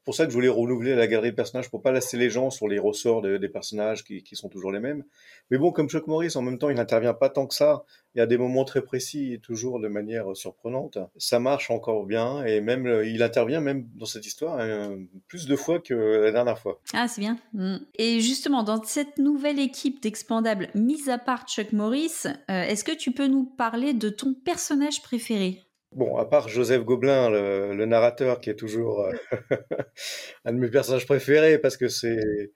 Pour 0.05 0.15
ça 0.15 0.25
que 0.25 0.31
je 0.31 0.35
voulais 0.35 0.49
renouveler 0.49 0.95
la 0.95 1.07
galerie 1.07 1.31
de 1.31 1.37
personnages 1.37 1.71
pour 1.71 1.83
pas 1.83 1.93
lasser 1.93 2.17
les 2.17 2.31
gens 2.31 2.51
sur 2.51 2.69
les 2.69 2.79
ressorts 2.79 3.21
de- 3.21 3.37
des 3.37 3.49
personnages 3.49 4.03
qui, 4.05 4.25
sont 4.33 4.49
toujours 4.49 4.73
les 4.73 4.81
mêmes. 4.81 5.05
Mais 5.51 5.59
bon, 5.59 5.73
comme 5.73 5.89
Chuck 5.89 6.07
Morris, 6.07 6.33
en 6.37 6.43
même 6.43 6.59
temps, 6.59 6.71
il 6.71 6.77
n'intervient 6.77 7.15
pas 7.15 7.29
tant 7.29 7.47
que 7.47 7.55
ça. 7.55 7.85
Il 8.15 8.19
y 8.19 8.21
a 8.21 8.27
des 8.27 8.39
moments 8.39 8.65
très 8.65 8.81
précis 8.81 9.35
et 9.35 9.39
toujours 9.39 9.79
de 9.79 9.89
manière 9.89 10.35
surprenante. 10.35 10.99
Ça 11.17 11.39
marche 11.39 11.71
encore 11.71 12.07
bien 12.07 12.45
et 12.45 12.61
même 12.61 12.87
euh, 12.87 13.07
il 13.07 13.23
intervient 13.23 13.61
même 13.61 13.87
dans 13.95 14.07
cette 14.07 14.27
histoire 14.27 14.59
euh, 14.59 14.97
plus 15.29 15.47
de 15.47 15.57
fois 15.57 15.79
que 15.79 15.95
la 15.95 16.33
dernière 16.33 16.59
fois. 16.59 16.81
Ah, 16.93 17.07
c'est 17.07 17.21
bien. 17.21 17.39
Mm. 17.53 17.77
Et 17.97 18.21
justement, 18.21 18.63
dans 18.63 18.83
cette 18.83 19.19
nouvelle 19.19 19.61
équipe 19.61 20.03
d'expandables, 20.03 20.69
mis 20.75 21.09
à 21.09 21.19
part 21.19 21.47
Chuck 21.47 21.73
Morris, 21.73 22.25
euh, 22.27 22.63
est-ce 22.63 22.85
que 22.85 22.97
tu 22.97 23.13
peux 23.13 23.27
nous 23.27 23.45
parler 23.45 23.93
de 23.93 24.09
ton 24.09 24.35
personnage 24.35 25.03
préféré? 25.03 25.63
Bon, 25.93 26.17
à 26.17 26.25
part 26.25 26.49
Joseph 26.49 26.85
Gobelin, 26.85 27.31
le, 27.31 27.75
le 27.75 27.87
narrateur, 27.87 28.41
qui 28.41 28.51
est 28.51 28.55
toujours 28.55 29.01
euh, 29.01 29.13
un 30.45 30.53
de 30.53 30.59
mes 30.59 30.71
personnages 30.71 31.07
préférés, 31.07 31.59
parce 31.59 31.77
que 31.77 31.89
c'est 31.89 32.53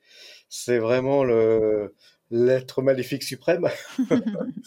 c'est 0.48 0.78
vraiment 0.78 1.24
le 1.24 1.94
l'être 2.30 2.82
maléfique 2.82 3.22
suprême. 3.22 3.68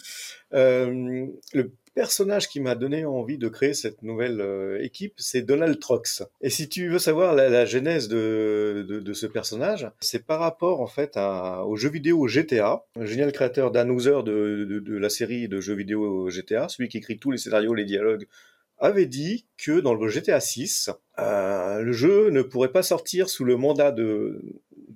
Euh, 0.54 1.26
le 1.52 1.72
personnage 1.94 2.48
qui 2.48 2.60
m'a 2.60 2.74
donné 2.74 3.04
envie 3.04 3.36
de 3.36 3.48
créer 3.48 3.74
cette 3.74 4.02
nouvelle 4.02 4.40
euh, 4.40 4.82
équipe, 4.82 5.12
c'est 5.18 5.42
Donald 5.42 5.78
Trox. 5.78 6.22
Et 6.40 6.48
si 6.48 6.70
tu 6.70 6.88
veux 6.88 6.98
savoir 6.98 7.34
la, 7.34 7.50
la 7.50 7.66
genèse 7.66 8.08
de, 8.08 8.86
de, 8.88 8.98
de 9.00 9.12
ce 9.12 9.26
personnage, 9.26 9.90
c'est 10.00 10.24
par 10.24 10.40
rapport 10.40 10.80
en 10.80 10.86
fait 10.86 11.18
à, 11.18 11.66
au 11.66 11.76
jeu 11.76 11.90
vidéo 11.90 12.26
GTA, 12.26 12.82
un 12.96 13.04
génial 13.04 13.30
créateur 13.30 13.70
Dan 13.70 13.94
de, 13.94 14.64
de 14.64 14.96
la 14.96 15.10
série 15.10 15.48
de 15.48 15.60
jeux 15.60 15.74
vidéo 15.74 16.30
GTA, 16.30 16.70
celui 16.70 16.88
qui 16.88 16.96
écrit 16.96 17.18
tous 17.18 17.30
les 17.30 17.36
scénarios, 17.36 17.74
les 17.74 17.84
dialogues, 17.84 18.26
avait 18.78 19.06
dit 19.06 19.46
que 19.56 19.80
dans 19.80 19.94
le 19.94 20.08
GTA 20.08 20.40
6, 20.40 20.90
euh, 21.18 21.80
le 21.80 21.92
jeu 21.92 22.30
ne 22.30 22.42
pourrait 22.42 22.72
pas 22.72 22.82
sortir 22.82 23.28
sous 23.28 23.44
le 23.44 23.56
mandat 23.56 23.92
de 23.92 24.40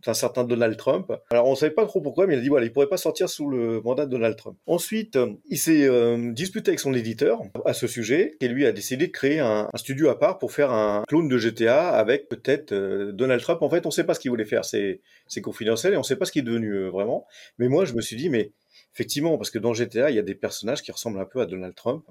d'un 0.04 0.14
certain 0.14 0.44
Donald 0.44 0.76
Trump. 0.76 1.12
Alors 1.30 1.46
on 1.46 1.54
savait 1.54 1.72
pas 1.72 1.86
trop 1.86 2.00
pourquoi, 2.00 2.26
mais 2.26 2.34
il 2.34 2.38
a 2.38 2.40
dit 2.40 2.48
voilà, 2.48 2.66
il 2.66 2.72
pourrait 2.72 2.88
pas 2.88 2.96
sortir 2.96 3.28
sous 3.28 3.48
le 3.48 3.80
mandat 3.82 4.06
de 4.06 4.10
Donald 4.10 4.36
Trump. 4.36 4.58
Ensuite, 4.66 5.16
euh, 5.16 5.32
il 5.46 5.58
s'est 5.58 5.86
euh, 5.86 6.32
disputé 6.32 6.70
avec 6.70 6.80
son 6.80 6.94
éditeur 6.94 7.40
à 7.64 7.72
ce 7.72 7.86
sujet, 7.86 8.36
et 8.40 8.48
lui 8.48 8.66
a 8.66 8.72
décidé 8.72 9.06
de 9.06 9.12
créer 9.12 9.38
un, 9.38 9.68
studio 9.76 10.08
à 10.08 10.18
part 10.18 10.38
pour 10.38 10.52
faire 10.52 10.72
un 10.72 11.04
clone 11.08 11.28
de 11.28 11.38
GTA 11.38 11.90
avec 11.90 12.28
peut-être 12.28 12.72
euh, 12.72 13.12
Donald 13.12 13.40
Trump. 13.40 13.62
En 13.62 13.70
fait, 13.70 13.86
on 13.86 13.90
sait 13.90 14.04
pas 14.04 14.14
ce 14.14 14.20
qu'il 14.20 14.30
voulait 14.30 14.44
faire, 14.44 14.64
c'est 14.64 15.00
c'est 15.28 15.40
confidentiel 15.40 15.94
et 15.94 15.96
on 15.96 16.02
sait 16.02 16.16
pas 16.16 16.24
ce 16.24 16.32
qu'il 16.32 16.40
est 16.40 16.46
devenu 16.46 16.72
euh, 16.72 16.90
vraiment. 16.90 17.26
Mais 17.58 17.68
moi, 17.68 17.84
je 17.84 17.94
me 17.94 18.00
suis 18.00 18.16
dit 18.16 18.28
mais 18.28 18.52
effectivement, 18.94 19.38
parce 19.38 19.50
que 19.50 19.58
dans 19.58 19.72
GTA, 19.72 20.10
il 20.10 20.16
y 20.16 20.18
a 20.18 20.22
des 20.22 20.34
personnages 20.34 20.82
qui 20.82 20.92
ressemblent 20.92 21.20
un 21.20 21.24
peu 21.24 21.40
à 21.40 21.46
Donald 21.46 21.74
Trump. 21.74 22.04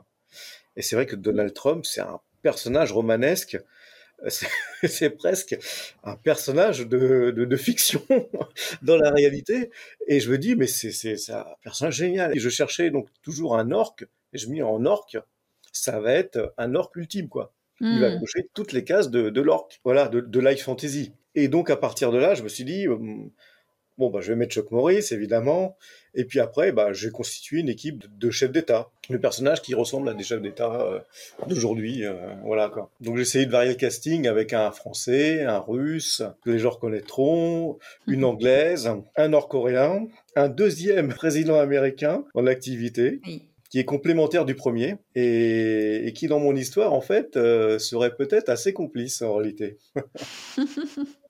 Et 0.75 0.81
c'est 0.81 0.95
vrai 0.95 1.05
que 1.05 1.15
Donald 1.15 1.53
Trump, 1.53 1.85
c'est 1.85 2.01
un 2.01 2.19
personnage 2.41 2.91
romanesque. 2.91 3.57
C'est 4.27 4.47
c'est 4.87 5.09
presque 5.11 5.57
un 6.03 6.15
personnage 6.15 6.87
de, 6.87 7.31
de, 7.35 7.45
de 7.45 7.57
fiction 7.57 8.03
dans 8.81 8.97
la 8.97 9.11
réalité. 9.11 9.71
Et 10.07 10.19
je 10.19 10.31
me 10.31 10.37
dis, 10.37 10.55
mais 10.55 10.67
c'est 10.67 11.15
un 11.31 11.45
personnage 11.63 11.95
génial. 11.95 12.35
Et 12.35 12.39
je 12.39 12.49
cherchais 12.49 12.89
donc 12.89 13.07
toujours 13.21 13.57
un 13.57 13.71
orc. 13.71 13.95
Et 14.33 14.37
je 14.37 14.47
me 14.47 14.55
dis, 14.55 14.63
en 14.63 14.85
orc, 14.85 15.17
ça 15.71 15.99
va 15.99 16.13
être 16.13 16.53
un 16.57 16.75
orc 16.75 16.91
ultime, 16.95 17.29
quoi. 17.29 17.53
Il 17.83 17.99
va 17.99 18.15
cocher 18.15 18.47
toutes 18.53 18.73
les 18.73 18.83
cases 18.83 19.09
de, 19.09 19.31
de 19.31 19.41
l'orc, 19.41 19.79
voilà, 19.83 20.07
de, 20.07 20.19
de 20.19 20.39
life 20.39 20.63
fantasy. 20.63 21.13
Et 21.33 21.47
donc 21.47 21.71
à 21.71 21.75
partir 21.75 22.11
de 22.11 22.19
là, 22.19 22.35
je 22.35 22.43
me 22.43 22.47
suis 22.47 22.63
dit, 22.63 22.87
hum, 22.87 23.31
bon 24.01 24.09
bah 24.09 24.19
je 24.21 24.31
vais 24.33 24.35
mettre 24.35 24.53
Chuck 24.53 24.71
Morris 24.71 25.05
évidemment, 25.11 25.77
et 26.15 26.25
puis 26.25 26.39
après 26.39 26.71
bah 26.71 26.91
j'ai 26.91 27.09
constitué 27.11 27.59
une 27.59 27.69
équipe 27.69 27.99
de, 27.99 28.07
de 28.27 28.31
chefs 28.31 28.51
d'État, 28.51 28.89
de 29.09 29.17
personnages 29.17 29.61
qui 29.61 29.75
ressemblent 29.75 30.09
à 30.09 30.13
des 30.13 30.23
chefs 30.23 30.41
d'État 30.41 30.81
euh, 30.81 30.99
d'aujourd'hui, 31.47 32.03
euh, 32.05 32.13
voilà 32.43 32.67
quoi. 32.69 32.89
Donc 32.99 33.15
j'ai 33.15 33.21
essayé 33.21 33.45
de 33.45 33.51
varier 33.51 33.69
le 33.69 33.75
casting 33.77 34.27
avec 34.27 34.51
un 34.53 34.71
Français, 34.71 35.43
un 35.43 35.59
Russe 35.59 36.23
que 36.43 36.49
les 36.49 36.59
gens 36.59 36.71
reconnaîtront, 36.71 37.77
une 38.07 38.25
Anglaise, 38.25 38.91
un 39.15 39.27
Nord-Coréen, 39.29 40.07
un 40.35 40.49
deuxième 40.49 41.09
président 41.13 41.59
américain 41.59 42.25
en 42.33 42.47
activité 42.47 43.21
Oui. 43.27 43.43
qui 43.69 43.79
est 43.79 43.85
complémentaire 43.85 44.45
du 44.45 44.55
premier 44.55 44.95
et, 45.15 46.07
et 46.07 46.13
qui 46.13 46.27
dans 46.27 46.39
mon 46.39 46.55
histoire 46.55 46.91
en 46.93 47.01
fait 47.01 47.37
euh, 47.37 47.79
serait 47.79 48.15
peut-être 48.15 48.49
assez 48.49 48.73
complice 48.73 49.21
en 49.21 49.35
réalité. 49.35 49.77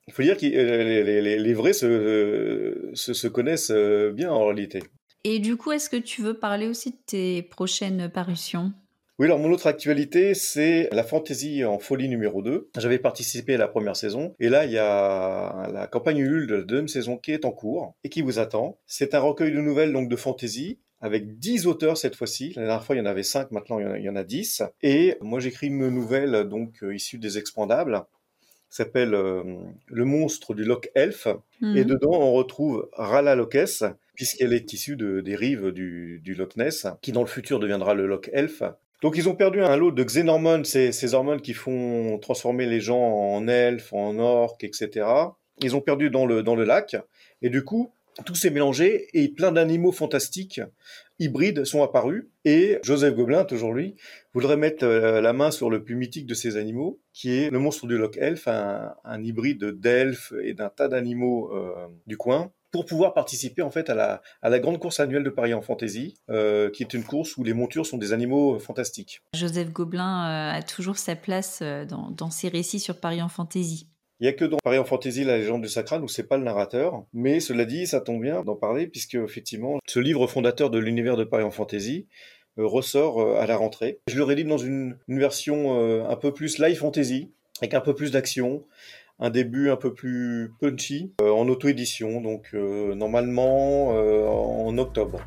Il 0.08 0.12
faut 0.12 0.22
dire 0.22 0.36
que 0.36 0.46
les, 0.46 1.38
les- 1.38 1.54
vrais 1.54 1.72
se, 1.72 2.90
se, 2.94 3.12
se 3.14 3.28
connaissent 3.28 3.70
euh, 3.70 4.12
bien 4.12 4.30
en 4.32 4.44
réalité. 4.46 4.80
Et 5.24 5.38
du 5.38 5.56
coup, 5.56 5.70
est-ce 5.72 5.88
que 5.88 5.96
tu 5.96 6.22
veux 6.22 6.34
parler 6.34 6.66
aussi 6.66 6.90
de 6.90 6.96
tes 7.06 7.42
prochaines 7.42 8.10
parutions? 8.10 8.72
Oui, 9.18 9.26
alors 9.26 9.38
mon 9.38 9.52
autre 9.52 9.68
actualité, 9.68 10.34
c'est 10.34 10.88
la 10.90 11.04
fantaisie 11.04 11.64
en 11.64 11.78
folie 11.78 12.08
numéro 12.08 12.42
2. 12.42 12.70
J'avais 12.76 12.98
participé 12.98 13.54
à 13.54 13.58
la 13.58 13.68
première 13.68 13.94
saison, 13.94 14.34
et 14.40 14.48
là, 14.48 14.64
il 14.64 14.72
y 14.72 14.78
a 14.78 15.68
la 15.72 15.86
campagne 15.86 16.18
Ulule 16.18 16.46
de 16.48 16.54
la 16.56 16.62
deuxième 16.62 16.88
saison 16.88 17.16
qui 17.18 17.30
est 17.30 17.44
en 17.44 17.52
cours 17.52 17.94
et 18.02 18.08
qui 18.08 18.22
vous 18.22 18.40
attend. 18.40 18.78
C'est 18.86 19.14
un 19.14 19.20
recueil 19.20 19.52
de 19.52 19.60
nouvelles 19.60 19.92
donc 19.92 20.08
de 20.08 20.16
fantaisie 20.16 20.80
avec 21.00 21.38
10 21.38 21.66
auteurs 21.68 21.96
cette 21.98 22.16
fois-ci. 22.16 22.52
La 22.56 22.62
dernière 22.62 22.84
fois, 22.84 22.96
il 22.96 22.98
y 22.98 23.02
en 23.02 23.06
avait 23.06 23.22
5, 23.22 23.50
maintenant 23.52 23.78
il 23.78 23.82
y 23.84 23.86
en 23.86 23.92
a, 23.92 23.98
il 23.98 24.04
y 24.04 24.08
en 24.08 24.16
a 24.16 24.24
10. 24.24 24.62
Et 24.82 25.16
moi, 25.20 25.38
j'écris 25.38 25.68
une 25.68 25.88
nouvelle 25.88 26.44
donc 26.48 26.82
euh, 26.82 26.94
issue 26.94 27.18
des 27.18 27.38
Expandables, 27.38 28.02
s'appelle 28.76 29.14
euh, 29.14 29.42
Le 29.86 30.04
monstre 30.04 30.54
du 30.54 30.64
Loch 30.64 30.88
Elf. 30.94 31.28
Mhm. 31.60 31.76
Et 31.76 31.84
dedans, 31.84 32.12
on 32.12 32.32
retrouve 32.32 32.88
Rala 32.92 33.34
Lokes, 33.34 33.84
puisqu'elle 34.14 34.52
est 34.52 34.72
issue 34.72 34.96
de, 34.96 35.20
des 35.20 35.36
rives 35.36 35.72
du, 35.72 36.20
du 36.24 36.34
Loch 36.34 36.56
Ness, 36.56 36.86
qui 37.00 37.12
dans 37.12 37.20
le 37.22 37.26
futur 37.26 37.58
deviendra 37.58 37.94
le 37.94 38.06
Loch 38.06 38.30
Elf. 38.32 38.62
Donc 39.02 39.16
ils 39.16 39.28
ont 39.28 39.34
perdu 39.34 39.60
un 39.60 39.76
lot 39.76 39.90
de 39.90 40.04
xénormones, 40.04 40.64
ces, 40.64 40.92
ces 40.92 41.14
hormones 41.14 41.40
qui 41.40 41.54
font 41.54 42.18
transformer 42.18 42.66
les 42.66 42.80
gens 42.80 43.02
en 43.02 43.48
elfes, 43.48 43.92
en 43.92 44.18
orques, 44.18 44.62
etc. 44.64 45.06
Ils 45.60 45.74
ont 45.74 45.80
perdu 45.80 46.08
dans 46.08 46.24
le, 46.24 46.42
dans 46.42 46.54
le 46.54 46.64
lac, 46.64 46.96
et 47.42 47.50
du 47.50 47.64
coup, 47.64 47.90
tout 48.24 48.34
s'est 48.34 48.50
mélangé, 48.50 49.08
et 49.12 49.28
plein 49.28 49.52
d'animaux 49.52 49.92
fantastiques, 49.92 50.60
hybrides, 51.22 51.64
sont 51.64 51.82
apparus, 51.82 52.24
et 52.44 52.78
Joseph 52.82 53.14
Gobelin, 53.14 53.44
toujours 53.44 53.72
lui, 53.72 53.94
voudrait 54.34 54.56
mettre 54.56 54.84
euh, 54.84 55.20
la 55.20 55.32
main 55.32 55.50
sur 55.50 55.70
le 55.70 55.84
plus 55.84 55.94
mythique 55.94 56.26
de 56.26 56.34
ces 56.34 56.56
animaux, 56.56 57.00
qui 57.12 57.32
est 57.32 57.50
le 57.50 57.58
monstre 57.58 57.86
du 57.86 57.96
Loch 57.96 58.16
Elf, 58.18 58.48
un, 58.48 59.22
hybride 59.22 59.64
d'elfes 59.78 60.32
et 60.42 60.54
d'un 60.54 60.68
tas 60.68 60.88
d'animaux 60.88 61.50
euh, 61.52 61.86
du 62.06 62.16
coin, 62.16 62.50
pour 62.72 62.86
pouvoir 62.86 63.12
participer 63.12 63.60
en 63.60 63.70
fait 63.70 63.90
à 63.90 64.20
la, 64.42 64.58
grande 64.58 64.78
course 64.78 64.98
annuelle 64.98 65.24
de 65.24 65.30
Paris 65.30 65.52
en 65.52 65.60
Fantasy, 65.60 66.14
euh, 66.30 66.70
qui 66.70 66.82
est 66.82 66.94
une 66.94 67.04
course 67.04 67.36
où 67.36 67.44
les 67.44 67.52
montures 67.52 67.86
sont 67.86 67.98
des 67.98 68.12
animaux 68.12 68.58
fantastiques. 68.58 69.20
Joseph 69.36 69.70
Gobelin 69.70 70.50
a 70.50 70.62
toujours 70.62 70.96
sa 70.96 71.14
place 71.14 71.62
dans, 71.62 72.10
dans 72.10 72.30
ses 72.30 72.48
récits 72.48 72.80
sur 72.80 72.98
Paris 72.98 73.20
en 73.20 73.28
Fantasy. 73.28 73.91
Il 74.22 74.26
y 74.26 74.28
a 74.28 74.32
que 74.32 74.44
dans 74.44 74.58
Paris 74.62 74.78
en 74.78 74.84
Fantasy, 74.84 75.24
la 75.24 75.36
légende 75.36 75.62
du 75.62 75.68
Sacral, 75.68 76.04
où 76.04 76.06
c'est 76.06 76.28
pas 76.28 76.36
le 76.36 76.44
narrateur. 76.44 77.04
Mais 77.12 77.40
cela 77.40 77.64
dit, 77.64 77.88
ça 77.88 78.00
tombe 78.00 78.22
bien 78.22 78.44
d'en 78.44 78.54
parler, 78.54 78.86
puisque 78.86 79.16
effectivement, 79.16 79.80
ce 79.88 79.98
livre 79.98 80.28
fondateur 80.28 80.70
de 80.70 80.78
l'univers 80.78 81.16
de 81.16 81.24
Paris 81.24 81.42
en 81.42 81.50
Fantasy 81.50 82.06
euh, 82.56 82.64
ressort 82.64 83.20
euh, 83.20 83.40
à 83.40 83.48
la 83.48 83.56
rentrée. 83.56 83.98
Je 84.06 84.16
le 84.16 84.22
réédite 84.22 84.46
dans 84.46 84.58
une, 84.58 84.96
version 85.08 85.76
euh, 85.76 86.04
un 86.04 86.14
peu 86.14 86.32
plus 86.32 86.60
live 86.60 86.76
fantasy, 86.76 87.32
avec 87.60 87.74
un 87.74 87.80
peu 87.80 87.96
plus 87.96 88.12
d'action, 88.12 88.64
un 89.18 89.30
début 89.30 89.70
un 89.70 89.76
peu 89.76 89.92
plus 89.92 90.52
punchy, 90.60 91.14
en 91.20 91.48
auto-édition, 91.48 92.20
donc 92.20 92.52
normalement 92.52 93.88
en 93.88 94.78
octobre. 94.78 95.20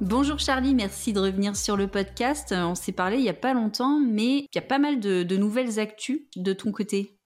Bonjour 0.00 0.38
Charlie, 0.38 0.74
merci 0.74 1.12
de 1.12 1.18
revenir 1.18 1.56
sur 1.56 1.76
le 1.76 1.88
podcast. 1.88 2.52
Euh, 2.52 2.62
On 2.64 2.74
s'est 2.74 2.92
parlé 2.92 3.16
il 3.18 3.24
y 3.24 3.28
a 3.28 3.34
pas 3.34 3.52
longtemps, 3.52 3.98
mais 3.98 4.38
il 4.38 4.48
y 4.54 4.58
a 4.58 4.62
pas 4.62 4.78
mal 4.78 5.00
de, 5.00 5.22
de 5.24 5.36
nouvelles 5.36 5.80
actus 5.80 6.20
de 6.36 6.52
ton 6.52 6.70
côté. 6.70 7.18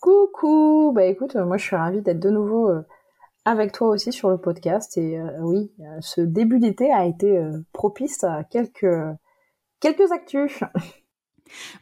Coucou 0.00 0.92
Bah 0.94 1.06
écoute, 1.06 1.36
euh, 1.36 1.46
moi 1.46 1.56
je 1.56 1.64
suis 1.64 1.76
ravie 1.76 2.02
d'être 2.02 2.20
de 2.20 2.30
nouveau 2.30 2.68
euh, 2.68 2.82
avec 3.44 3.72
toi 3.72 3.88
aussi 3.88 4.12
sur 4.12 4.28
le 4.28 4.38
podcast. 4.38 4.98
Et 4.98 5.18
euh, 5.18 5.30
oui, 5.40 5.72
ce 6.00 6.20
début 6.20 6.58
d'été 6.60 6.92
a 6.92 7.06
été 7.06 7.40
propice 7.72 8.22
à 8.24 8.44
quelques, 8.44 8.86
quelques 9.80 10.12
actus. 10.12 10.60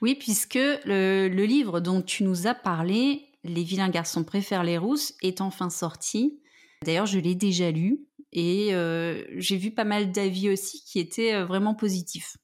Oui, 0.00 0.14
puisque 0.14 0.54
le, 0.54 1.26
le 1.26 1.44
livre 1.44 1.80
dont 1.80 2.00
tu 2.00 2.22
nous 2.22 2.46
as 2.46 2.54
parlé, 2.54 3.24
Les 3.42 3.64
vilains 3.64 3.88
garçons 3.88 4.22
préfèrent 4.22 4.62
les 4.62 4.78
rousses, 4.78 5.12
est 5.22 5.40
enfin 5.40 5.70
sorti. 5.70 6.40
D'ailleurs, 6.84 7.06
je 7.06 7.18
l'ai 7.18 7.34
déjà 7.34 7.72
lu 7.72 8.05
et 8.32 8.74
euh, 8.74 9.22
j'ai 9.36 9.56
vu 9.56 9.70
pas 9.70 9.84
mal 9.84 10.12
d'avis 10.12 10.50
aussi 10.50 10.82
qui 10.84 10.98
étaient 11.00 11.34
euh, 11.34 11.44
vraiment 11.44 11.74
positifs. 11.74 12.36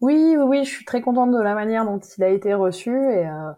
Oui, 0.00 0.36
oui, 0.38 0.64
je 0.64 0.70
suis 0.70 0.84
très 0.84 1.02
contente 1.02 1.30
de 1.30 1.42
la 1.42 1.54
manière 1.54 1.84
dont 1.84 1.98
il 1.98 2.24
a 2.24 2.28
été 2.30 2.54
reçu 2.54 2.90
et, 2.90 3.26
euh, 3.26 3.52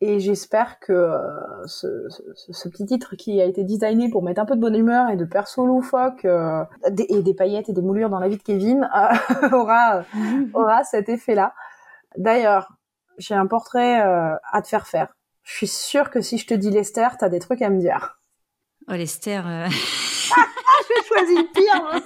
Et 0.00 0.20
j'espère 0.20 0.78
que 0.78 0.92
euh, 0.92 1.66
ce, 1.66 2.08
ce, 2.08 2.52
ce, 2.52 2.68
petit 2.68 2.86
titre 2.86 3.16
qui 3.16 3.40
a 3.40 3.44
été 3.44 3.64
designé 3.64 4.08
pour 4.08 4.22
mettre 4.22 4.40
un 4.40 4.44
peu 4.44 4.54
de 4.54 4.60
bonne 4.60 4.76
humeur 4.76 5.10
et 5.10 5.16
de 5.16 5.24
perso 5.24 5.66
loufoque 5.66 6.24
euh, 6.24 6.64
et 7.08 7.20
des 7.20 7.34
paillettes 7.34 7.68
et 7.68 7.72
des 7.72 7.82
moulures 7.82 8.08
dans 8.08 8.20
la 8.20 8.28
vie 8.28 8.36
de 8.36 8.42
Kevin 8.42 8.88
euh, 8.96 9.50
aura 9.50 10.04
aura 10.54 10.84
cet 10.84 11.08
effet-là. 11.08 11.52
D'ailleurs, 12.16 12.68
j'ai 13.18 13.34
un 13.34 13.46
portrait 13.46 14.00
à 14.00 14.62
te 14.62 14.68
faire 14.68 14.86
faire. 14.86 15.16
Je 15.42 15.56
suis 15.56 15.66
sûre 15.66 16.10
que 16.10 16.20
si 16.20 16.38
je 16.38 16.46
te 16.46 16.54
dis 16.54 16.70
Lester, 16.70 17.08
t'as 17.18 17.28
des 17.28 17.40
trucs 17.40 17.62
à 17.62 17.70
me 17.70 17.80
dire. 17.80 18.20
Oh 18.88 18.92
Lester. 18.92 19.42
Choisi 21.06 21.34
le 21.36 21.52
pire, 21.52 22.02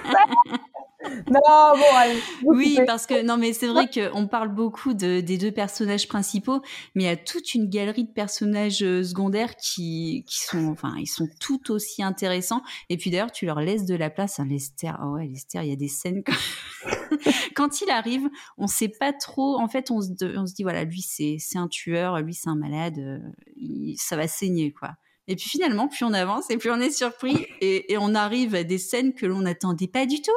non, 1.04 1.76
bon, 1.76 1.96
allez. 1.96 2.20
Oui, 2.44 2.78
parce 2.86 3.06
que 3.06 3.22
non, 3.22 3.36
mais 3.36 3.52
c'est 3.52 3.66
vrai 3.66 3.88
qu'on 3.88 4.26
parle 4.26 4.54
beaucoup 4.54 4.94
de, 4.94 5.20
des 5.20 5.38
deux 5.38 5.50
personnages 5.50 6.06
principaux, 6.08 6.62
mais 6.94 7.04
il 7.04 7.06
y 7.06 7.10
a 7.10 7.16
toute 7.16 7.54
une 7.54 7.68
galerie 7.68 8.04
de 8.04 8.12
personnages 8.12 8.82
euh, 8.82 9.02
secondaires 9.02 9.56
qui, 9.56 10.24
qui 10.28 10.40
sont, 10.40 10.68
enfin, 10.68 10.94
ils 10.98 11.08
sont 11.08 11.28
tout 11.40 11.70
aussi 11.70 12.02
intéressants. 12.02 12.62
Et 12.88 12.96
puis 12.96 13.10
d'ailleurs, 13.10 13.32
tu 13.32 13.46
leur 13.46 13.60
laisses 13.60 13.84
de 13.84 13.94
la 13.94 14.10
place. 14.10 14.38
Hein, 14.38 14.46
Lester, 14.48 14.92
oh 15.02 15.14
ouais, 15.14 15.26
Lester, 15.26 15.60
il 15.62 15.70
y 15.70 15.72
a 15.72 15.76
des 15.76 15.88
scènes 15.88 16.22
quand, 16.24 17.18
quand 17.56 17.80
il 17.80 17.90
arrive, 17.90 18.28
on 18.58 18.66
sait 18.66 18.88
pas 18.88 19.12
trop. 19.12 19.58
En 19.58 19.68
fait, 19.68 19.90
on 19.90 20.00
se, 20.00 20.38
on 20.38 20.46
se 20.46 20.54
dit 20.54 20.62
voilà, 20.62 20.84
lui 20.84 21.02
c'est 21.02 21.36
c'est 21.38 21.58
un 21.58 21.68
tueur, 21.68 22.20
lui 22.20 22.34
c'est 22.34 22.48
un 22.48 22.56
malade, 22.56 22.98
euh, 22.98 23.18
ça 23.96 24.16
va 24.16 24.28
saigner 24.28 24.72
quoi. 24.72 24.90
Et 25.32 25.34
puis 25.34 25.48
finalement, 25.48 25.88
plus 25.88 26.04
on 26.04 26.12
avance 26.12 26.50
et 26.50 26.58
plus 26.58 26.70
on 26.70 26.78
est 26.78 26.90
surpris 26.90 27.46
et, 27.62 27.90
et 27.90 27.96
on 27.98 28.14
arrive 28.14 28.54
à 28.54 28.64
des 28.64 28.76
scènes 28.76 29.14
que 29.14 29.24
l'on 29.24 29.40
n'attendait 29.40 29.88
pas 29.88 30.04
du 30.04 30.20
tout. 30.20 30.30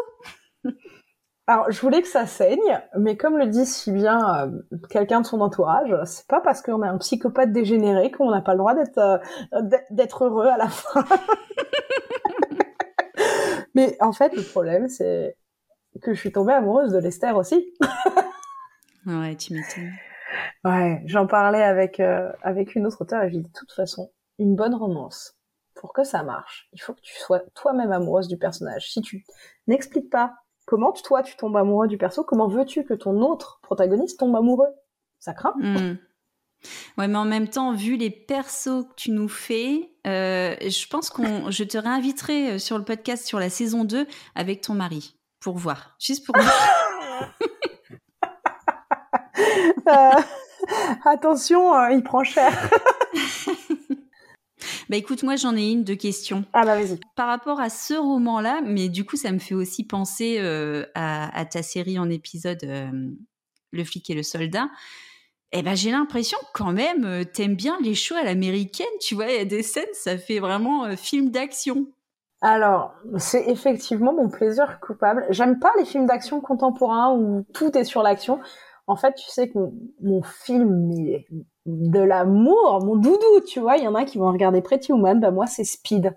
Alors, 1.48 1.70
je 1.70 1.82
voulais 1.82 2.02
que 2.02 2.08
ça 2.08 2.26
saigne, 2.26 2.82
mais 2.98 3.18
comme 3.18 3.38
le 3.38 3.48
dit 3.48 3.66
si 3.66 3.92
bien 3.92 4.48
euh, 4.48 4.78
quelqu'un 4.90 5.20
de 5.20 5.26
son 5.26 5.42
entourage, 5.42 5.94
c'est 6.06 6.26
pas 6.28 6.40
parce 6.40 6.62
qu'on 6.62 6.82
est 6.82 6.88
un 6.88 6.98
psychopathe 6.98 7.52
dégénéré 7.52 8.10
qu'on 8.10 8.32
n'a 8.32 8.40
pas 8.40 8.54
le 8.54 8.60
droit 8.60 8.74
d'être 8.74 8.98
euh, 8.98 9.18
d'être 9.92 10.24
heureux 10.24 10.48
à 10.48 10.56
la 10.56 10.70
fin. 10.70 11.04
mais 13.76 13.98
en 14.00 14.14
fait, 14.14 14.34
le 14.34 14.44
problème, 14.44 14.88
c'est 14.88 15.36
que 16.02 16.14
je 16.14 16.20
suis 16.22 16.32
tombée 16.32 16.54
amoureuse 16.54 16.94
de 16.94 17.00
Lester 17.00 17.32
aussi. 17.32 17.74
ouais, 19.06 19.36
tu 19.36 19.54
m'étonnes. 19.54 19.92
Ouais, 20.64 21.04
j'en 21.06 21.28
parlais 21.28 21.64
avec 21.64 22.00
euh, 22.00 22.32
avec 22.42 22.76
une 22.76 22.88
autre 22.88 23.02
auteure 23.02 23.24
et 23.24 23.30
je 23.30 23.36
dis 23.36 23.44
de 23.44 23.52
toute 23.54 23.74
façon, 23.74 24.10
une 24.40 24.56
bonne 24.56 24.76
romance, 24.76 25.36
pour 25.76 25.94
que 25.94 26.04
ça 26.04 26.24
marche, 26.24 26.70
il 26.74 26.82
faut 26.82 26.94
que 26.94 27.02
tu 27.02 27.16
sois 27.16 27.42
toi-même 27.54 27.92
amoureuse 27.92 28.28
du 28.28 28.38
personnage. 28.38 28.92
Si 28.92 29.02
tu 29.02 29.26
n'expliques 29.68 30.10
pas 30.10 30.34
comment 30.66 30.92
toi 30.92 31.22
tu 31.22 31.36
tombes 31.36 31.58
amoureux 31.58 31.88
du 31.88 31.98
perso 31.98 32.24
Comment 32.24 32.48
veux-tu 32.48 32.84
que 32.84 32.94
ton 32.94 33.22
autre 33.22 33.60
protagoniste 33.62 34.20
tombe 34.20 34.36
amoureux? 34.36 34.74
Ça 35.20 35.34
craint. 35.34 35.54
Hmm. 35.58 35.98
Ouais, 36.98 37.08
mais 37.08 37.18
en 37.18 37.26
même 37.26 37.48
temps, 37.48 37.74
vu 37.74 37.96
les 37.96 38.10
persos 38.10 38.86
que 38.86 38.94
tu 38.96 39.12
nous 39.12 39.28
fais, 39.28 39.92
euh, 40.08 40.56
je 40.62 40.88
pense 40.88 41.10
qu'on, 41.10 41.52
je 41.52 41.64
te 41.64 41.78
réinviterai 41.78 42.52
euh, 42.54 42.60
sur 42.60 42.78
le 42.78 42.84
podcast 42.84 43.26
sur 43.26 43.40
la 43.40 43.50
saison 43.50 43.84
2 43.84 44.08
avec 44.34 44.62
ton 44.62 44.74
mari 44.74 45.16
pour 45.40 45.58
voir, 45.58 45.96
juste 46.00 46.26
pour 46.26 46.36
voir. 46.36 46.52
Euh, 49.88 50.22
attention, 51.06 51.90
il 51.90 52.02
prend 52.02 52.24
cher. 52.24 52.52
Bah 54.90 54.98
écoute, 54.98 55.24
moi 55.24 55.36
j'en 55.36 55.56
ai 55.56 55.72
une 55.72 55.84
de 55.84 55.94
questions. 55.96 56.46
Ah 56.54 56.66
bah 56.66 56.76
vas-y. 56.76 57.00
Par 57.16 57.28
rapport 57.28 57.60
à 57.60 57.70
ce 57.70 57.94
roman-là, 57.94 58.62
mais 58.64 58.90
du 58.90 59.06
coup 59.06 59.16
ça 59.16 59.32
me 59.32 59.40
fait 59.40 59.56
aussi 59.56 59.86
penser 59.86 60.38
euh, 60.40 60.86
à, 60.94 61.46
ta 61.46 61.64
série 61.64 61.98
en 61.98 62.10
épisode 62.10 62.64
euh, 62.64 62.92
Le 63.72 63.84
flic 63.84 64.10
et 64.10 64.14
le 64.14 64.24
soldat. 64.24 64.70
Eh 65.52 65.62
ben 65.62 65.76
j'ai 65.76 65.92
l'impression 65.92 66.38
quand 66.54 66.74
même 66.74 67.06
euh, 67.06 67.24
t'aimes 67.24 67.56
bien 67.56 67.78
les 67.82 67.96
shows 67.96 68.16
à 68.16 68.24
l'américaine, 68.24 68.86
tu 69.02 69.16
vois, 69.16 69.28
il 69.28 69.38
y 69.38 69.40
a 69.40 69.46
des 69.46 69.64
scènes, 69.64 69.86
ça 69.94 70.18
fait 70.18 70.40
vraiment 70.40 70.96
film 70.96 71.32
d'action. 71.32 71.88
Alors, 72.42 72.94
c'est 73.18 73.48
effectivement 73.48 74.14
mon 74.14 74.30
plaisir 74.30 74.80
coupable. 74.80 75.26
J'aime 75.30 75.58
pas 75.58 75.72
les 75.80 75.86
films 75.86 76.06
d'action 76.06 76.42
contemporains 76.42 77.16
où 77.16 77.44
tout 77.54 77.76
est 77.76 77.86
sur 77.86 78.04
l'action. 78.04 78.40
En 78.88 78.96
fait, 78.96 79.16
tu 79.16 79.28
sais 79.30 79.50
que 79.50 79.58
mon, 80.02 80.22
film 80.22 80.92
de 81.66 82.00
l'amour, 82.00 82.84
mon 82.84 82.96
doudou, 82.96 83.40
tu 83.48 83.60
vois. 83.60 83.78
Il 83.78 83.84
y 83.84 83.88
en 83.88 83.96
a 83.96 84.06
qui 84.06 84.18
vont 84.18 84.32
regarder 84.32 84.62
Pretty 84.62 84.92
Woman, 84.92 85.20
bah 85.20 85.32
moi 85.32 85.48
c'est 85.48 85.64
Speed. 85.64 86.16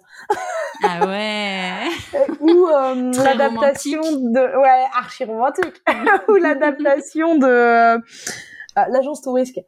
Ah 0.84 1.06
ouais. 1.06 1.88
Ou 2.40 2.66
euh, 2.66 3.12
l'adaptation 3.24 4.00
de, 4.00 4.58
ouais, 4.60 4.86
archi 4.94 5.24
romantique. 5.24 5.82
Ou 6.28 6.34
l'adaptation 6.36 7.36
de 7.36 7.46
euh, 7.46 7.98
l'agence 8.76 9.22
touristique. 9.22 9.64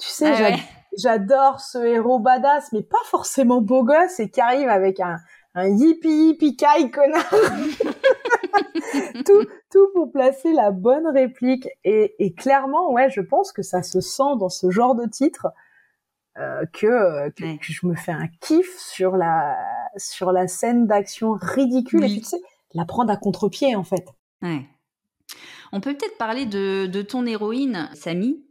Tu 0.00 0.08
sais, 0.08 0.32
ah 0.32 0.56
j'adore 0.98 1.60
ce 1.60 1.78
héros 1.78 2.18
badass, 2.18 2.72
mais 2.72 2.82
pas 2.82 2.98
forcément 3.04 3.60
beau 3.60 3.84
gosse 3.84 4.18
et 4.18 4.30
qui 4.30 4.40
arrive 4.40 4.68
avec 4.68 4.98
un 5.00 5.16
un 5.56 5.68
yippie 5.68 6.08
yippie 6.08 6.56
kai 6.56 6.90
connard. 6.90 7.32
tout, 9.26 9.46
tout 9.70 9.88
pour 9.94 10.10
placer 10.12 10.52
la 10.52 10.70
bonne 10.70 11.06
réplique. 11.06 11.68
Et, 11.84 12.14
et, 12.18 12.34
clairement, 12.34 12.92
ouais, 12.92 13.10
je 13.10 13.20
pense 13.20 13.52
que 13.52 13.62
ça 13.62 13.82
se 13.82 14.00
sent 14.00 14.36
dans 14.38 14.48
ce 14.48 14.70
genre 14.70 14.94
de 14.94 15.06
titre 15.06 15.48
euh, 16.38 16.64
que, 16.72 17.30
que, 17.30 17.44
je 17.60 17.86
me 17.86 17.94
fais 17.94 18.12
un 18.12 18.28
kiff 18.40 18.76
sur 18.78 19.16
la 19.16 19.56
sur 19.96 20.32
la 20.32 20.48
scène 20.48 20.86
d'action 20.86 21.32
ridicule. 21.32 22.04
Et 22.04 22.20
tu 22.20 22.24
sais, 22.24 22.40
la 22.72 22.84
prendre 22.84 23.12
à 23.12 23.16
contre-pied 23.16 23.76
en 23.76 23.84
fait. 23.84 24.04
Ouais. 24.42 24.66
On 25.72 25.80
peut 25.80 25.94
peut-être 25.94 26.18
parler 26.18 26.46
de, 26.46 26.86
de 26.86 27.02
ton 27.02 27.24
héroïne, 27.26 27.88
Samy. 27.94 28.44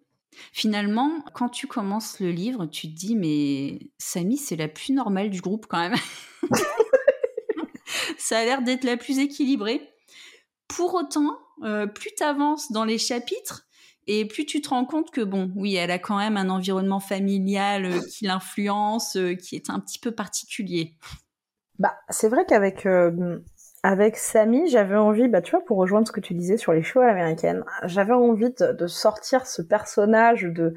Finalement, 0.51 1.11
quand 1.33 1.49
tu 1.49 1.67
commences 1.67 2.19
le 2.19 2.31
livre, 2.31 2.65
tu 2.65 2.87
te 2.87 2.95
dis 2.95 3.15
mais 3.15 3.91
Samy, 3.97 4.37
c'est 4.37 4.55
la 4.55 4.67
plus 4.67 4.93
normale 4.93 5.29
du 5.29 5.41
groupe 5.41 5.67
quand 5.67 5.77
même. 5.77 5.95
ça 8.17 8.39
a 8.39 8.45
l'air 8.45 8.61
d'être 8.61 8.83
la 8.83 8.97
plus 8.97 9.19
équilibrée. 9.19 9.92
Pour 10.75 10.95
autant, 10.95 11.37
euh, 11.63 11.87
plus 11.87 12.11
tu 12.15 12.23
avances 12.23 12.71
dans 12.71 12.85
les 12.85 12.97
chapitres, 12.97 13.65
et 14.07 14.25
plus 14.27 14.45
tu 14.45 14.61
te 14.61 14.69
rends 14.69 14.85
compte 14.85 15.11
que, 15.11 15.21
bon, 15.21 15.51
oui, 15.55 15.75
elle 15.75 15.91
a 15.91 15.99
quand 15.99 16.17
même 16.17 16.35
un 16.35 16.49
environnement 16.49 16.99
familial 16.99 17.85
euh, 17.85 17.99
qui 18.09 18.25
l'influence, 18.25 19.15
euh, 19.15 19.35
qui 19.35 19.55
est 19.55 19.69
un 19.69 19.79
petit 19.79 19.99
peu 19.99 20.11
particulier. 20.11 20.95
Bah, 21.79 21.95
c'est 22.09 22.29
vrai 22.29 22.45
qu'avec 22.45 22.85
avec 23.85 24.15
Samy, 24.15 24.69
j'avais 24.69 24.95
envie, 24.95 25.27
bah, 25.27 25.41
tu 25.41 25.51
vois, 25.51 25.63
pour 25.63 25.77
rejoindre 25.77 26.07
ce 26.07 26.13
que 26.13 26.21
tu 26.21 26.33
disais 26.33 26.55
sur 26.55 26.71
les 26.71 26.83
shows 26.83 27.01
américaines, 27.01 27.65
j'avais 27.83 28.13
envie 28.13 28.53
de, 28.57 28.87
sortir 28.87 29.45
ce 29.45 29.61
personnage 29.61 30.43
de 30.43 30.73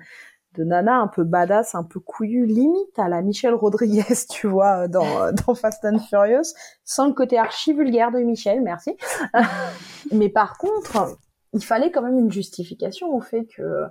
de 0.56 0.64
nana 0.64 0.98
un 0.98 1.08
peu 1.08 1.24
badass, 1.24 1.74
un 1.74 1.82
peu 1.84 2.00
couillu, 2.00 2.46
limite 2.46 2.98
à 2.98 3.08
la 3.08 3.22
Michelle 3.22 3.54
Rodriguez, 3.54 4.04
tu 4.30 4.46
vois, 4.46 4.88
dans, 4.88 5.32
dans 5.46 5.54
Fast 5.54 5.84
and 5.84 5.98
Furious, 5.98 6.54
sans 6.84 7.06
le 7.06 7.12
côté 7.12 7.38
archi 7.38 7.72
vulgaire 7.72 8.10
de 8.10 8.18
Michelle, 8.18 8.62
merci. 8.62 8.96
Mais 10.12 10.28
par 10.28 10.58
contre, 10.58 11.16
il 11.56 11.64
fallait 11.64 11.90
quand 11.90 12.02
même 12.02 12.18
une 12.18 12.30
justification 12.30 13.14
au 13.14 13.20
fait 13.20 13.46
que 13.46 13.84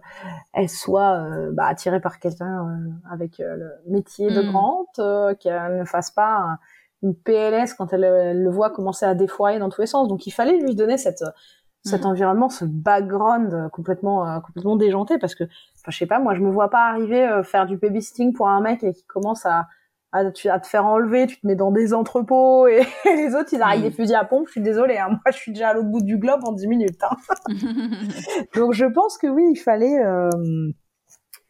elle 0.54 0.70
soit 0.70 1.18
euh, 1.18 1.52
bah, 1.52 1.66
attirée 1.66 2.00
par 2.00 2.20
quelqu'un 2.20 2.68
euh, 2.68 3.12
avec 3.12 3.40
euh, 3.40 3.56
le 3.56 3.92
métier 3.92 4.30
de 4.30 4.42
mm. 4.42 4.52
grande, 4.52 5.38
qu'elle 5.40 5.78
ne 5.78 5.86
fasse 5.86 6.12
pas 6.12 6.58
une 7.02 7.16
PLS 7.16 7.74
quand 7.74 7.92
elle, 7.94 8.04
elle, 8.04 8.44
le 8.44 8.50
voit 8.50 8.70
commencer 8.70 9.06
à 9.06 9.16
défoyer 9.16 9.60
dans 9.60 9.70
tous 9.70 9.82
les 9.82 9.88
sens. 9.88 10.08
Donc 10.08 10.28
il 10.28 10.32
fallait 10.32 10.58
lui 10.58 10.76
donner 10.76 10.98
cette 10.98 11.24
cet 11.86 12.04
mm. 12.04 12.08
environnement, 12.08 12.50
ce 12.50 12.66
background 12.66 13.54
euh, 13.54 13.70
complètement 13.70 14.28
euh, 14.28 14.40
complètement 14.40 14.76
déjanté 14.76 15.18
parce 15.18 15.36
que 15.36 15.44
enfin, 15.44 15.90
je 15.90 15.98
sais 15.98 16.08
pas 16.08 16.20
moi 16.20 16.34
je 16.34 16.42
me 16.42 16.50
vois 16.50 16.70
pas 16.70 16.90
arriver 16.90 17.24
euh, 17.24 17.44
faire 17.44 17.66
du 17.66 17.78
babysitting 17.78 18.34
pour 18.34 18.50
un 18.50 18.60
mec 18.60 18.84
et 18.84 18.94
qui 18.94 19.06
commence 19.06 19.46
à 19.46 19.68
à, 20.12 20.32
te 20.32 20.68
faire 20.68 20.86
enlever, 20.86 21.28
tu 21.28 21.42
te 21.42 21.46
mets 21.46 21.58
dans 21.58 21.72
des 21.72 21.94
entrepôts 21.94 22.68
et, 22.68 22.88
les 23.06 23.36
autres 23.36 23.50
ils 23.52 23.62
arrivent 23.62 23.82
mm. 23.82 23.90
des 23.90 23.92
fusils 23.92 24.16
à 24.16 24.24
pompe. 24.24 24.48
Je 24.48 24.54
suis 24.54 24.62
désolée, 24.62 24.98
hein, 24.98 25.10
moi 25.10 25.20
je 25.28 25.38
suis 25.38 25.52
déjà 25.52 25.70
à 25.70 25.74
l'autre 25.74 25.90
bout 25.90 26.02
du 26.02 26.18
globe 26.18 26.40
en 26.46 26.54
10 26.54 26.68
minutes. 26.68 27.04
Hein. 27.04 27.18
Donc 28.56 28.72
je 28.72 28.86
pense 28.86 29.18
que 29.18 29.28
oui, 29.28 29.46
il 29.52 29.58
fallait 29.58 30.00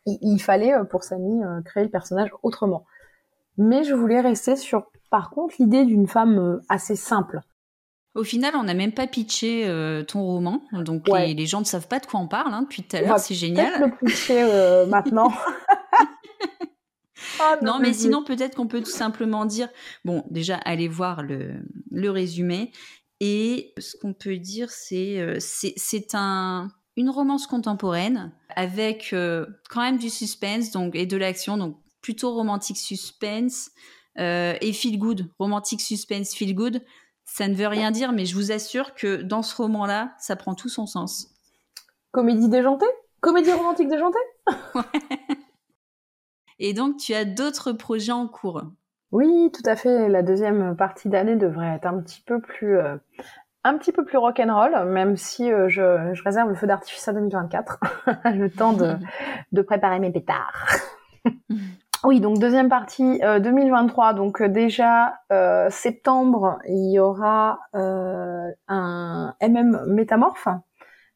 il, 0.07 0.17
il, 0.21 0.39
fallait 0.39 0.73
pour 0.89 1.03
Samy 1.03 1.41
créer 1.63 1.83
le 1.83 1.91
personnage 1.91 2.31
autrement. 2.41 2.85
Mais 3.59 3.83
je 3.83 3.93
voulais 3.93 4.19
rester 4.19 4.55
sur 4.55 4.87
par 5.11 5.29
contre 5.29 5.53
l'idée 5.59 5.85
d'une 5.85 6.07
femme 6.07 6.59
assez 6.67 6.95
simple. 6.95 7.41
Au 8.15 8.23
final, 8.23 8.55
on 8.55 8.63
n'a 8.63 8.73
même 8.73 8.93
pas 8.93 9.07
pitché 9.07 9.65
euh, 9.67 10.01
ton 10.03 10.23
roman, 10.23 10.63
donc 10.71 11.05
les, 11.09 11.45
gens 11.45 11.59
ne 11.59 11.65
savent 11.65 11.89
pas 11.89 11.99
de 11.99 12.05
quoi 12.05 12.21
on 12.21 12.29
parle 12.29 12.53
hein, 12.53 12.61
depuis 12.61 12.81
tout 12.81 12.95
à 12.95 13.01
l'heure, 13.01 13.19
c'est 13.19 13.35
génial. 13.35 13.81
le 13.81 14.07
pitcher 14.07 14.41
euh, 14.41 14.85
maintenant. 14.87 15.31
Ah, 17.39 17.57
non, 17.61 17.79
mais 17.79 17.91
sinon, 17.91 18.23
peut-être 18.23 18.55
qu'on 18.55 18.67
peut 18.67 18.81
tout 18.81 18.91
simplement 18.91 19.45
dire, 19.45 19.67
bon, 20.05 20.23
déjà, 20.29 20.55
allez 20.63 20.87
voir 20.87 21.21
le, 21.21 21.55
le 21.91 22.09
résumé. 22.09 22.71
Et 23.19 23.73
ce 23.77 23.97
qu'on 23.97 24.13
peut 24.13 24.37
dire, 24.37 24.69
c'est 24.69 25.19
euh, 25.19 25.37
c'est 25.39 26.13
un, 26.13 26.69
une 26.95 27.09
romance 27.09 27.45
contemporaine 27.47 28.31
avec 28.55 29.13
quand 29.69 29.81
même 29.81 29.97
du 29.97 30.09
suspense 30.09 30.71
donc, 30.71 30.95
et 30.95 31.05
de 31.05 31.17
l'action, 31.17 31.57
donc 31.57 31.77
plutôt 32.01 32.33
romantique 32.33 32.77
suspense 32.77 33.71
et 34.17 34.73
feel 34.73 34.97
good, 34.97 35.29
romantique 35.39 35.81
suspense, 35.81 36.33
feel 36.33 36.55
good 36.55 36.81
ça 37.25 37.47
ne 37.47 37.55
veut 37.55 37.67
rien 37.67 37.91
dire, 37.91 38.11
mais 38.11 38.25
je 38.25 38.35
vous 38.35 38.51
assure 38.51 38.93
que 38.93 39.21
dans 39.21 39.41
ce 39.41 39.55
roman-là, 39.55 40.13
ça 40.19 40.35
prend 40.35 40.55
tout 40.55 40.69
son 40.69 40.85
sens. 40.85 41.27
Comédie 42.11 42.49
déjantée? 42.49 42.85
Comédie 43.19 43.51
romantique 43.51 43.89
déjantée? 43.89 44.19
Et 46.59 46.73
donc, 46.73 46.97
tu 46.97 47.13
as 47.13 47.25
d'autres 47.25 47.73
projets 47.73 48.11
en 48.11 48.27
cours? 48.27 48.63
Oui, 49.11 49.51
tout 49.53 49.67
à 49.69 49.75
fait. 49.75 50.07
La 50.07 50.23
deuxième 50.23 50.75
partie 50.75 51.09
d'année 51.09 51.35
devrait 51.35 51.75
être 51.75 51.87
un 51.87 51.99
petit 52.01 52.21
peu 52.21 52.39
plus, 52.39 52.77
euh, 52.77 52.95
un 53.63 53.77
petit 53.77 53.91
peu 53.91 54.05
plus 54.05 54.17
rock'n'roll, 54.17 54.85
même 54.87 55.17
si 55.17 55.51
euh, 55.51 55.67
je, 55.67 56.11
je, 56.13 56.23
réserve 56.23 56.49
le 56.49 56.55
feu 56.55 56.67
d'artifice 56.67 57.07
à 57.07 57.13
2024, 57.13 57.79
le 58.33 58.49
temps 58.49 58.73
de, 58.73 58.95
de 59.51 59.61
préparer 59.61 59.99
mes 59.99 60.11
pétards. 60.11 60.67
Oui, 62.05 62.19
donc 62.19 62.37
deuxième 62.37 62.69
partie 62.69 63.19
euh, 63.23 63.39
2023. 63.39 64.13
Donc 64.13 64.41
euh, 64.41 64.47
déjà 64.47 65.21
euh, 65.31 65.69
septembre, 65.71 66.59
il 66.67 66.91
y 66.91 66.99
aura 66.99 67.61
euh, 67.73 68.51
un 68.67 69.33
MM 69.41 69.85
métamorphe. 69.87 70.47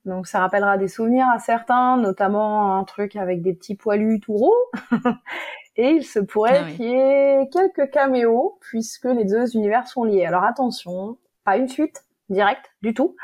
Donc 0.05 0.25
ça 0.25 0.39
rappellera 0.39 0.79
des 0.79 0.87
souvenirs 0.87 1.27
à 1.31 1.37
certains, 1.37 1.97
notamment 1.97 2.75
un 2.75 2.83
truc 2.85 3.15
avec 3.15 3.43
des 3.43 3.53
petits 3.53 3.75
poilus 3.75 4.19
tout 4.19 4.33
roux. 4.33 4.55
Et 5.75 5.91
il 5.91 6.03
se 6.03 6.19
pourrait 6.19 6.57
Ah 6.61 6.63
oui. 6.65 6.75
qu'il 6.75 6.85
y 6.87 6.93
ait 6.93 7.49
quelques 7.51 7.91
caméos 7.91 8.57
puisque 8.61 9.05
les 9.05 9.25
deux 9.25 9.55
univers 9.55 9.87
sont 9.87 10.03
liés. 10.03 10.25
Alors 10.25 10.43
attention, 10.43 11.17
pas 11.45 11.57
une 11.57 11.67
suite 11.67 12.03
directe 12.29 12.73
du 12.81 12.93
tout, 12.93 13.15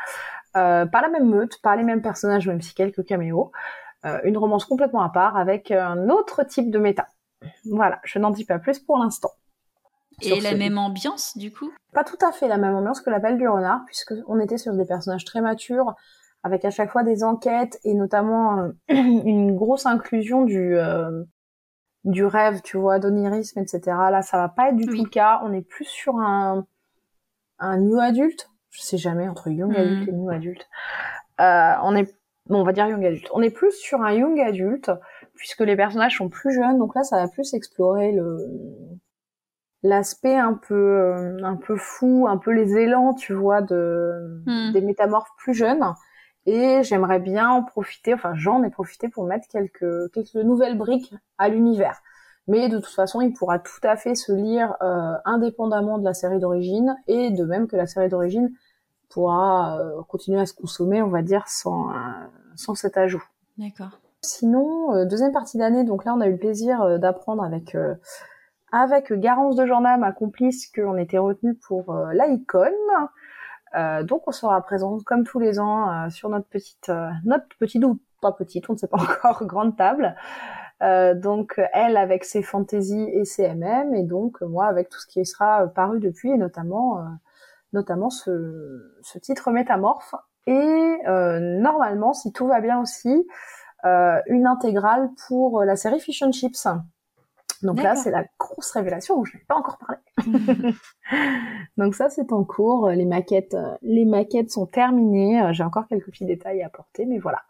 Euh, 0.57 0.85
pas 0.85 1.01
la 1.01 1.09
même 1.09 1.27
meute, 1.29 1.61
pas 1.61 1.75
les 1.75 1.83
mêmes 1.83 2.01
personnages, 2.01 2.47
même 2.47 2.61
si 2.61 2.73
quelques 2.75 3.03
caméos. 3.05 3.51
Euh, 4.05 4.19
une 4.23 4.37
romance 4.37 4.65
complètement 4.65 5.01
à 5.01 5.09
part 5.09 5.35
avec 5.37 5.71
un 5.71 6.09
autre 6.09 6.43
type 6.43 6.71
de 6.71 6.79
méta. 6.79 7.07
Voilà, 7.71 7.99
je 8.03 8.19
n'en 8.19 8.29
dis 8.31 8.45
pas 8.45 8.59
plus 8.59 8.79
pour 8.79 8.97
l'instant. 8.97 9.31
Et 10.21 10.39
la 10.39 10.51
ce- 10.51 10.55
même 10.55 10.77
ambiance, 10.77 11.37
du 11.37 11.51
coup? 11.51 11.71
Pas 11.93 12.03
tout 12.03 12.17
à 12.25 12.31
fait 12.31 12.47
la 12.47 12.57
même 12.57 12.75
ambiance 12.75 13.01
que 13.01 13.09
l'appel 13.09 13.37
du 13.37 13.47
renard, 13.47 13.81
puisque 13.85 14.13
on 14.27 14.39
était 14.39 14.57
sur 14.57 14.73
des 14.73 14.85
personnages 14.85 15.25
très 15.25 15.41
matures, 15.41 15.95
avec 16.43 16.63
à 16.65 16.69
chaque 16.69 16.91
fois 16.91 17.03
des 17.03 17.23
enquêtes 17.23 17.79
et 17.83 17.93
notamment 17.93 18.59
euh, 18.59 18.69
une 18.89 19.55
grosse 19.55 19.85
inclusion 19.85 20.43
du 20.43 20.77
euh, 20.77 21.23
du 22.03 22.23
rêve, 22.23 22.61
tu 22.63 22.77
vois, 22.77 22.99
d'onirisme, 22.99 23.59
etc. 23.59 24.11
Là, 24.11 24.21
ça 24.21 24.37
va 24.37 24.47
pas 24.49 24.69
être 24.69 24.75
du 24.75 24.85
Oui. 24.87 24.97
tout 24.97 25.03
le 25.05 25.09
cas. 25.09 25.41
On 25.43 25.51
est 25.53 25.61
plus 25.67 25.85
sur 25.85 26.17
un 26.17 26.65
un 27.59 27.77
new 27.77 27.99
adulte. 27.99 28.49
Je 28.69 28.81
sais 28.81 28.97
jamais 28.97 29.27
entre 29.27 29.47
young 29.49 29.71
Mhm. 29.71 29.77
adulte 29.79 30.07
et 30.07 30.11
new 30.11 30.29
adulte. 30.29 30.67
Euh, 31.39 31.73
on 31.83 31.95
est 31.95 32.13
bon, 32.47 32.59
on 32.61 32.63
va 32.63 32.73
dire 32.73 32.87
young 32.87 33.03
adulte. 33.05 33.29
On 33.33 33.41
est 33.41 33.49
plus 33.49 33.71
sur 33.71 34.01
un 34.01 34.11
young 34.11 34.39
adulte 34.39 34.91
puisque 35.35 35.61
les 35.61 35.75
personnages 35.75 36.17
sont 36.17 36.29
plus 36.29 36.53
jeunes. 36.53 36.77
Donc 36.79 36.95
là, 36.95 37.03
ça 37.03 37.17
va 37.17 37.27
plus 37.27 37.53
explorer 37.53 38.11
le 38.13 38.37
l'aspect 39.83 40.35
un 40.35 40.53
peu 40.53 40.73
euh, 40.75 41.37
un 41.43 41.55
peu 41.57 41.75
fou, 41.77 42.25
un 42.27 42.37
peu 42.37 42.51
les 42.51 42.75
élans, 42.77 43.13
tu 43.13 43.33
vois, 43.33 43.61
de 43.61 44.41
Hmm. 44.45 44.71
des 44.73 44.81
métamorphes 44.81 45.29
plus 45.37 45.53
jeunes. 45.53 45.83
Et 46.47 46.83
j'aimerais 46.83 47.19
bien 47.19 47.49
en 47.49 47.63
profiter, 47.63 48.13
enfin 48.13 48.33
j'en 48.35 48.63
ai 48.63 48.69
profité 48.69 49.09
pour 49.09 49.25
mettre 49.25 49.47
quelques 49.47 50.11
quelques 50.13 50.35
nouvelles 50.35 50.77
briques 50.77 51.13
à 51.37 51.49
l'univers. 51.49 52.01
Mais 52.47 52.69
de 52.69 52.77
toute 52.77 52.93
façon, 52.93 53.21
il 53.21 53.33
pourra 53.33 53.57
tout 53.59 53.79
à 53.83 53.95
fait 53.97 54.13
se 54.15 54.31
lire 54.31 54.75
euh, 54.81 55.13
indépendamment 55.25 55.97
de 55.97 56.03
la 56.05 56.13
série 56.13 56.39
d'origine, 56.39 56.95
et 57.07 57.31
de 57.31 57.43
même 57.45 57.67
que 57.67 57.75
la 57.75 57.87
série 57.87 58.09
d'origine 58.09 58.51
pourra 59.09 59.79
euh, 59.79 60.03
continuer 60.07 60.39
à 60.39 60.45
se 60.45 60.53
consommer, 60.53 61.01
on 61.01 61.09
va 61.09 61.21
dire, 61.23 61.47
sans, 61.47 61.89
euh, 61.89 61.93
sans 62.55 62.75
cet 62.75 62.97
ajout. 62.97 63.23
D'accord. 63.57 63.99
Sinon, 64.25 64.95
euh, 64.95 65.05
deuxième 65.05 65.31
partie 65.31 65.57
d'année, 65.57 65.83
donc 65.83 66.03
là 66.03 66.13
on 66.15 66.21
a 66.21 66.27
eu 66.27 66.31
le 66.31 66.37
plaisir 66.37 66.81
euh, 66.81 66.97
d'apprendre 66.97 67.43
avec 67.43 67.75
euh, 67.75 67.93
avec 68.71 69.13
Garance 69.13 69.55
de 69.55 69.65
Jornal, 69.65 69.99
ma 69.99 70.11
complice, 70.11 70.69
qu'on 70.71 70.97
était 70.97 71.19
retenu 71.19 71.55
pour 71.55 71.93
euh. 71.95 72.11
Euh, 73.75 74.03
donc 74.03 74.27
on 74.27 74.31
sera 74.31 74.61
présente 74.61 75.03
comme 75.03 75.23
tous 75.23 75.39
les 75.39 75.59
ans 75.59 76.09
sur 76.09 76.29
notre 76.29 76.47
petite 76.47 76.91
notre 77.23 77.45
petite 77.59 77.83
ou 77.83 77.99
pas 78.21 78.31
petite, 78.31 78.69
on 78.69 78.73
ne 78.73 78.77
sait 78.77 78.87
pas 78.87 78.97
encore, 79.01 79.45
grande 79.45 79.77
table. 79.77 80.15
Donc 80.81 81.59
elle 81.73 81.97
avec 81.97 82.25
ses 82.25 82.41
fantaisies 82.41 83.09
et 83.13 83.25
ses 83.25 83.47
MM 83.53 83.95
et 83.95 84.03
donc 84.03 84.41
moi 84.41 84.65
avec 84.65 84.89
tout 84.89 84.99
ce 84.99 85.07
qui 85.07 85.25
sera 85.25 85.67
paru 85.67 85.99
depuis 85.99 86.31
et 86.31 86.37
notamment 86.37 87.03
notamment 87.73 88.09
ce, 88.09 88.99
ce 89.01 89.19
titre 89.19 89.51
métamorphe 89.51 90.15
et 90.47 90.97
normalement 91.07 92.13
si 92.13 92.33
tout 92.33 92.47
va 92.47 92.59
bien 92.61 92.81
aussi 92.81 93.27
une 94.27 94.47
intégrale 94.47 95.09
pour 95.27 95.61
euh, 95.61 95.65
la 95.65 95.75
série 95.75 95.99
Fish 95.99 96.21
and 96.23 96.31
Chips. 96.31 96.67
Donc 97.61 97.81
là 97.81 97.95
c'est 97.95 98.11
la 98.11 98.25
grosse 98.37 98.71
révélation 98.71 99.15
où 99.17 99.25
je 99.25 99.37
n'ai 99.37 99.43
pas 99.47 99.55
encore 99.55 99.77
parlé. 99.77 99.97
Donc 101.77 101.95
ça 101.95 102.09
c'est 102.09 102.31
en 102.31 102.43
cours, 102.43 102.89
les 102.89 103.05
maquettes 103.05 103.53
euh, 103.53 103.75
les 103.81 104.05
maquettes 104.05 104.51
sont 104.51 104.65
terminées, 104.65 105.41
Euh, 105.41 105.53
j'ai 105.53 105.63
encore 105.63 105.87
quelques 105.87 106.11
petits 106.11 106.25
détails 106.25 106.61
à 106.61 106.67
apporter 106.67 107.05
mais 107.05 107.17
voilà. 107.17 107.41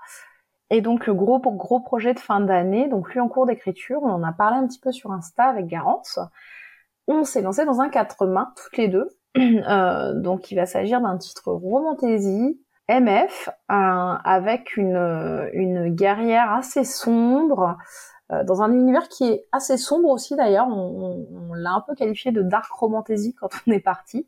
Et 0.70 0.82
donc 0.82 1.06
le 1.08 1.14
gros 1.14 1.40
gros 1.40 1.80
projet 1.80 2.14
de 2.14 2.20
fin 2.20 2.40
d'année, 2.40 2.88
donc 2.88 3.10
lui 3.14 3.20
en 3.20 3.28
cours 3.28 3.46
d'écriture, 3.46 4.02
on 4.04 4.10
en 4.10 4.24
a 4.24 4.32
parlé 4.32 4.58
un 4.58 4.68
petit 4.68 4.80
peu 4.80 4.92
sur 4.92 5.12
Insta 5.12 5.44
avec 5.44 5.68
Garance. 5.68 6.20
On 7.08 7.24
s'est 7.24 7.42
lancé 7.42 7.66
dans 7.66 7.82
un 7.82 7.90
quatre 7.90 8.26
mains 8.26 8.52
toutes 8.56 8.78
les 8.78 8.88
deux. 8.88 9.10
Euh, 9.38 10.14
donc 10.14 10.50
il 10.50 10.56
va 10.56 10.66
s'agir 10.66 11.02
d'un 11.02 11.18
titre 11.18 11.52
romantasy 11.52 12.58
MF 12.90 13.50
avec 13.68 14.78
une 14.78 15.50
une 15.54 15.90
guerrière 15.90 16.52
assez 16.54 16.84
sombre 16.84 17.78
euh, 18.32 18.44
dans 18.44 18.62
un 18.62 18.72
univers 18.72 19.08
qui 19.10 19.26
est 19.30 19.46
assez 19.52 19.78
sombre 19.78 20.10
aussi 20.10 20.36
d'ailleurs. 20.36 20.68
On, 20.68 20.72
on- 20.72 21.28
on 21.50 21.54
l'a 21.54 21.72
un 21.74 21.82
peu 21.82 21.96
qualifié 21.96 22.32
de 22.32 22.42
dark 22.42 22.72
romantasy 22.72 23.34
quand 23.36 23.50
on 23.68 23.72
est 23.72 23.80
parti. 23.80 24.28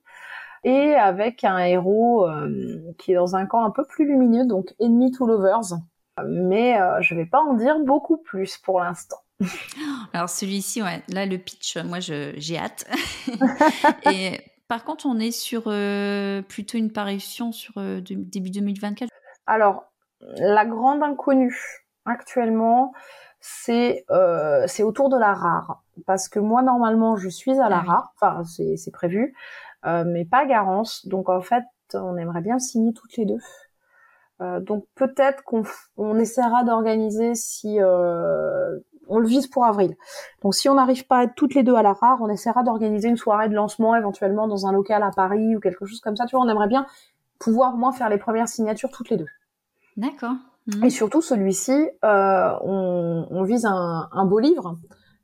Et 0.64 0.96
avec 0.96 1.44
un 1.44 1.60
héros 1.60 2.28
euh, 2.28 2.80
qui 2.98 3.12
est 3.12 3.16
dans 3.16 3.36
un 3.36 3.46
camp 3.46 3.64
un 3.64 3.70
peu 3.72 3.86
plus 3.86 4.06
lumineux, 4.06 4.46
donc 4.46 4.74
Enemy 4.82 5.12
to 5.12 5.26
Lovers. 5.28 5.78
Mais 6.26 6.80
euh, 6.82 7.00
je 7.02 7.14
vais 7.16 7.28
pas 7.28 7.42
en 7.42 7.54
dire 7.54 7.80
beaucoup 7.80 8.18
plus 8.18 8.58
pour 8.58 8.80
l'instant. 8.82 9.18
Alors 10.14 10.30
celui-ci, 10.30 10.82
ouais, 10.82 11.04
là 11.10 11.26
le 11.28 11.38
pitch, 11.38 11.78
moi 11.78 12.00
j'ai 12.00 12.58
hâte. 12.58 12.86
Et 14.12 14.40
par 14.68 14.84
contre, 14.86 15.06
on 15.06 15.20
est 15.20 15.32
sur 15.32 15.64
euh, 15.68 16.42
plutôt 16.42 16.78
une 16.78 16.92
parution 16.92 17.52
sur 17.52 17.78
euh, 17.78 18.02
de- 18.02 18.16
début 18.16 18.50
2024. 18.52 19.12
Alors, 19.46 19.86
la 20.22 20.66
grande 20.66 21.04
inconnue 21.04 21.58
actuellement, 22.06 22.94
c'est 23.40 24.06
euh, 24.12 24.66
c'est 24.68 24.84
autour 24.84 25.10
de 25.10 25.18
la 25.18 25.34
rare. 25.34 25.84
Parce 26.06 26.28
que 26.30 26.40
moi, 26.40 26.62
normalement, 26.62 27.16
je 27.18 27.30
suis 27.30 27.60
à 27.60 27.70
la 27.70 27.80
Ah 27.80 27.82
oui. 27.82 27.92
rare. 27.92 28.14
Enfin, 28.16 28.44
c'est 28.46 28.78
c'est 28.78 28.92
prévu. 28.92 29.34
euh, 29.86 30.04
mais 30.06 30.26
pas 30.26 30.46
Garance. 30.46 31.06
Donc, 31.08 31.30
en 31.30 31.42
fait, 31.42 31.64
on 31.94 32.18
aimerait 32.18 32.42
bien 32.42 32.60
signer 32.60 32.94
toutes 32.94 33.16
les 33.18 33.26
deux. 33.26 33.40
Euh, 34.42 34.60
donc, 34.60 34.86
peut-être 34.96 35.44
qu'on 35.44 35.64
on 35.98 36.20
essaiera 36.20 36.64
d'organiser 36.64 37.36
si... 37.36 37.82
euh, 37.82 38.80
on 39.10 39.20
le 39.20 39.28
vise 39.28 39.48
pour 39.48 39.66
avril. 39.66 39.96
Donc, 40.44 40.56
si 40.56 40.70
on 40.70 40.76
n'arrive 40.76 41.06
pas 41.08 41.18
à 41.20 41.24
être 41.24 41.36
toutes 41.36 41.56
les 41.56 41.64
deux 41.64 41.76
à 41.76 41.82
la 41.84 41.94
rare, 41.94 42.20
on 42.22 42.30
essaiera 42.30 42.64
d'organiser 42.64 43.08
une 43.10 43.18
soirée 43.18 43.50
de 43.50 43.54
lancement 43.56 43.96
éventuellement 43.96 44.48
dans 44.48 44.68
un 44.68 44.72
local 44.72 45.04
à 45.04 45.12
Paris 45.12 45.56
ou 45.56 45.60
quelque 45.60 45.86
chose 45.86 46.00
comme 46.02 46.16
ça. 46.16 46.26
Tu 46.26 46.36
vois, 46.36 46.46
on 46.46 46.50
aimerait 46.50 46.68
bien 46.68 46.86
pouvoir 47.40 47.74
au 47.74 47.78
moins 47.78 47.92
faire 47.92 48.10
les 48.10 48.18
premières 48.18 48.48
signatures 48.48 48.90
toutes 48.90 49.10
les 49.10 49.18
deux. 49.18 49.28
D'accord. 49.96 50.34
Mhm. 50.68 50.84
Et 50.84 50.90
surtout, 50.90 51.22
celui-ci, 51.22 51.90
euh, 52.04 52.52
on, 52.62 53.28
on 53.30 53.44
vise 53.44 53.66
un, 53.66 54.10
un 54.12 54.26
beau 54.26 54.40
livre. 54.40 54.78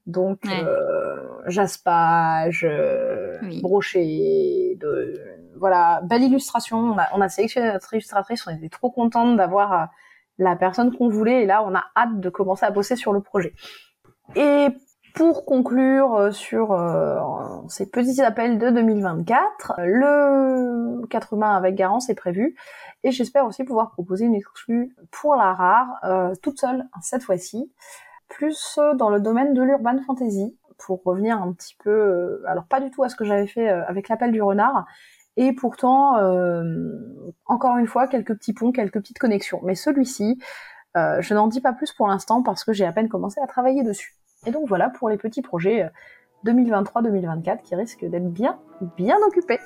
Donc, 0.05 0.39
Ouais. 0.45 0.61
euh, 0.63 1.17
jaspage, 1.47 2.65
euh, 2.69 3.39
Oui. 3.43 3.61
brochet, 3.61 4.77
de, 4.79 5.19
voilà, 5.57 6.01
belle 6.03 6.23
illustration. 6.23 6.77
On 6.77 6.97
a, 6.97 7.07
on 7.13 7.21
a 7.21 7.29
sélectionné 7.29 7.71
notre 7.71 7.93
illustratrice, 7.93 8.45
on 8.47 8.51
était 8.51 8.69
trop 8.69 8.89
contente 8.91 9.37
d'avoir 9.37 9.89
la 10.37 10.55
personne 10.55 10.95
qu'on 10.95 11.09
voulait. 11.09 11.43
Et 11.43 11.45
là, 11.45 11.63
on 11.63 11.75
a 11.75 11.83
hâte 11.95 12.19
de 12.19 12.29
commencer 12.29 12.65
à 12.65 12.71
bosser 12.71 12.95
sur 12.95 13.13
le 13.13 13.21
projet. 13.21 13.53
Et 14.35 14.67
pour 15.13 15.45
conclure 15.45 16.15
euh, 16.15 16.31
sur 16.31 16.71
euh, 16.71 17.19
ces 17.67 17.89
petits 17.89 18.21
appels 18.21 18.57
de 18.57 18.69
2024, 18.69 19.73
le 19.79 21.05
4 21.07 21.35
mains 21.35 21.55
avec 21.55 21.75
Garance 21.75 22.09
est 22.09 22.15
prévu. 22.15 22.55
Et 23.03 23.11
j'espère 23.11 23.45
aussi 23.45 23.63
pouvoir 23.63 23.91
proposer 23.91 24.25
une 24.25 24.35
exclue 24.35 24.95
pour 25.11 25.35
la 25.35 25.53
rare, 25.53 25.87
euh, 26.03 26.33
toute 26.41 26.59
seule 26.59 26.85
cette 27.01 27.23
fois-ci, 27.23 27.71
plus 28.29 28.77
euh, 28.79 28.93
dans 28.95 29.09
le 29.09 29.19
domaine 29.19 29.53
de 29.53 29.61
l'urban 29.61 29.97
fantasy, 30.05 30.57
pour 30.77 31.01
revenir 31.03 31.41
un 31.41 31.53
petit 31.53 31.75
peu, 31.83 31.91
euh, 31.91 32.43
alors 32.47 32.65
pas 32.65 32.79
du 32.79 32.91
tout 32.91 33.03
à 33.03 33.09
ce 33.09 33.15
que 33.15 33.25
j'avais 33.25 33.47
fait 33.47 33.69
euh, 33.69 33.85
avec 33.87 34.09
l'appel 34.09 34.31
du 34.31 34.41
renard, 34.41 34.85
et 35.35 35.53
pourtant, 35.53 36.17
euh, 36.17 36.63
encore 37.45 37.77
une 37.77 37.87
fois, 37.87 38.07
quelques 38.07 38.35
petits 38.35 38.53
ponts, 38.53 38.71
quelques 38.71 38.99
petites 38.99 39.19
connexions. 39.19 39.59
Mais 39.63 39.75
celui-ci, 39.75 40.39
euh, 40.95 41.21
je 41.21 41.33
n'en 41.33 41.47
dis 41.47 41.61
pas 41.61 41.73
plus 41.73 41.91
pour 41.91 42.07
l'instant 42.07 42.43
parce 42.43 42.63
que 42.63 42.71
j'ai 42.71 42.85
à 42.85 42.91
peine 42.91 43.09
commencé 43.09 43.39
à 43.41 43.47
travailler 43.47 43.83
dessus. 43.83 44.15
Et 44.45 44.51
donc 44.51 44.67
voilà 44.67 44.89
pour 44.89 45.09
les 45.09 45.17
petits 45.17 45.41
projets 45.41 45.83
euh, 45.83 45.89
2023-2024 46.45 47.63
qui 47.63 47.75
risquent 47.75 48.05
d'être 48.05 48.29
bien, 48.29 48.59
bien 48.97 49.17
occupés. 49.25 49.59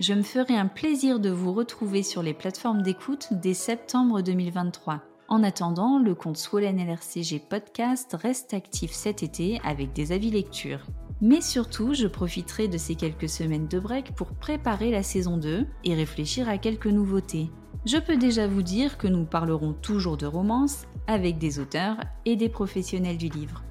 Je 0.00 0.14
me 0.14 0.22
ferai 0.22 0.56
un 0.56 0.68
plaisir 0.68 1.18
de 1.18 1.28
vous 1.28 1.52
retrouver 1.52 2.04
sur 2.04 2.22
les 2.22 2.32
plateformes 2.32 2.82
d'écoute 2.82 3.28
dès 3.32 3.52
septembre 3.52 4.22
2023. 4.22 5.02
En 5.26 5.42
attendant, 5.42 5.98
le 5.98 6.14
compte 6.14 6.36
Swollen 6.36 6.78
LRCG 6.78 7.40
Podcast 7.40 8.16
reste 8.18 8.54
actif 8.54 8.92
cet 8.92 9.24
été 9.24 9.60
avec 9.64 9.92
des 9.92 10.12
avis 10.12 10.30
lecture. 10.30 10.86
Mais 11.20 11.40
surtout, 11.40 11.94
je 11.94 12.06
profiterai 12.06 12.68
de 12.68 12.78
ces 12.78 12.94
quelques 12.94 13.28
semaines 13.28 13.66
de 13.66 13.80
break 13.80 14.14
pour 14.14 14.28
préparer 14.34 14.90
la 14.90 15.02
saison 15.02 15.36
2 15.36 15.66
et 15.84 15.94
réfléchir 15.94 16.48
à 16.48 16.58
quelques 16.58 16.86
nouveautés. 16.86 17.50
Je 17.86 17.96
peux 17.96 18.16
déjà 18.16 18.46
vous 18.46 18.62
dire 18.62 18.98
que 18.98 19.08
nous 19.08 19.24
parlerons 19.24 19.72
toujours 19.72 20.16
de 20.16 20.26
romance 20.26 20.86
avec 21.08 21.38
des 21.38 21.58
auteurs 21.58 21.96
et 22.24 22.36
des 22.36 22.48
professionnels 22.48 23.18
du 23.18 23.28
livre. 23.28 23.64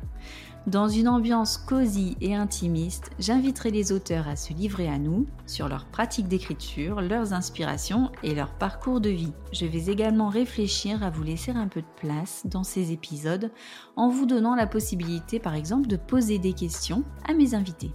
Dans 0.68 0.90
une 0.90 1.08
ambiance 1.08 1.58
cosy 1.58 2.18
et 2.20 2.36
intimiste, 2.36 3.12
j'inviterai 3.20 3.72
les 3.72 3.94
auteurs 3.94 4.28
à 4.28 4.36
se 4.36 4.52
livrer 4.52 4.90
à 4.90 4.98
nous 4.98 5.26
sur 5.46 5.70
leurs 5.70 5.86
pratiques 5.86 6.28
d'écriture, 6.28 7.00
leurs 7.00 7.32
inspirations 7.32 8.12
et 8.22 8.36
leur 8.36 8.52
parcours 8.52 9.00
de 9.00 9.10
vie. 9.10 9.32
Je 9.54 9.66
vais 9.66 9.90
également 9.90 10.28
réfléchir 10.28 11.04
à 11.04 11.10
vous 11.10 11.24
laisser 11.24 11.52
un 11.52 11.70
peu 11.70 11.80
de 11.80 12.02
place 12.02 12.42
dans 12.44 12.64
ces 12.64 12.92
épisodes 12.92 13.50
en 13.96 14.10
vous 14.10 14.26
donnant 14.26 14.56
la 14.56 14.68
possibilité 14.68 15.40
par 15.40 15.56
exemple 15.56 15.88
de 15.88 15.96
poser 15.96 16.38
des 16.38 16.52
questions 16.52 17.06
à 17.26 17.34
mes 17.34 17.56
invités. 17.56 17.94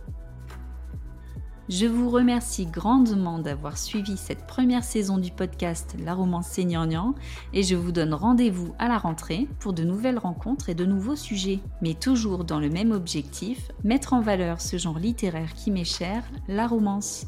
Je 1.68 1.86
vous 1.86 2.10
remercie 2.10 2.66
grandement 2.66 3.38
d'avoir 3.38 3.78
suivi 3.78 4.16
cette 4.16 4.46
première 4.46 4.82
saison 4.82 5.16
du 5.16 5.30
podcast 5.30 5.94
La 6.04 6.12
romance 6.12 6.48
seigneur 6.48 6.72
et 7.52 7.62
je 7.62 7.76
vous 7.76 7.92
donne 7.92 8.14
rendez-vous 8.14 8.74
à 8.78 8.88
la 8.88 8.98
rentrée 8.98 9.46
pour 9.60 9.72
de 9.72 9.84
nouvelles 9.84 10.18
rencontres 10.18 10.70
et 10.70 10.74
de 10.74 10.84
nouveaux 10.84 11.16
sujets, 11.16 11.60
mais 11.80 11.94
toujours 11.94 12.44
dans 12.44 12.58
le 12.58 12.68
même 12.68 12.90
objectif, 12.90 13.70
mettre 13.84 14.12
en 14.12 14.20
valeur 14.20 14.60
ce 14.60 14.76
genre 14.76 14.98
littéraire 14.98 15.54
qui 15.54 15.70
m'est 15.70 15.84
cher, 15.84 16.24
la 16.48 16.66
romance. 16.66 17.26